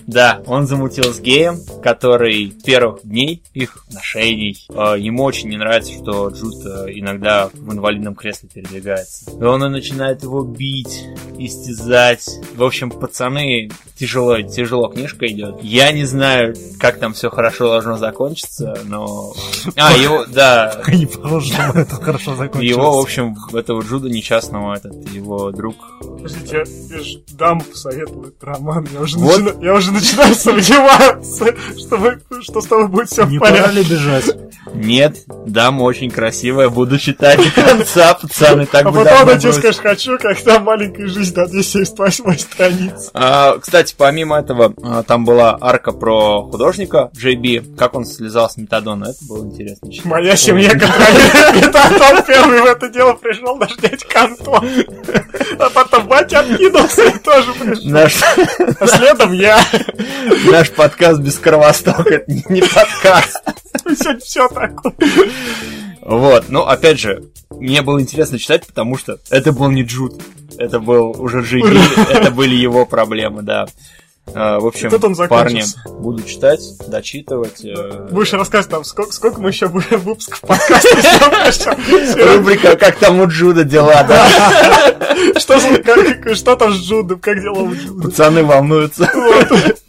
Да, 0.06 0.40
он 0.46 0.66
замутил 0.66 1.12
с 1.12 1.18
геем, 1.20 1.58
который 1.82 2.50
первых 2.64 3.00
дней 3.02 3.42
их 3.54 3.76
отношений. 3.88 4.64
э, 4.68 4.94
ему 4.98 5.24
очень 5.24 5.48
не 5.48 5.56
нравится, 5.56 5.92
что 5.92 6.28
Джуд 6.28 6.64
э, 6.64 6.86
иногда 6.94 7.48
в 7.52 7.72
инвалидном 7.72 8.14
кресле 8.14 8.48
передвигается. 8.52 9.30
И 9.30 9.42
он 9.42 9.64
и 9.64 9.68
начинает 9.68 10.22
его 10.22 10.42
бить, 10.42 11.04
истязать. 11.38 12.28
В 12.54 12.62
общем, 12.62 12.90
пацаны, 12.90 13.70
тяжело, 13.98 14.40
тяжело 14.42 14.88
книжка 14.88 15.26
идет. 15.26 15.56
Я 15.62 15.90
не 15.92 16.04
знаю, 16.04 16.54
как 16.78 16.98
там 16.98 17.12
все 17.14 17.30
хорошо 17.30 17.68
должно 17.68 17.96
закончиться, 17.96 18.78
но... 18.84 19.32
А, 19.76 19.96
его, 19.96 20.24
да, 20.26 20.80
Не 20.88 21.06
похоже, 21.06 21.52
что 21.52 21.78
это 21.80 21.96
хорошо 21.96 22.36
закончилось. 22.36 22.70
его, 22.70 22.96
в 22.96 23.00
общем, 23.00 23.36
этого 23.52 23.82
Джуда 23.82 24.08
несчастного, 24.08 24.74
этот 24.74 25.08
его 25.12 25.50
друг 25.50 25.76
Подождите, 26.00 26.64
я, 26.90 26.96
я 26.96 27.02
же 27.02 27.22
даму 27.32 27.60
посоветовал 27.62 28.24
этот 28.24 28.42
роман. 28.44 28.86
Я 28.92 29.00
уже, 29.00 29.18
Вот. 29.18 29.40
начина- 29.42 29.64
я 29.64 29.74
уже 29.74 29.92
начинаю 29.96 30.34
сомневаться, 30.34 31.54
что, 31.78 31.96
вы- 31.96 32.18
что 32.42 32.60
с 32.60 32.66
тобой 32.66 32.88
будет 32.88 33.08
все 33.08 33.24
Не 33.24 33.38
в 33.38 33.40
пора 33.40 33.52
порядке. 33.52 33.78
ли 33.80 33.84
бежать? 33.84 34.36
Нет, 34.74 35.18
дама 35.46 35.82
очень 35.82 36.10
красивая, 36.10 36.68
буду 36.68 36.98
читать 36.98 37.38
до 37.54 37.62
конца, 37.62 38.14
пацаны, 38.14 38.66
так 38.66 38.84
А 38.86 38.90
бы 38.90 39.04
потом 39.04 39.52
скажет, 39.52 39.80
хочу, 39.80 40.18
как 40.18 40.40
там 40.42 40.64
маленькая 40.64 41.06
жизнь 41.06 41.34
на 41.36 41.46
278 41.46 42.36
странице. 42.38 43.10
А, 43.14 43.56
Кстати, 43.58 43.94
помимо 43.96 44.38
этого, 44.38 44.74
а, 44.82 45.02
там 45.04 45.24
была 45.24 45.56
арка 45.60 45.92
про 45.92 46.42
художника 46.42 47.10
Би, 47.14 47.60
как 47.78 47.94
он 47.94 48.04
слезал 48.04 48.50
с 48.50 48.56
метадона, 48.56 49.04
это 49.06 49.18
было 49.28 49.44
интересно 49.46 49.90
читать. 49.90 50.04
Моя 50.06 50.36
семья 50.36 50.70
контролирует. 50.70 51.74
Антон 51.74 52.22
первый 52.26 52.60
в 52.60 52.64
это 52.66 52.88
дело 52.88 53.12
пришел, 53.14 53.56
наш 53.56 53.70
Антон. 54.14 54.68
А 55.58 55.70
потом 55.70 56.06
батя 56.08 56.40
откинулся 56.40 57.04
и 57.04 57.18
тоже 57.18 57.52
пришел. 57.54 57.84
Наш, 57.90 58.14
А 58.80 58.86
следом 58.86 59.32
я. 59.32 59.58
наш 60.50 60.70
подкаст 60.70 61.20
без 61.20 61.38
кровостока, 61.38 62.14
это 62.14 62.32
не 62.50 62.62
подкаст. 62.62 63.42
Сегодня 63.84 64.20
все 64.20 64.48
такое. 64.48 64.94
Вот, 66.00 66.44
ну, 66.48 66.62
опять 66.62 67.00
же, 67.00 67.24
мне 67.50 67.82
было 67.82 68.00
интересно 68.00 68.38
читать, 68.38 68.66
потому 68.66 68.96
что 68.96 69.18
это 69.30 69.52
был 69.52 69.70
не 69.70 69.82
Джуд, 69.82 70.22
это 70.58 70.78
был 70.78 71.14
уже 71.18 71.40
Джей 71.40 71.62
Би, 71.62 71.78
это 72.12 72.30
были 72.30 72.54
его 72.54 72.86
проблемы, 72.86 73.42
да. 73.42 73.66
А, 74.34 74.58
В 74.58 74.66
общем, 74.66 74.90
парни, 75.28 75.64
буду 75.98 76.22
читать, 76.24 76.60
дочитывать. 76.88 77.64
э, 77.64 78.08
Будешь 78.10 78.32
рассказывать 78.32 78.70
там, 78.70 78.84
сколько, 78.84 79.12
сколько 79.12 79.40
мы 79.40 79.50
еще 79.50 79.68
будем 79.68 80.00
выпусков 80.00 80.40
подкаста? 80.40 81.76
Рубрика 82.34 82.76
«Как 82.76 82.96
там 82.96 83.20
у 83.20 83.28
Джуда 83.28 83.64
дела?» 83.64 84.02
да? 84.08 84.26
Что, 85.38 86.56
там 86.56 86.72
с 86.72 86.76
Джудом, 86.76 87.18
как 87.20 87.40
дела 87.40 87.60
у 87.62 87.74
Джуда? 87.74 88.02
Пацаны 88.08 88.44
волнуются. 88.44 89.08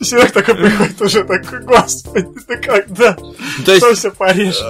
Серег 0.02 0.32
такой 0.32 0.56
приходит 0.56 1.02
уже 1.02 1.24
такой, 1.24 1.60
господи, 1.64 2.28
ты 2.48 2.58
как, 2.58 2.88
да, 2.90 3.18
что 3.78 3.94
все 3.96 4.12
порежь? 4.12 4.62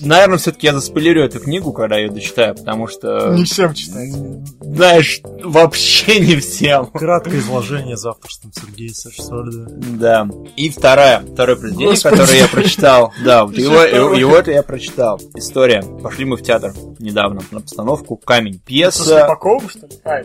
Наверное, 0.00 0.38
все-таки 0.38 0.66
я 0.66 0.72
заспойлерю 0.72 1.24
эту 1.24 1.40
книгу, 1.40 1.72
когда 1.72 1.96
ее 1.96 2.10
дочитаю, 2.10 2.54
потому 2.54 2.86
что, 2.88 3.34
Не 3.34 3.44
всем 3.44 3.74
читать. 3.74 4.12
знаешь, 4.60 5.20
вообще 5.42 6.20
не 6.20 6.36
всем. 6.36 6.86
Краткое 6.86 7.38
изложение 7.38 7.96
за 7.96 8.10
авторством 8.10 8.52
Сергея 8.52 8.90
Сашсольда. 8.92 9.66
Да. 9.70 10.28
И 10.56 10.70
вторая, 10.70 11.20
второе 11.20 11.56
произведение, 11.56 11.94
Господи. 11.94 12.16
которое 12.16 12.38
я 12.38 12.48
прочитал. 12.48 13.12
Да, 13.24 13.40
его, 13.40 13.74
второе. 13.74 14.18
его 14.18 14.36
это 14.36 14.50
я 14.50 14.62
прочитал. 14.62 15.20
История. 15.34 15.82
Пошли 16.02 16.24
мы 16.24 16.36
в 16.36 16.42
театр 16.42 16.72
недавно 16.98 17.42
на 17.50 17.60
постановку 17.60 18.16
«Камень». 18.16 18.54
Со 18.54 18.60
Пьеса... 18.60 19.04
Слепаковым, 19.04 19.68
что 19.68 19.86
ли? 19.86 19.92
А. 20.04 20.22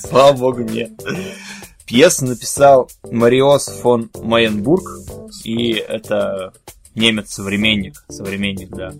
Слава 0.00 0.32
богу, 0.36 0.60
нет. 0.60 0.90
Пьесу 1.86 2.24
написал 2.26 2.90
Мариос 3.10 3.66
фон 3.66 4.10
Майенбург, 4.22 4.84
и 5.44 5.72
это 5.72 6.52
немец-современник, 6.94 8.04
современник, 8.08 8.70
да. 8.70 8.92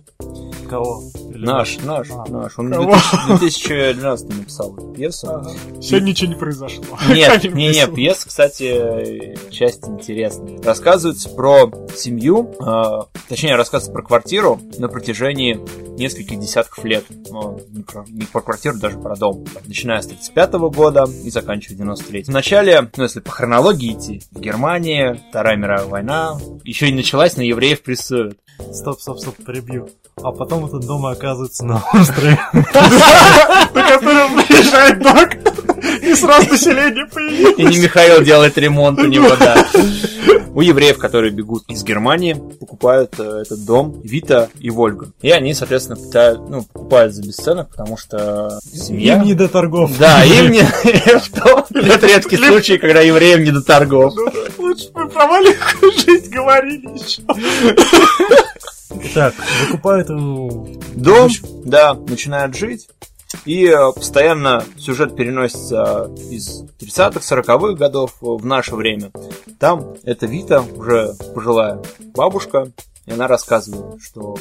Кого? 0.69 1.03
Или- 1.31 1.45
Наш, 1.45 1.79
наш, 1.81 2.09
А. 2.11 2.25
наш. 2.31 2.59
Он 2.59 2.73
Кого? 2.73 2.93
в 2.95 3.39
2012 3.41 4.29
написал 4.29 4.75
эту 4.75 4.93
пьесу. 4.93 5.29
Ага. 5.29 5.51
Сегодня 5.81 6.11
ничего 6.11 6.33
не 6.33 6.39
произошло. 6.39 6.85
Нет, 7.09 7.45
не, 7.53 7.69
не, 7.69 7.87
пьеса, 7.95 8.29
кстати, 8.29 9.37
часть 9.51 9.87
интересная. 9.89 10.63
Рассказывается 10.63 11.29
про 11.31 11.71
семью, 11.97 12.55
э, 12.65 12.83
точнее, 13.29 13.57
рассказывается 13.57 13.93
про 13.93 14.03
квартиру 14.03 14.61
на 14.79 14.89
протяжении 14.89 15.61
нескольких 15.99 16.39
десятков 16.39 16.85
лет. 16.85 17.05
Ну, 17.29 17.61
не 17.71 17.83
про, 17.83 18.05
не 18.09 18.25
про 18.25 18.41
квартиру, 18.41 18.79
даже 18.79 18.99
про 18.99 19.17
дом. 19.17 19.45
Начиная 19.67 20.01
с 20.01 20.07
35 20.07 20.53
года 20.71 21.05
и 21.25 21.31
заканчивая 21.31 21.77
93 21.77 22.25
Вначале, 22.29 22.91
ну, 22.97 23.03
если 23.03 23.21
по 23.21 23.31
хронологии 23.31 23.93
идти, 23.93 24.23
в 24.31 24.41
Германии, 24.41 25.21
Вторая 25.31 25.57
мировая 25.57 25.87
война, 25.87 26.39
еще 26.65 26.89
и 26.89 26.93
началась, 26.95 27.37
на 27.37 27.43
евреев 27.43 27.82
прессуют. 27.83 28.39
Стоп, 28.73 29.01
стоп, 29.01 29.19
стоп, 29.19 29.37
перебью. 29.45 29.89
А 30.23 30.31
потом 30.31 30.67
этот 30.67 30.87
дом 30.87 31.07
оказывается 31.07 31.65
на 31.65 31.83
острове. 31.95 32.39
На 32.53 33.89
котором 33.89 34.35
приезжает 34.47 35.03
доктор, 35.03 35.55
и 36.03 36.15
сразу 36.15 36.51
население 36.51 37.07
появилось. 37.07 37.59
И 37.59 37.65
не 37.65 37.79
Михаил 37.79 38.23
делает 38.23 38.57
ремонт 38.59 38.99
у 39.01 39.07
него, 39.07 39.35
да. 39.37 39.67
у 40.55 40.61
евреев, 40.61 40.99
которые 40.99 41.33
бегут 41.33 41.65
из 41.69 41.83
Германии, 41.83 42.35
покупают 42.61 43.15
э, 43.19 43.43
этот 43.43 43.65
дом 43.65 44.01
Вита 44.03 44.49
и 44.59 44.71
Вольга. 44.71 45.13
И 45.23 45.31
они, 45.31 45.55
соответственно, 45.55 45.97
пытают, 45.97 46.49
ну, 46.49 46.63
покупают 46.63 47.15
за 47.15 47.23
бесценок, 47.23 47.71
потому 47.71 47.97
что 47.97 48.59
семья... 48.63 49.17
Им 49.17 49.25
не 49.25 49.35
до 49.35 49.49
торгов. 49.49 49.91
Да, 49.99 50.25
им 50.25 50.51
не... 50.51 50.61
Это 51.89 52.07
редкий 52.07 52.37
случай, 52.37 52.79
когда 52.79 53.01
евреям 53.01 53.43
не 53.43 53.51
до 53.51 53.63
торгов. 53.63 54.15
Лучше 54.73 54.91
бы 54.93 55.07
про 55.07 55.27
маленькую 55.27 55.93
жизнь 55.93 56.33
говорили 56.33 56.89
еще. 56.99 57.23
Так, 59.13 59.35
выкупают 59.61 60.09
его... 60.09 60.67
Дом, 60.95 61.29
да, 61.65 61.93
начинают 61.93 62.57
жить. 62.57 62.89
И 63.45 63.67
э, 63.67 63.93
постоянно 63.93 64.65
сюжет 64.79 65.15
переносится 65.15 66.11
из 66.31 66.63
30-х, 66.81 67.21
40-х 67.21 67.75
годов 67.75 68.15
в 68.21 68.47
наше 68.47 68.75
время. 68.75 69.11
Там 69.59 69.95
эта 70.05 70.25
Вита, 70.25 70.63
уже 70.63 71.13
пожилая 71.35 71.83
бабушка, 72.15 72.71
и 73.07 73.13
она 73.13 73.27
рассказывает, 73.27 74.01
что 74.01 74.37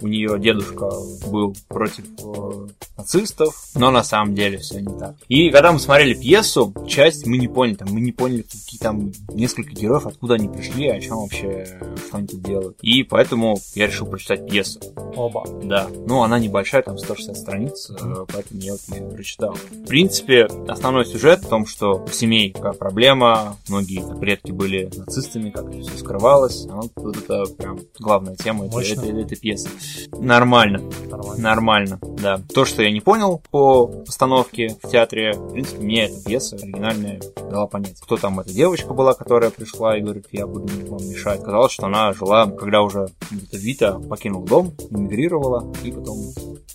у 0.00 0.06
нее 0.06 0.38
дедушка 0.38 0.88
был 1.26 1.54
против 1.68 2.04
э, 2.24 2.68
нацистов, 2.96 3.54
но 3.74 3.90
на 3.90 4.02
самом 4.02 4.34
деле 4.34 4.58
все 4.58 4.80
не 4.80 4.98
так. 4.98 5.16
И 5.28 5.50
когда 5.50 5.72
мы 5.72 5.78
смотрели 5.78 6.14
пьесу, 6.14 6.74
часть 6.88 7.26
мы 7.26 7.36
не 7.36 7.48
поняли, 7.48 7.76
там, 7.76 7.88
мы 7.90 8.00
не 8.00 8.12
поняли, 8.12 8.42
какие 8.42 8.80
там 8.80 9.12
несколько 9.32 9.72
героев, 9.72 10.06
откуда 10.06 10.34
они 10.34 10.48
пришли, 10.48 10.88
о 10.88 11.00
чем 11.00 11.18
вообще, 11.18 11.78
что 12.06 12.16
они 12.16 12.26
тут 12.26 12.42
делают. 12.42 12.78
И 12.80 13.02
поэтому 13.02 13.58
я 13.74 13.86
решил 13.86 14.06
прочитать 14.06 14.48
пьесу. 14.48 14.80
Оба. 15.14 15.44
Да. 15.64 15.88
Ну, 16.06 16.22
она 16.22 16.38
небольшая, 16.38 16.82
там 16.82 16.96
160 16.96 17.36
страниц, 17.36 17.90
э, 17.90 18.24
поэтому 18.32 18.60
я 18.60 18.72
вот 18.72 18.80
ее 18.88 19.10
прочитал. 19.10 19.54
В 19.54 19.86
принципе, 19.86 20.46
основной 20.68 21.04
сюжет 21.04 21.40
в 21.40 21.48
том, 21.48 21.66
что 21.66 22.02
у 22.02 22.08
семей 22.08 22.52
какая 22.52 22.72
проблема, 22.72 23.56
многие 23.68 24.02
предки 24.18 24.52
были 24.52 24.90
нацистами, 24.96 25.50
как 25.50 25.68
это 25.68 25.80
все 25.82 25.98
скрывалось. 25.98 26.66
А 26.70 26.76
вот, 26.76 26.92
вот 26.96 27.16
это 27.16 27.44
прям 27.56 27.80
главная 27.98 28.36
тема 28.36 28.66
этой, 28.66 28.92
этой, 28.92 29.22
этой 29.22 29.36
пьесы. 29.38 29.68
Нормально, 30.12 30.82
Нормально. 31.08 31.42
нормально, 31.42 31.98
да. 32.18 32.40
То, 32.52 32.64
что 32.64 32.82
я 32.82 32.90
не 32.90 33.00
понял 33.00 33.42
по 33.50 33.86
постановке 33.86 34.76
в 34.82 34.88
театре, 34.88 35.32
в 35.32 35.52
принципе, 35.52 35.82
мне 35.82 36.04
эта 36.06 36.22
пьеса 36.22 36.56
оригинальная 36.56 37.20
дала 37.36 37.66
понять. 37.66 38.00
Кто 38.00 38.16
там 38.16 38.40
эта 38.40 38.52
девочка 38.52 38.92
была, 38.94 39.14
которая 39.14 39.50
пришла 39.50 39.96
и 39.96 40.00
говорит, 40.00 40.26
я 40.32 40.46
буду 40.46 40.68
вам 40.90 41.02
мешать. 41.08 41.42
Казалось, 41.42 41.72
что 41.72 41.86
она 41.86 42.12
жила, 42.12 42.46
когда 42.46 42.82
уже 42.82 43.08
Вита 43.52 43.98
покинул 43.98 44.44
дом, 44.44 44.72
эмигрировала, 44.90 45.66
и 45.82 45.90
потом 45.90 46.18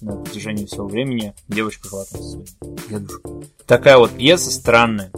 на 0.02 0.18
протяжении 0.18 0.66
всего 0.66 0.88
времени 0.88 1.34
девочка 1.48 1.88
со 1.88 2.06
своим 2.06 2.46
дедушкой. 2.90 3.32
Такая 3.66 3.98
вот 3.98 4.12
пьеса 4.12 4.52
странная. 4.52 5.12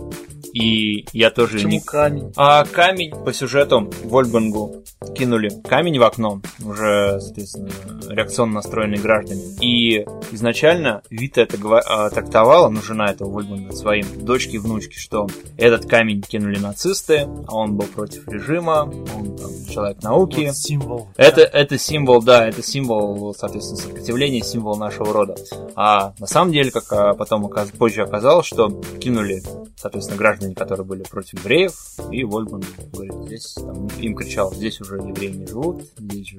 И 0.54 1.06
я 1.14 1.30
тоже 1.30 1.54
Почему 1.54 1.72
не... 1.72 1.80
камень? 1.80 2.34
А 2.36 2.66
камень 2.66 3.12
по 3.12 3.32
сюжету 3.32 3.92
Вольфгангу 4.04 4.84
кинули 5.16 5.52
камень 5.64 6.00
в 6.00 6.04
окно, 6.04 6.42
уже, 6.64 7.20
соответственно, 7.22 7.70
реакционно 8.10 8.54
настроенные 8.54 9.00
граждане. 9.00 9.44
И 9.62 10.06
изначально 10.32 11.04
Вита 11.12 11.42
это 11.42 11.58
а, 11.86 12.10
трактовала, 12.10 12.70
ну, 12.70 12.82
жена 12.82 13.12
этого 13.12 13.30
Вольфганга, 13.30 13.74
своим 13.74 14.06
дочке 14.26 14.54
и 14.54 14.58
внучке, 14.58 15.00
что 15.00 15.28
этот 15.58 15.86
камень 15.86 16.22
кинули 16.22 16.58
нацисты, 16.58 17.28
а 17.48 17.56
он 17.56 17.76
был 17.76 17.86
против 17.86 18.28
режима, 18.28 18.92
он 19.16 19.38
там, 19.38 19.52
человек 19.72 20.02
науки. 20.02 20.46
Вот 20.48 20.58
символ. 20.58 21.08
Это, 21.18 21.42
это 21.42 21.78
символ, 21.78 22.24
да, 22.24 22.48
это 22.48 22.64
символ, 22.64 23.36
соответственно, 23.38 23.80
сопротивления, 23.80 24.42
символ 24.42 24.67
нашего 24.76 25.14
рода. 25.14 25.36
А 25.76 26.14
на 26.20 26.28
самом 26.28 26.52
деле, 26.52 26.72
как 26.72 26.92
а, 26.92 27.14
потом 27.14 27.50
позже 27.78 28.04
оказалось, 28.04 28.46
что 28.46 28.70
кинули, 29.00 29.44
соответственно, 29.76 30.18
граждане, 30.18 30.56
которые 30.56 30.86
были 30.86 31.04
против 31.04 31.40
евреев, 31.40 31.74
и 32.12 32.24
Вольган 32.24 32.64
говорит, 32.92 33.14
здесь, 33.26 33.54
там, 33.54 33.88
им 34.00 34.16
кричал, 34.16 34.54
здесь 34.54 34.82
уже 34.82 34.96
евреи 34.96 35.30
не 35.30 35.48
живут, 35.48 35.84
здесь 35.98 36.34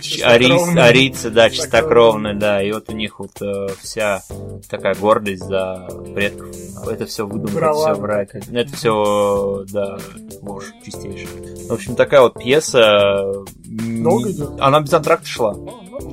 Ч- 0.00 0.22
арийцы, 0.22 0.76
арийцы, 0.78 1.30
да, 1.30 1.50
чистокровные, 1.50 2.34
да, 2.34 2.62
и 2.62 2.72
вот 2.72 2.88
у 2.88 2.92
них 2.92 3.18
вот 3.18 3.40
э, 3.40 3.68
вся 3.80 4.22
такая 4.68 4.94
гордость 4.94 5.44
за 5.44 5.88
предков. 6.14 6.48
Это 6.86 7.06
все 7.06 7.26
Бравада 7.26 7.94
все 7.94 8.00
врать. 8.00 8.30
Это 8.50 8.76
все, 8.76 9.64
да, 9.70 9.98
ложь 10.42 10.72
чистейшая. 10.84 11.28
В 11.68 11.72
общем, 11.72 11.96
такая 11.96 12.22
вот 12.22 12.34
пьеса. 12.34 13.44
Долго 13.64 14.30
идет? 14.30 14.50
Она 14.58 14.80
без 14.80 14.92
антракта 14.92 15.26
шла. 15.26 15.54
Ну, 15.54 15.78
ну, 15.90 16.10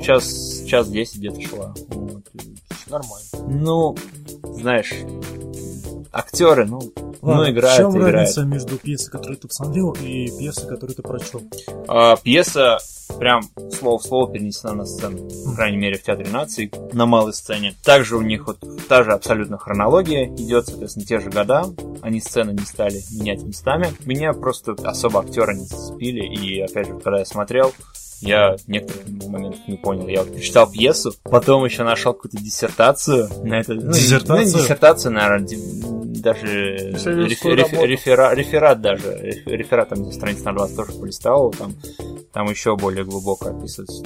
Час, 0.66 0.70
час 0.70 0.90
десять 0.90 1.18
где-то 1.18 1.42
шла. 1.42 1.74
Вот. 1.90 2.24
Нормально. 2.88 3.26
Ну, 3.48 3.96
знаешь, 4.54 4.94
актеры, 6.12 6.66
ну, 6.66 6.80
Ладно, 7.22 7.44
ну, 7.44 7.50
играют, 7.52 7.74
в 7.74 7.78
чем 7.78 7.98
играют. 7.98 8.16
разница 8.16 8.44
между 8.44 8.78
пьесой, 8.78 9.12
которую 9.12 9.38
ты 9.38 9.48
посмотрел, 9.48 9.92
и 9.94 10.28
пьесой, 10.38 10.68
которую 10.68 10.96
ты 10.96 11.02
прочел? 11.02 11.42
А, 11.88 12.16
пьеса 12.18 12.78
прям 13.20 13.44
слово 13.78 14.00
в 14.00 14.04
слово 14.04 14.32
перенесена 14.32 14.74
на 14.74 14.86
сцену, 14.86 15.28
по 15.46 15.54
крайней 15.56 15.78
мере 15.78 15.98
в 15.98 16.04
Театре 16.04 16.30
наций, 16.30 16.72
на 16.94 17.06
малой 17.06 17.34
сцене. 17.34 17.74
Также 17.84 18.18
у 18.18 18.22
них 18.22 18.48
вот 18.48 18.60
та 18.88 19.04
же 19.04 19.12
абсолютно 19.12 19.58
хронология 19.58 20.26
идет, 20.26 20.68
соответственно, 20.68 21.06
те 21.06 21.20
же 21.20 21.30
года. 21.30 21.66
Они 22.02 22.22
сцены 22.22 22.52
не 22.52 22.66
стали 22.66 23.02
менять 23.12 23.44
местами. 23.44 23.88
Меня 24.06 24.34
просто 24.34 24.74
особо 24.84 25.22
актеры 25.22 25.56
не 25.56 25.66
зацепили, 25.66 26.26
и 26.26 26.60
опять 26.62 26.88
же, 26.88 26.94
когда 26.94 27.20
я 27.20 27.26
смотрел, 27.26 27.74
я 28.22 28.56
некоторых 28.68 29.08
моментов 29.28 29.60
не 29.68 29.78
понял. 29.78 30.08
Я 30.08 30.22
вот 30.24 30.34
прочитал 30.34 30.70
пьесу, 30.72 31.14
потом 31.24 31.66
еще 31.66 31.84
нашел 31.84 32.14
какую-то 32.14 32.38
диссертацию 32.38 33.30
на 33.44 33.60
это. 33.60 33.74
ну, 33.74 33.92
Диссертацию? 33.92 34.38
Ну, 34.52 34.60
диссертацию, 34.62 35.12
наверное, 35.14 35.48
ди- 35.48 36.22
даже 36.22 36.92
реф- 36.92 37.44
реф- 37.46 37.84
рефера- 37.84 38.34
реферат 38.34 38.82
даже. 38.82 39.08
Реф- 39.22 39.46
Реферат 39.48 39.90
там 39.90 40.12
страниц 40.12 40.44
на 40.44 40.54
20 40.54 40.76
тоже 40.76 40.92
полистал, 40.94 41.52
там, 41.52 41.74
там 42.34 42.50
еще 42.50 42.76
более 42.76 43.04
глубоко 43.06 43.50
описываются 43.50 44.04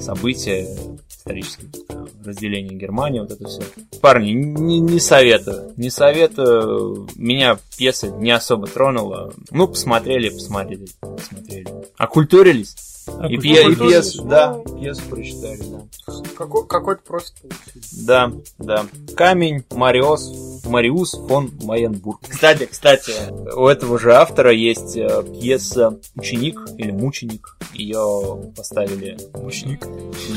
события, 0.00 0.66
исторические 1.08 1.66
какие-то 1.68 2.06
разделения 2.24 2.74
Германии, 2.74 3.20
вот 3.20 3.30
это 3.32 3.46
все. 3.46 3.60
Парни, 4.00 4.30
не, 4.30 4.80
не 4.80 4.98
советую. 5.00 5.72
Не 5.76 5.90
советую. 5.90 7.08
Меня 7.16 7.58
пьеса 7.76 8.08
не 8.08 8.30
особо 8.30 8.66
тронула. 8.66 9.32
Ну, 9.50 9.68
посмотрели, 9.68 10.30
посмотрели, 10.30 10.86
посмотрели. 11.00 11.66
Окультурились. 11.98 12.74
И, 13.06 13.10
Окультурились. 13.10 13.42
пье- 13.42 13.72
и 13.72 13.74
пьесу, 13.76 14.22
ну. 14.24 14.28
да, 14.30 14.58
пьесу 14.78 15.02
прочитали, 15.08 15.62
да. 15.70 16.12
Какой, 16.36 16.66
какой-то 16.66 17.02
профит 17.02 17.32
получили. 17.40 18.04
Да, 18.06 18.32
да. 18.58 18.86
Камень 19.16 19.64
Мариос, 19.70 20.49
Мариус 20.70 21.12
фон 21.28 21.50
Майенбург. 21.64 22.20
Кстати, 22.28 22.66
кстати, 22.70 23.12
у 23.56 23.66
этого 23.66 23.98
же 23.98 24.14
автора 24.14 24.52
есть 24.52 24.96
э, 24.96 25.22
пьеса 25.40 25.98
«Ученик» 26.16 26.60
или 26.78 26.90
«Мученик». 26.92 27.56
Ее 27.74 28.52
поставили... 28.56 29.18
Мучник. 29.34 29.80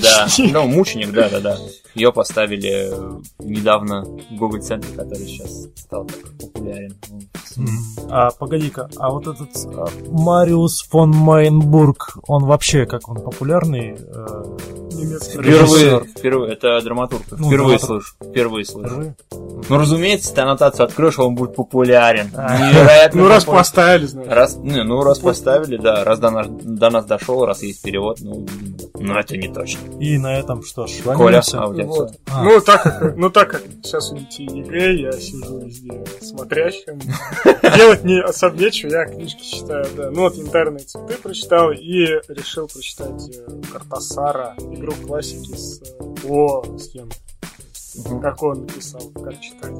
Да, 0.01 0.27
ну, 0.39 0.67
«Мученик», 0.67 1.11
да-да-да. 1.11 1.57
Ее 1.95 2.11
поставили 2.11 2.89
э, 2.91 3.21
недавно 3.39 4.03
в 4.03 4.35
Google 4.35 4.61
центре 4.61 4.91
который 4.95 5.27
сейчас 5.27 5.67
стал 5.75 6.05
так 6.05 6.19
популярен. 6.39 6.95
А, 8.09 8.31
погоди-ка, 8.31 8.89
а 8.97 9.11
вот 9.11 9.27
этот 9.27 9.49
а, 9.65 9.85
Мариус 10.09 10.81
фон 10.89 11.11
Майнбург, 11.11 12.17
он 12.27 12.45
вообще, 12.45 12.85
как 12.87 13.07
он, 13.09 13.21
популярный? 13.21 13.95
э, 13.97 14.57
Немецкий 14.93 15.33
Впервые, 15.39 15.59
Режиссер. 15.61 16.03
впервые, 16.17 16.53
это 16.53 16.81
драматург. 16.81 17.23
Ну, 17.31 17.47
Впервые 17.47 17.77
драматург. 17.77 18.03
слышу, 18.05 18.15
впервые 18.31 18.65
слышу. 18.65 18.89
впервые? 18.89 19.15
Ну, 19.69 19.77
разумеется, 19.77 20.22
ты 20.31 20.41
аннотацию 20.41 20.85
откроешь, 20.85 21.19
он 21.19 21.35
будет 21.35 21.55
популярен. 21.55 22.27
Невероятно 22.27 23.21
Ну, 23.21 23.27
раз 23.27 23.43
популярен. 23.43 23.59
поставили, 23.63 24.05
значит. 24.05 24.31
Раз, 24.31 24.55
не, 24.57 24.83
ну 24.83 25.03
раз 25.03 25.19
поставили, 25.19 25.77
да, 25.77 26.03
раз 26.03 26.19
до 26.19 26.29
нас, 26.31 26.47
до 26.49 26.89
нас 26.89 27.05
дошел, 27.05 27.45
раз 27.45 27.63
есть 27.63 27.81
перевод, 27.81 28.19
ну, 28.21 28.45
это 29.17 29.37
не 29.37 29.47
точно. 29.53 29.79
И 29.99 30.17
на 30.17 30.37
этом 30.37 30.63
что 30.63 30.87
ж, 30.87 30.91
Коля, 31.03 31.15
клонимся? 31.17 31.61
а 31.61 31.67
Вот. 31.67 32.11
А. 32.31 32.43
Ну, 32.43 32.61
так 32.61 32.83
как, 32.83 33.15
ну, 33.17 33.29
так 33.29 33.51
как 33.51 33.61
сейчас 33.83 34.11
у 34.11 34.17
детей 34.17 34.47
ЕГЭ, 34.47 34.93
я 34.95 35.11
сижу 35.13 35.59
везде 35.59 36.03
смотрящим. 36.21 36.99
Делать 37.75 38.03
не 38.03 38.21
особо 38.21 38.57
нечего, 38.57 38.91
я 38.91 39.05
книжки 39.05 39.43
читаю, 39.43 39.85
да. 39.97 40.09
Ну, 40.11 40.21
вот 40.21 40.35
«Янтарные 40.35 40.79
цветы» 40.85 41.15
прочитал 41.21 41.71
и 41.71 42.05
решил 42.29 42.67
прочитать 42.67 43.29
э, 43.35 43.61
Кортасара, 43.71 44.55
игру 44.71 44.89
в 44.89 44.93
классики 45.05 45.55
с 45.55 45.81
э, 45.81 46.27
о 46.27 46.63
Как 48.21 48.41
он 48.41 48.61
написал, 48.61 49.01
как 49.11 49.39
читать. 49.39 49.73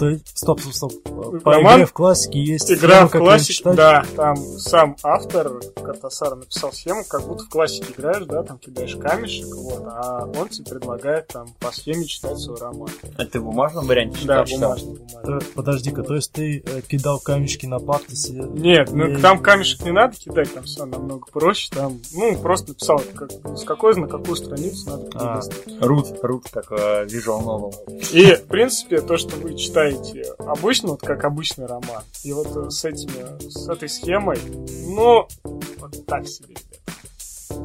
Стоп, 0.00 0.60
стоп, 0.60 0.72
стоп. 0.72 1.42
По 1.42 1.52
Роман? 1.52 1.74
игре 1.76 1.86
в 1.86 1.92
классике 1.92 2.40
есть 2.42 2.70
Игра 2.72 3.06
схема, 3.06 3.08
в 3.08 3.10
классике, 3.12 3.72
да, 3.72 4.04
там 4.16 4.36
сам 4.36 4.96
автор 5.02 5.60
Картасара 5.76 6.34
написал 6.36 6.72
схему, 6.72 7.04
как 7.08 7.26
будто 7.26 7.44
в 7.44 7.48
классике 7.48 7.92
играешь, 7.96 8.24
да, 8.26 8.42
там 8.42 8.58
кидаешь 8.58 8.96
камешек, 8.96 9.54
вот, 9.54 9.82
а 9.86 10.24
он 10.38 10.48
тебе 10.48 10.70
предлагает 10.70 11.28
там 11.28 11.48
по 11.58 11.70
схеме 11.72 12.04
читать 12.06 12.38
свой 12.38 12.58
роман. 12.58 12.88
А 13.18 13.24
ты 13.26 13.40
в 13.40 13.44
бумажном 13.44 13.86
варианте 13.86 14.18
Да, 14.26 14.44
читал? 14.44 14.70
бумажный, 14.70 14.94
бумажный. 14.98 15.40
То- 15.40 15.46
Подожди-ка, 15.54 16.02
то 16.02 16.14
есть 16.14 16.32
ты 16.32 16.62
э, 16.64 16.80
кидал 16.82 17.20
камешки 17.20 17.66
на 17.66 17.78
парты 17.78 18.16
себе? 18.16 18.42
Нет, 18.44 18.90
ну 18.92 19.06
И- 19.06 19.20
там 19.20 19.40
камешек 19.42 19.82
не 19.82 19.92
надо 19.92 20.16
кидать, 20.16 20.52
там 20.54 20.64
все 20.64 20.86
намного 20.86 21.26
проще. 21.30 21.68
Там, 21.74 22.00
ну, 22.14 22.36
просто 22.38 22.70
написал, 22.70 23.02
как, 23.14 23.30
с 23.56 23.64
какой 23.64 23.94
на 23.96 24.08
какую 24.08 24.36
страницу 24.36 24.88
надо 24.88 25.08
А. 25.14 25.40
перелистывать. 25.40 25.82
Рут, 25.82 26.06
рут, 26.22 26.46
как 26.50 26.72
э, 26.72 27.04
visual 27.06 27.42
novel. 27.44 27.74
И, 28.12 28.34
в 28.34 28.44
принципе, 28.46 29.00
то, 29.02 29.16
что 29.18 29.36
вы 29.36 29.54
читаете 29.56 29.89
читаете 29.90 30.32
обычно, 30.38 30.90
вот 30.90 31.00
как 31.00 31.24
обычный 31.24 31.66
роман, 31.66 32.02
и 32.24 32.32
вот 32.32 32.48
э, 32.56 32.70
с 32.70 32.84
этими, 32.84 33.48
с 33.48 33.68
этой 33.68 33.88
схемой, 33.88 34.38
ну, 34.86 35.26
вот 35.44 36.06
так 36.06 36.26
себе. 36.26 36.54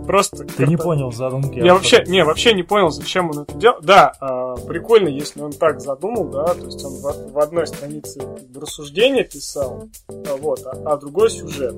Просто 0.06 0.46
Ты 0.46 0.68
не 0.68 0.78
понял 0.78 1.12
задумки. 1.12 1.60
я 1.60 1.74
вообще, 1.74 2.04
не, 2.08 2.24
вообще 2.24 2.54
не 2.54 2.64
понял, 2.64 2.90
зачем 2.90 3.32
он 3.32 3.40
это 3.40 3.54
делал. 3.58 3.78
Да, 3.82 4.14
а, 4.20 4.56
прикольно, 4.56 5.08
если 5.08 5.42
он 5.42 5.52
так 5.52 5.82
задумал, 5.82 6.26
да, 6.26 6.54
то 6.54 6.66
есть 6.66 6.84
он 6.84 6.94
в, 6.94 7.34
в 7.34 7.40
одной 7.40 7.68
странице 7.68 8.22
рассуждения 8.56 9.24
писал, 9.24 9.90
а, 10.08 10.36
вот, 10.36 10.62
а, 10.66 10.94
а 10.94 10.98
другой 10.98 11.30
сюжет 11.30 11.76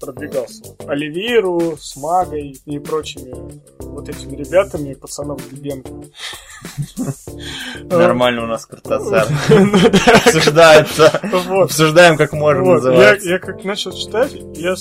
продвигался. 0.00 0.62
Оливиру 0.86 1.76
с 1.78 1.96
Магой 1.96 2.56
и 2.64 2.78
прочими 2.78 3.30
э, 3.30 3.84
вот 3.84 4.08
этими 4.08 4.36
ребятами, 4.36 4.94
пацанов 4.94 5.40
Дебенко. 5.50 5.90
Нормально 7.84 8.44
у 8.44 8.46
нас 8.46 8.66
Картасар. 8.66 9.28
Ну 9.50 9.78
да, 9.90 10.12
Обсуждается. 10.24 11.08
Обсуждаем, 11.62 12.16
как 12.16 12.32
можем 12.32 12.64
Вот, 12.64 12.84
я, 13.22 13.38
как 13.38 13.64
начал 13.64 13.92
читать, 13.92 14.32
я, 14.32 14.74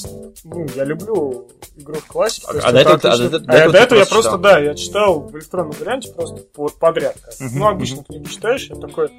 ну, 0.44 0.66
я 0.76 0.84
люблю 0.86 1.48
игру 1.78 1.96
в 1.96 2.06
классике. 2.06 2.48
А- 2.50 2.56
есть 2.56 2.68
а 2.68 2.72
до 2.72 2.80
это 2.80 2.90
этого 2.90 3.00
ты- 3.00 3.08
а 3.08 3.12
отлично. 3.14 3.30
до- 3.30 3.40
до 3.46 3.52
А 3.52 3.56
я 3.56 3.60
этого 3.60 3.72
до 3.74 3.80
этого 3.80 4.00
я 4.00 4.06
просто 4.06 4.14
просто, 4.14 4.30
читал? 4.30 4.42
да, 4.42 4.60
я 4.60 4.76
читал 4.76 5.20
в 5.22 5.36
электронном 5.36 5.72
варианте 5.72 6.12
просто 6.14 6.38
вот 6.56 6.74
подряд. 6.80 7.16
как. 7.22 7.40
Мгм, 7.40 7.60
Ну, 7.60 7.68
обычно 7.68 8.04
книгу 8.04 8.26
читаешь, 8.28 8.70
я 8.70 8.76
такой, 8.76 9.10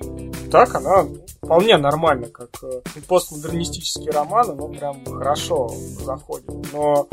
так, 0.50 0.74
она 0.74 1.06
вполне 1.42 1.76
нормально, 1.76 2.26
как 2.28 2.50
э, 2.62 2.80
постмодернистический 3.08 4.10
роман, 4.10 4.50
оно 4.50 4.68
прям 4.68 5.04
хорошо 5.06 5.68
заходит. 6.04 6.48
Но 6.72 7.08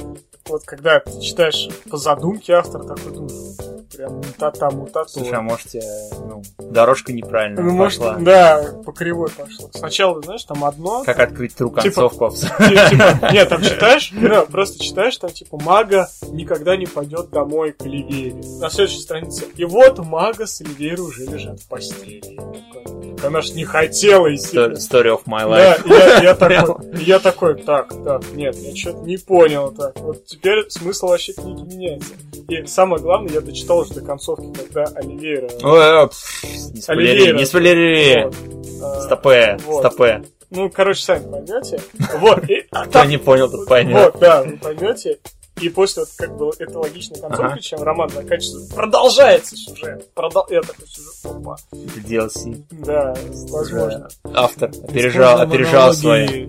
вот 0.47 0.63
когда 0.65 0.99
ты 0.99 1.19
читаешь 1.21 1.67
по 1.89 1.97
задумке 1.97 2.53
автора, 2.53 2.83
такой 2.83 3.11
думаешь, 3.13 3.57
прям 3.97 4.13
мутата, 4.17 4.69
мутата. 4.71 5.09
Слушай, 5.09 5.33
а 5.33 5.41
может, 5.41 5.67
тебе, 5.67 5.83
ну, 6.27 6.43
дорожка 6.59 7.11
неправильная 7.13 7.63
Ну, 7.63 7.71
может, 7.71 7.99
пошла? 7.99 8.15
да, 8.19 8.63
по 8.85 8.91
кривой 8.91 9.29
пошло. 9.29 9.69
Сначала, 9.73 10.21
знаешь, 10.21 10.43
там 10.43 10.63
одно, 10.63 11.03
Как 11.03 11.19
открыть 11.19 11.55
тру 11.55 11.69
Типа- 11.69 11.81
концовку? 11.81 12.29
Ти- 12.29 12.39
типа, 12.89 13.31
нет, 13.33 13.49
там 13.49 13.61
читаешь, 13.63 14.11
да, 14.13 14.43
просто 14.45 14.83
читаешь, 14.83 15.17
там 15.17 15.31
типа 15.31 15.57
мага 15.63 16.07
никогда 16.29 16.77
не 16.77 16.85
пойдет 16.85 17.29
домой 17.31 17.71
к 17.73 17.81
Оливере. 17.81 18.35
На 18.59 18.69
следующей 18.69 19.01
странице. 19.01 19.45
И 19.55 19.65
вот 19.65 19.97
мага 19.99 20.45
с 20.45 20.61
Оливерой 20.61 21.07
уже 21.07 21.25
лежат 21.25 21.59
в 21.59 21.67
постели. 21.67 22.21
Такой, 22.21 22.83
«Так 22.85 22.96
Она 23.23 23.41
ж 23.41 23.51
не 23.51 23.65
хотела 23.65 24.33
идти. 24.33 24.55
Sto- 24.57 24.73
Story 24.73 25.09
of 25.15 25.21
my 25.25 25.49
Да, 25.49 25.77
life. 25.77 25.81
я, 25.89 26.21
я 26.21 26.35
Прям. 26.35 26.65
такой, 26.67 27.03
я 27.03 27.19
такой, 27.19 27.55
так, 27.63 27.93
так, 28.03 28.21
нет, 28.33 28.55
я 28.55 28.75
что-то 28.75 28.99
не 28.99 29.17
понял, 29.17 29.71
так, 29.71 29.99
вот 29.99 30.25
теперь 30.25 30.69
смысл 30.69 31.07
вообще 31.07 31.33
книги 31.33 31.61
меняется. 31.61 32.13
И 32.49 32.65
самое 32.67 33.01
главное, 33.01 33.33
я 33.33 33.41
дочитал 33.41 33.79
уже 33.79 33.93
до 33.93 34.01
концовки, 34.01 34.47
когда 34.57 34.83
Оливейра... 34.95 35.49
Ой, 35.63 36.07
пф, 36.09 36.43
Не 36.73 36.81
спойлери, 36.81 37.09
Оливейра. 37.11 37.37
не 37.37 37.45
спойлери. 37.45 38.23
вот, 38.25 38.35
а, 38.83 39.01
Стопе, 39.01 39.57
вот. 39.65 39.79
стопе. 39.79 40.23
Ну, 40.49 40.69
короче, 40.69 41.01
сами 41.03 41.29
поймете. 41.29 41.81
Вот, 42.19 42.49
и, 42.49 42.65
а 42.71 42.85
Кто 42.87 43.03
не 43.03 43.17
понял, 43.17 43.49
тот 43.51 43.67
поймет. 43.67 43.95
Вот, 44.13 44.19
да, 44.21 44.43
вы 44.43 44.57
поймете. 44.57 45.17
И 45.61 45.69
после 45.69 46.03
вот 46.03 46.09
как 46.17 46.37
бы 46.37 46.51
это 46.59 46.79
логичная 46.79 47.19
концовка, 47.19 47.45
Ага. 47.53 47.59
чем 47.59 47.81
роман 47.83 48.09
заканчивается, 48.09 48.75
продолжается 48.75 49.55
сюжет. 49.55 50.09
Продол... 50.13 50.45
Я 50.49 50.61
такой 50.61 50.87
сижу, 50.87 51.09
опа. 51.23 51.55
Это 51.71 51.99
DLC. 51.99 52.63
Да, 52.71 53.15
возможно. 53.49 54.07
Автор 54.33 54.69
опережал, 54.69 55.41
опережал 55.41 55.93
свои. 55.93 56.47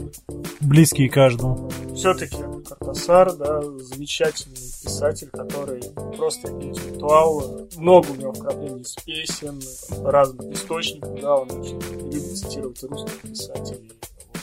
Близкие 0.60 1.08
каждому. 1.08 1.70
Все-таки 1.94 2.36
Картасар, 2.68 3.32
да, 3.34 3.62
замечательный 3.62 4.56
писатель, 4.56 5.28
который 5.30 5.82
просто 6.16 6.48
интеллектуал. 6.50 7.66
Много 7.76 8.10
у 8.10 8.14
него 8.14 8.32
вкраплений 8.32 8.82
из 8.82 8.94
песен, 8.96 9.60
разных 10.04 10.52
источников, 10.52 11.20
да, 11.20 11.36
он 11.36 11.50
очень 11.50 11.80
любит 11.80 12.36
цитировать 12.36 12.82
русских 12.82 13.22
писателей. 13.22 13.92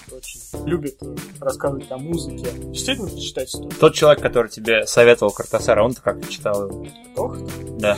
Вот, 0.10 0.20
очень 0.24 0.68
любит 0.68 1.00
рассказывать 1.40 1.92
о 1.92 1.98
музыке. 1.98 2.48
Действительно, 2.72 3.10
почитать 3.10 3.50
стоит. 3.50 3.78
Тот 3.80 3.94
человек, 3.94 4.22
который 4.22 4.50
тебе 4.56 4.86
советовал 4.88 5.32
Картасара, 5.32 5.84
он-то 5.84 6.02
как 6.02 6.28
читал 6.30 6.68
его? 6.70 6.86
Тох, 7.16 7.38
Да. 7.80 7.98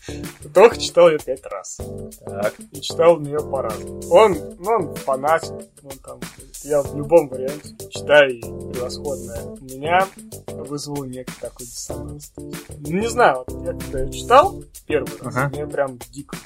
Тох 0.54 0.78
читал 0.78 1.08
ее 1.10 1.18
пять 1.18 1.44
раз. 1.46 1.78
Так. 2.24 2.54
и 2.72 2.80
читал 2.80 3.18
нее 3.18 3.38
по-разному. 3.40 4.00
Он, 4.10 4.36
ну, 4.58 4.70
он 4.70 4.94
фанат, 4.96 5.44
он 5.82 5.98
там, 6.04 6.20
я 6.62 6.82
в 6.82 6.94
любом 6.96 7.28
варианте 7.28 7.74
читаю 7.90 8.30
и 8.30 8.40
превосходное. 8.40 9.42
Меня 9.60 10.06
вызвало 10.48 11.04
некий 11.04 11.34
такой 11.40 11.66
диссонанс. 11.66 12.32
Не 12.80 13.08
знаю, 13.08 13.44
вот 13.46 13.64
я 13.64 13.72
когда 13.72 14.00
ее 14.02 14.12
читал 14.12 14.62
первый 14.86 15.10
раз, 15.20 15.36
Ага. 15.36 15.48
мне 15.48 15.66
прям 15.66 15.98
дико 16.10 16.36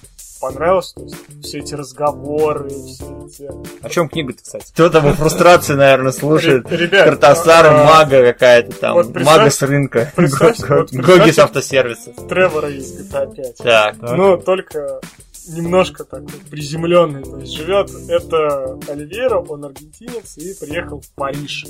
понравилось, 0.41 0.93
то 0.95 1.03
есть 1.03 1.17
все 1.43 1.59
эти 1.59 1.75
разговоры, 1.75 2.69
все 2.69 3.05
эти... 3.27 3.51
О 3.85 3.89
чем 3.89 4.09
книга-то, 4.09 4.43
кстати? 4.43 4.67
Кто-то 4.73 5.01
во 5.01 5.13
фрустрации, 5.13 5.75
наверное, 5.75 6.13
слушает. 6.13 6.71
Ре- 6.71 6.77
Ребят, 6.77 7.05
Картасар, 7.05 7.67
а, 7.67 7.85
мага 7.85 8.23
какая-то 8.33 8.73
там, 8.77 9.13
мага 9.25 9.51
с 9.51 9.63
рынка, 9.63 10.13
Гоги 10.17 11.31
с 11.31 11.39
автосервиса. 11.39 12.13
Тревора 12.29 12.71
из 12.71 13.01
GTA 13.01 13.35
5. 13.35 13.57
Так, 13.59 13.97
Так. 13.99 14.11
Ну, 14.17 14.37
только 14.37 15.01
немножко 15.49 16.05
такой 16.05 16.29
приземленный. 16.51 17.23
То 17.23 17.39
есть 17.39 17.53
живет 17.53 17.91
это 18.09 18.79
Оливейра, 18.89 19.39
он 19.39 19.65
аргентинец 19.65 20.39
и 20.39 20.55
приехал 20.55 21.01
в 21.01 21.11
Париж 21.15 21.67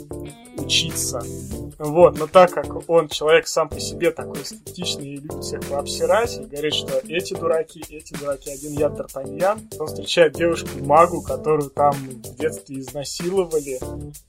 учиться. 0.56 1.20
Вот, 1.78 2.18
но 2.18 2.26
так 2.26 2.52
как 2.52 2.88
он 2.88 3.08
человек 3.08 3.46
сам 3.46 3.68
по 3.68 3.78
себе 3.80 4.10
такой 4.10 4.42
эстетичный 4.42 5.08
и 5.08 5.16
любит 5.16 5.44
всех 5.44 5.64
пообсирать, 5.68 6.36
и 6.38 6.44
говорит, 6.44 6.74
что 6.74 7.00
эти 7.06 7.34
дураки, 7.34 7.84
эти 7.88 8.14
дураки, 8.14 8.50
один 8.50 8.72
я 8.72 8.88
Д'Артаньян, 8.88 9.60
он 9.78 9.86
встречает 9.86 10.34
девушку-магу, 10.34 11.22
которую 11.22 11.70
там 11.70 11.92
в 11.92 12.36
детстве 12.36 12.80
изнасиловали, 12.80 13.78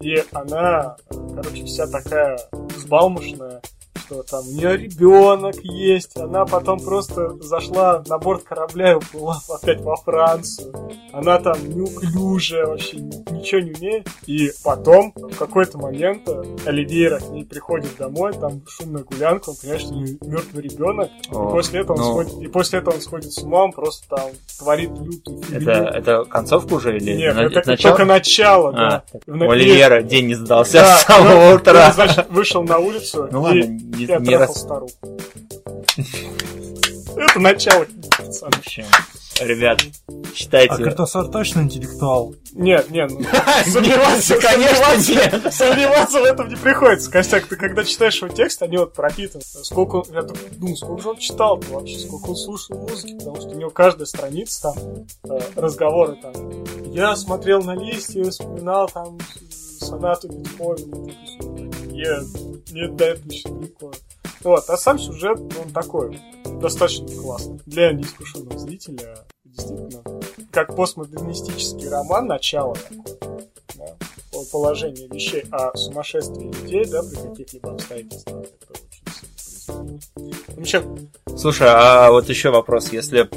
и 0.01 0.23
она, 0.31 0.95
короче, 1.09 1.65
вся 1.65 1.87
такая 1.87 2.39
взбалмошная, 2.51 3.61
что 3.99 4.23
там 4.23 4.41
у 4.47 4.51
нее 4.51 4.77
ребенок 4.77 5.55
есть, 5.63 6.17
она 6.17 6.45
потом 6.45 6.79
просто 6.79 7.35
зашла 7.41 8.03
на 8.07 8.17
борт 8.17 8.43
корабля 8.43 8.93
и 8.93 8.95
уплыла 8.95 9.39
опять 9.49 9.81
во 9.81 9.95
Францию. 9.95 10.73
Она 11.13 11.39
там 11.39 11.57
неуклюжая, 11.69 12.65
вообще 12.67 12.97
ни- 12.97 13.31
ничего 13.33 13.61
не 13.61 13.71
умеет. 13.71 14.07
И 14.25 14.51
потом, 14.63 15.13
в 15.15 15.35
какой-то 15.37 15.77
момент, 15.77 16.27
э, 16.27 16.41
Оливейра 16.65 17.19
к 17.19 17.29
ней 17.29 17.45
приходит 17.45 17.95
домой, 17.97 18.33
там 18.33 18.61
шумная 18.67 19.03
гулянка, 19.03 19.49
он 19.49 19.55
понимает, 19.55 19.81
что 19.81 19.91
у 19.93 19.95
нее 19.95 20.17
мертвый 20.21 20.63
ребенок. 20.63 21.09
И 21.31 21.33
О, 21.35 21.49
после 21.49 21.81
этого 21.81 21.97
он 21.97 22.03
ну. 22.03 22.11
сходит, 22.11 22.33
и 22.43 22.47
после 22.47 22.79
этого 22.79 22.95
он 22.95 23.01
сходит 23.01 23.31
с 23.33 23.37
ума, 23.43 23.63
он 23.63 23.71
просто 23.71 24.07
там 24.09 24.29
творит 24.57 24.89
лютую 24.91 25.41
фигню. 25.43 25.71
это, 25.71 25.97
это 25.97 26.25
концовка 26.25 26.73
уже 26.73 26.95
или 26.97 27.15
Нет, 27.15 27.35
на- 27.35 27.41
это 27.41 27.69
начало? 27.69 27.91
только 27.97 28.05
начало, 28.05 28.69
А, 28.69 28.73
да. 28.73 29.03
так, 29.11 29.21
у 29.27 30.01
день 30.03 30.27
не 30.27 30.35
сдался 30.35 30.73
Да, 30.73 30.97
с 30.97 31.01
самого 31.03 31.49
ну, 31.49 31.55
утра. 31.55 31.87
он, 31.87 31.93
значит, 31.93 32.29
вышел 32.29 32.63
на 32.63 32.77
улицу 32.77 33.27
Ну 33.31 33.53
и, 33.55 33.61
ладно, 33.61 33.79
не, 33.89 34.05
и 34.05 34.21
не 34.21 34.35
раз... 34.35 34.61
старуху. 34.61 34.93
Это 37.17 37.39
начало. 37.39 37.85
В 37.85 38.43
общем, 38.43 38.85
ребят, 39.41 39.81
читайте. 40.33 40.73
А 40.73 40.77
Картасар 40.77 41.27
точно 41.27 41.61
интеллектуал? 41.61 42.35
Нет, 42.53 42.89
нет, 42.91 43.11
ну, 43.11 43.19
сомневаться, 43.65 44.35
конечно, 44.35 44.75
сомневаться, 44.75 45.11
нет. 45.11 45.53
сомневаться 45.53 46.19
в 46.21 46.23
этом 46.23 46.49
не 46.49 46.55
приходится. 46.55 47.11
Костяк, 47.11 47.45
ты 47.47 47.55
когда 47.55 47.83
читаешь 47.83 48.21
его 48.21 48.29
текст, 48.29 48.61
они 48.61 48.77
вот 48.77 48.93
пропитаны. 48.93 49.43
Сколько 49.43 50.03
я 50.13 50.21
думаю, 50.21 50.77
сколько 50.77 51.01
же 51.01 51.09
он 51.09 51.17
читал 51.17 51.59
вообще, 51.69 51.99
сколько 51.99 52.29
он 52.29 52.35
слушал 52.35 52.77
музыки, 52.77 53.17
потому 53.17 53.35
что 53.37 53.49
у 53.49 53.55
него 53.55 53.69
каждая 53.69 54.05
страница 54.05 54.73
там 54.73 55.05
э, 55.29 55.39
разговоры 55.55 56.17
там. 56.21 56.33
Я 56.85 57.15
смотрел 57.15 57.61
на 57.61 57.75
листья, 57.75 58.23
вспоминал 58.29 58.87
там 58.89 59.17
сонату 59.79 60.27
Бетховена. 60.29 61.48
Нет, 61.99 62.23
нет, 62.71 62.95
до 62.95 63.05
этого 63.05 63.29
еще 63.29 63.49
далеко. 63.49 63.91
Вот, 64.41 64.69
а 64.69 64.77
сам 64.77 64.97
сюжет, 64.97 65.37
он 65.37 65.71
такой, 65.73 66.17
достаточно 66.61 67.05
классный. 67.21 67.59
Для 67.65 67.91
неискушенного 67.91 68.57
зрителя, 68.57 69.17
действительно, 69.43 70.01
как 70.49 70.77
постмодернистический 70.77 71.89
роман, 71.89 72.27
начало 72.27 72.75
такое, 72.75 73.41
да, 73.75 73.97
по- 74.31 74.45
положение 74.45 75.09
вещей 75.09 75.43
о 75.51 75.75
сумасшествии 75.75 76.49
людей, 76.61 76.85
да, 76.85 77.03
при 77.03 77.15
каких-либо 77.15 77.73
обстоятельствах. 77.73 78.45
Это 78.45 78.81
очень 78.81 79.99
сильно 80.55 81.37
Слушай, 81.37 81.67
а 81.69 82.11
вот 82.11 82.29
еще 82.29 82.49
вопрос, 82.49 82.93
если 82.93 83.29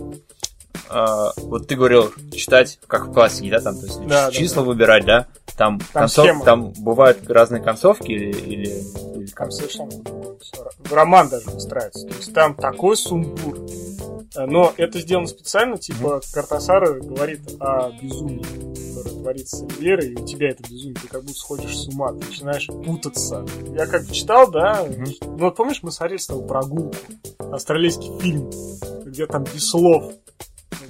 а, 0.93 1.32
вот 1.36 1.66
ты 1.66 1.74
говорил 1.76 2.11
читать 2.32 2.78
как 2.86 3.07
в 3.07 3.12
классике, 3.12 3.51
да, 3.51 3.61
там, 3.61 3.78
то 3.78 3.86
есть 3.86 3.99
Да, 4.07 4.26
да, 4.26 4.30
числа 4.32 4.62
выбирать, 4.62 5.05
да, 5.05 5.26
там, 5.57 5.78
Там 5.93 6.03
концов- 6.03 6.24
схема. 6.24 6.45
там 6.45 6.72
бывают 6.78 7.28
разные 7.30 7.62
концовки 7.62 8.11
или, 8.12 8.30
или, 8.32 8.82
или 9.16 9.26
там 9.26 9.51
совершенно 9.51 9.90
всё. 9.90 10.68
Роман 10.90 11.28
даже 11.28 11.51
выстраивается. 11.51 12.07
То 12.07 12.14
есть 12.16 12.32
там 12.34 12.55
такой 12.55 12.97
сумбур. 12.97 13.59
Но 14.34 14.72
это 14.78 14.99
сделано 14.99 15.26
специально, 15.26 15.76
типа 15.76 16.22
Картасар 16.32 17.01
говорит 17.01 17.40
о 17.61 17.90
безумии, 17.90 18.43
которое 18.95 19.20
творится 19.20 19.57
с 19.57 19.62
Эльверой, 19.62 20.12
и 20.12 20.16
у 20.16 20.24
тебя 20.24 20.49
это 20.51 20.62
безумие, 20.62 20.95
ты 21.03 21.07
как 21.09 21.22
будто 21.22 21.38
сходишь 21.38 21.76
с 21.76 21.86
ума, 21.88 22.12
ты 22.12 22.26
начинаешь 22.26 22.66
путаться. 22.66 23.45
Я 23.76 23.86
как 23.86 24.07
бы 24.07 24.12
читал, 24.14 24.51
да, 24.51 24.84
Мгм. 24.88 25.05
ну 25.20 25.36
вот 25.36 25.57
помнишь, 25.57 25.80
мы 25.82 25.93
смотрели 25.93 26.18
с 26.18 26.26
тобой 26.28 26.47
прогулку, 26.47 26.97
австралийский 27.53 28.11
фильм, 28.20 28.51
где 29.05 29.26
там 29.26 29.45
без 29.45 29.68
слов 29.68 30.12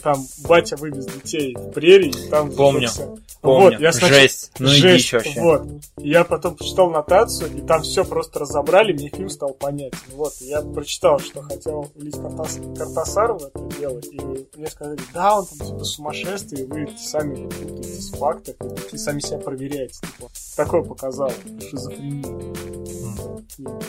там 0.03 0.27
батя 0.45 0.77
вывез 0.77 1.07
детей 1.07 1.55
в 1.55 1.71
прерии, 1.71 2.11
и 2.11 2.29
там 2.31 2.51
Помню. 2.53 2.89
зажегся. 2.89 3.19
Помню. 3.41 3.71
Вот, 3.71 3.81
я 3.81 3.93
сначала- 3.93 4.21
Жесть. 4.21 4.53
Ну 4.59 4.67
и 4.67 4.71
Жесть, 4.71 5.05
дичь 5.05 5.13
вообще. 5.13 5.41
Вот. 5.41 5.63
Я 5.99 6.25
потом 6.25 6.55
прочитал 6.57 6.91
нотацию, 6.91 7.57
и 7.57 7.61
там 7.61 7.83
все 7.83 8.05
просто 8.05 8.39
разобрали, 8.41 8.93
мне 8.93 9.09
фильм 9.09 9.29
стал 9.31 9.55
понятен. 9.55 9.99
Вот, 10.15 10.33
и 10.41 10.47
я 10.47 10.63
прочитал, 10.63 11.19
что 11.19 11.43
хотел 11.43 11.91
Лис 11.97 12.15
Картас... 12.15 12.59
Картасар 12.77 13.33
в 13.33 13.45
это 13.45 13.79
делать, 13.79 14.07
и 14.13 14.21
мне 14.57 14.69
сказали, 14.69 15.01
да, 15.13 15.39
он 15.39 15.47
там 15.47 15.67
типа 15.67 15.85
сумасшествие, 15.85 16.67
вы 16.67 16.89
сами 16.99 17.49
путаетесь 17.49 18.11
в 18.11 18.17
фактах, 18.19 18.55
и 18.93 18.97
сами 18.97 19.21
себя 19.21 19.39
проверяете. 19.39 19.95
Типа, 20.01 20.31
такое 20.57 20.83
показал 20.83 21.33
шизофрению. 21.69 22.55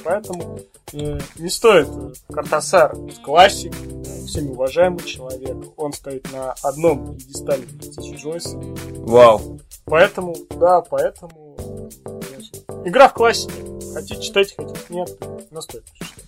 Поэтому 0.04 0.60
э, 0.94 1.20
не 1.38 1.50
стоит. 1.50 1.88
Картасар 2.32 2.96
классик, 3.24 3.74
э, 3.74 4.26
всеми 4.26 4.50
уважаемый 4.50 5.04
человек. 5.04 5.58
Он 5.78 5.94
стоит 5.94 6.32
на 6.32 6.54
одном 6.64 7.16
пьедестале 7.16 7.64
с 7.82 8.14
Джойсом. 8.16 8.76
Вау. 9.06 9.60
Поэтому, 9.86 10.36
да, 10.60 10.82
поэтому... 10.82 11.58
значит, 12.06 12.66
игра 12.86 13.10
в 13.10 13.14
классике. 13.14 13.54
Хотите 13.94 14.22
читать, 14.22 14.56
хотите 14.56 14.80
нет, 14.90 15.10
но 15.52 15.62
стоит. 15.62 15.84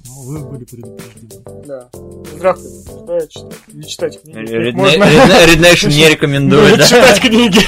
Ну, 0.07 0.21
вы 0.21 0.39
были 0.45 0.65
предупреждены. 0.65 1.43
Да. 1.65 1.89
Игра 2.35 2.53
в 2.53 2.61
предупреждает 2.61 3.29
читать. 3.29 3.53
Не 3.73 3.83
читать 3.87 4.21
книги. 4.21 4.37
Реднейшн 5.51 5.87
не 5.87 6.09
рекомендует, 6.09 6.77
да? 6.77 6.85
читать 6.85 7.21
книги. 7.21 7.59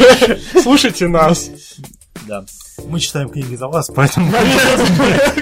Слушайте 0.61 1.07
нас. 1.07 1.49
Да. 2.27 2.43
Мы 2.85 2.99
читаем 2.99 3.29
книги 3.29 3.55
за 3.55 3.67
вас, 3.67 3.89
поэтому... 3.93 4.31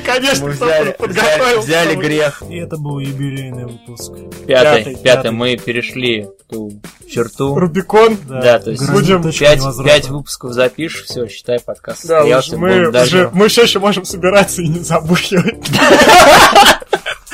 Конечно, 0.05 0.47
взяли, 0.49 0.53
взяли, 0.53 0.95
подготовился. 0.97 1.59
взяли 1.59 1.95
грех. 1.95 2.43
И 2.49 2.55
это 2.55 2.77
был 2.77 2.99
юбилейный 2.99 3.65
выпуск. 3.65 4.13
Пятый, 4.47 4.95
Пятый, 4.95 5.31
мы 5.31 5.57
перешли 5.57 6.27
ту 6.49 6.71
черту. 7.09 7.55
Рубикон. 7.55 8.17
Да, 8.27 8.59
то 8.59 8.71
есть 8.71 8.89
будем 8.89 9.23
Пять, 9.31 10.09
выпусков 10.09 10.53
запишешь, 10.53 11.05
все, 11.05 11.27
считай 11.27 11.59
подкаст. 11.59 12.07
Да, 12.07 12.23
мы 12.53 12.87
уже, 12.89 13.29
мы 13.33 13.47
все 13.47 13.63
еще 13.63 13.79
можем 13.79 14.05
собираться 14.05 14.61
и 14.61 14.67
не 14.67 14.79
забухивать. 14.79 15.69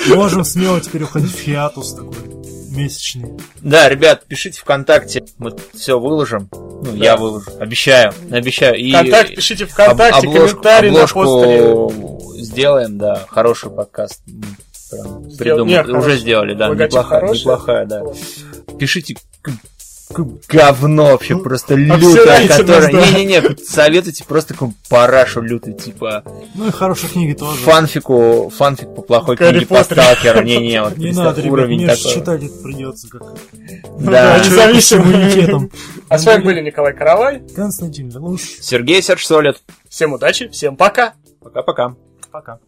Можем 0.08 0.44
смело 0.44 0.82
теперь 0.82 1.04
уходить 1.04 1.36
в 1.36 1.40
хиатус 1.40 1.94
такой 1.94 2.41
месячный. 2.72 3.32
Да, 3.62 3.88
ребят, 3.90 4.26
пишите 4.26 4.60
ВКонтакте, 4.60 5.24
мы 5.38 5.56
все 5.74 6.00
выложим. 6.00 6.50
Ну, 6.52 6.96
я 6.96 7.18
выложу, 7.18 7.52
обещаю, 7.60 8.14
обещаю. 8.32 8.76
И 8.78 8.92
Контакт 8.92 9.36
пишите 9.36 9.66
об- 9.66 9.70
ВКонтакте, 9.72 10.28
обложку, 10.28 10.62
комментарий 10.62 10.92
на 10.92 11.02
постере. 11.08 11.64
обложку 11.70 12.34
сделаем, 12.40 12.98
да, 12.98 13.26
хороший 13.30 13.70
подкаст. 13.70 14.22
Прям 14.92 15.38
придумали, 15.38 15.80
уже 15.84 15.92
хороший. 15.92 16.18
сделали, 16.20 16.54
да, 16.54 16.70
неплохая, 16.70 17.32
неплохая, 17.34 17.86
да. 17.86 18.04
Пишите 18.80 19.16
говно 20.12 21.06
вообще 21.12 21.38
просто 21.38 21.76
лютое, 21.76 21.98
обсирайте 22.10 22.48
нас, 22.50 22.58
которое... 22.58 22.92
Не-не-не, 23.14 23.58
советуйте 23.66 24.24
просто 24.24 24.54
какую 24.54 24.74
парашу 24.90 25.42
лютую, 25.42 25.76
типа 25.78 26.24
Ну 26.56 26.68
и 26.68 26.72
хорошие 26.72 27.10
книги 27.10 27.34
тоже. 27.34 27.58
фанфику, 27.64 28.52
фанфик 28.56 28.94
по 28.96 29.02
плохой 29.02 29.36
Гарри 29.36 29.52
книге 29.60 29.66
по 29.68 29.76
Поттере. 29.76 30.02
сталкеру. 30.02 30.42
Не-не, 30.44 30.84
вот 30.84 30.98
Не 30.98 31.12
надо, 31.12 31.42
ребят, 31.42 31.52
уровень 31.54 31.78
мне 31.78 31.88
такой. 31.88 32.12
читать 32.14 32.44
это 32.44 32.64
придется, 32.64 33.10
как 33.10 33.22
Ну 33.22 34.12
Да. 34.12 34.38
да, 34.38 34.40
независимо. 34.40 35.04
иммунитетом. 35.04 35.72
А 36.10 36.18
с 36.18 36.26
вами 36.26 36.44
были 36.44 36.62
Николай 36.62 36.94
Каравай. 36.94 37.42
Константин 37.56 38.10
Лелуш. 38.10 38.42
Сергей 38.62 39.02
Серж 39.02 39.26
Солид. 39.26 39.58
Всем 39.90 40.14
удачи, 40.14 40.48
всем 40.50 40.76
пока. 40.76 41.14
Пока-пока. 41.42 41.96
Пока. 42.32 42.60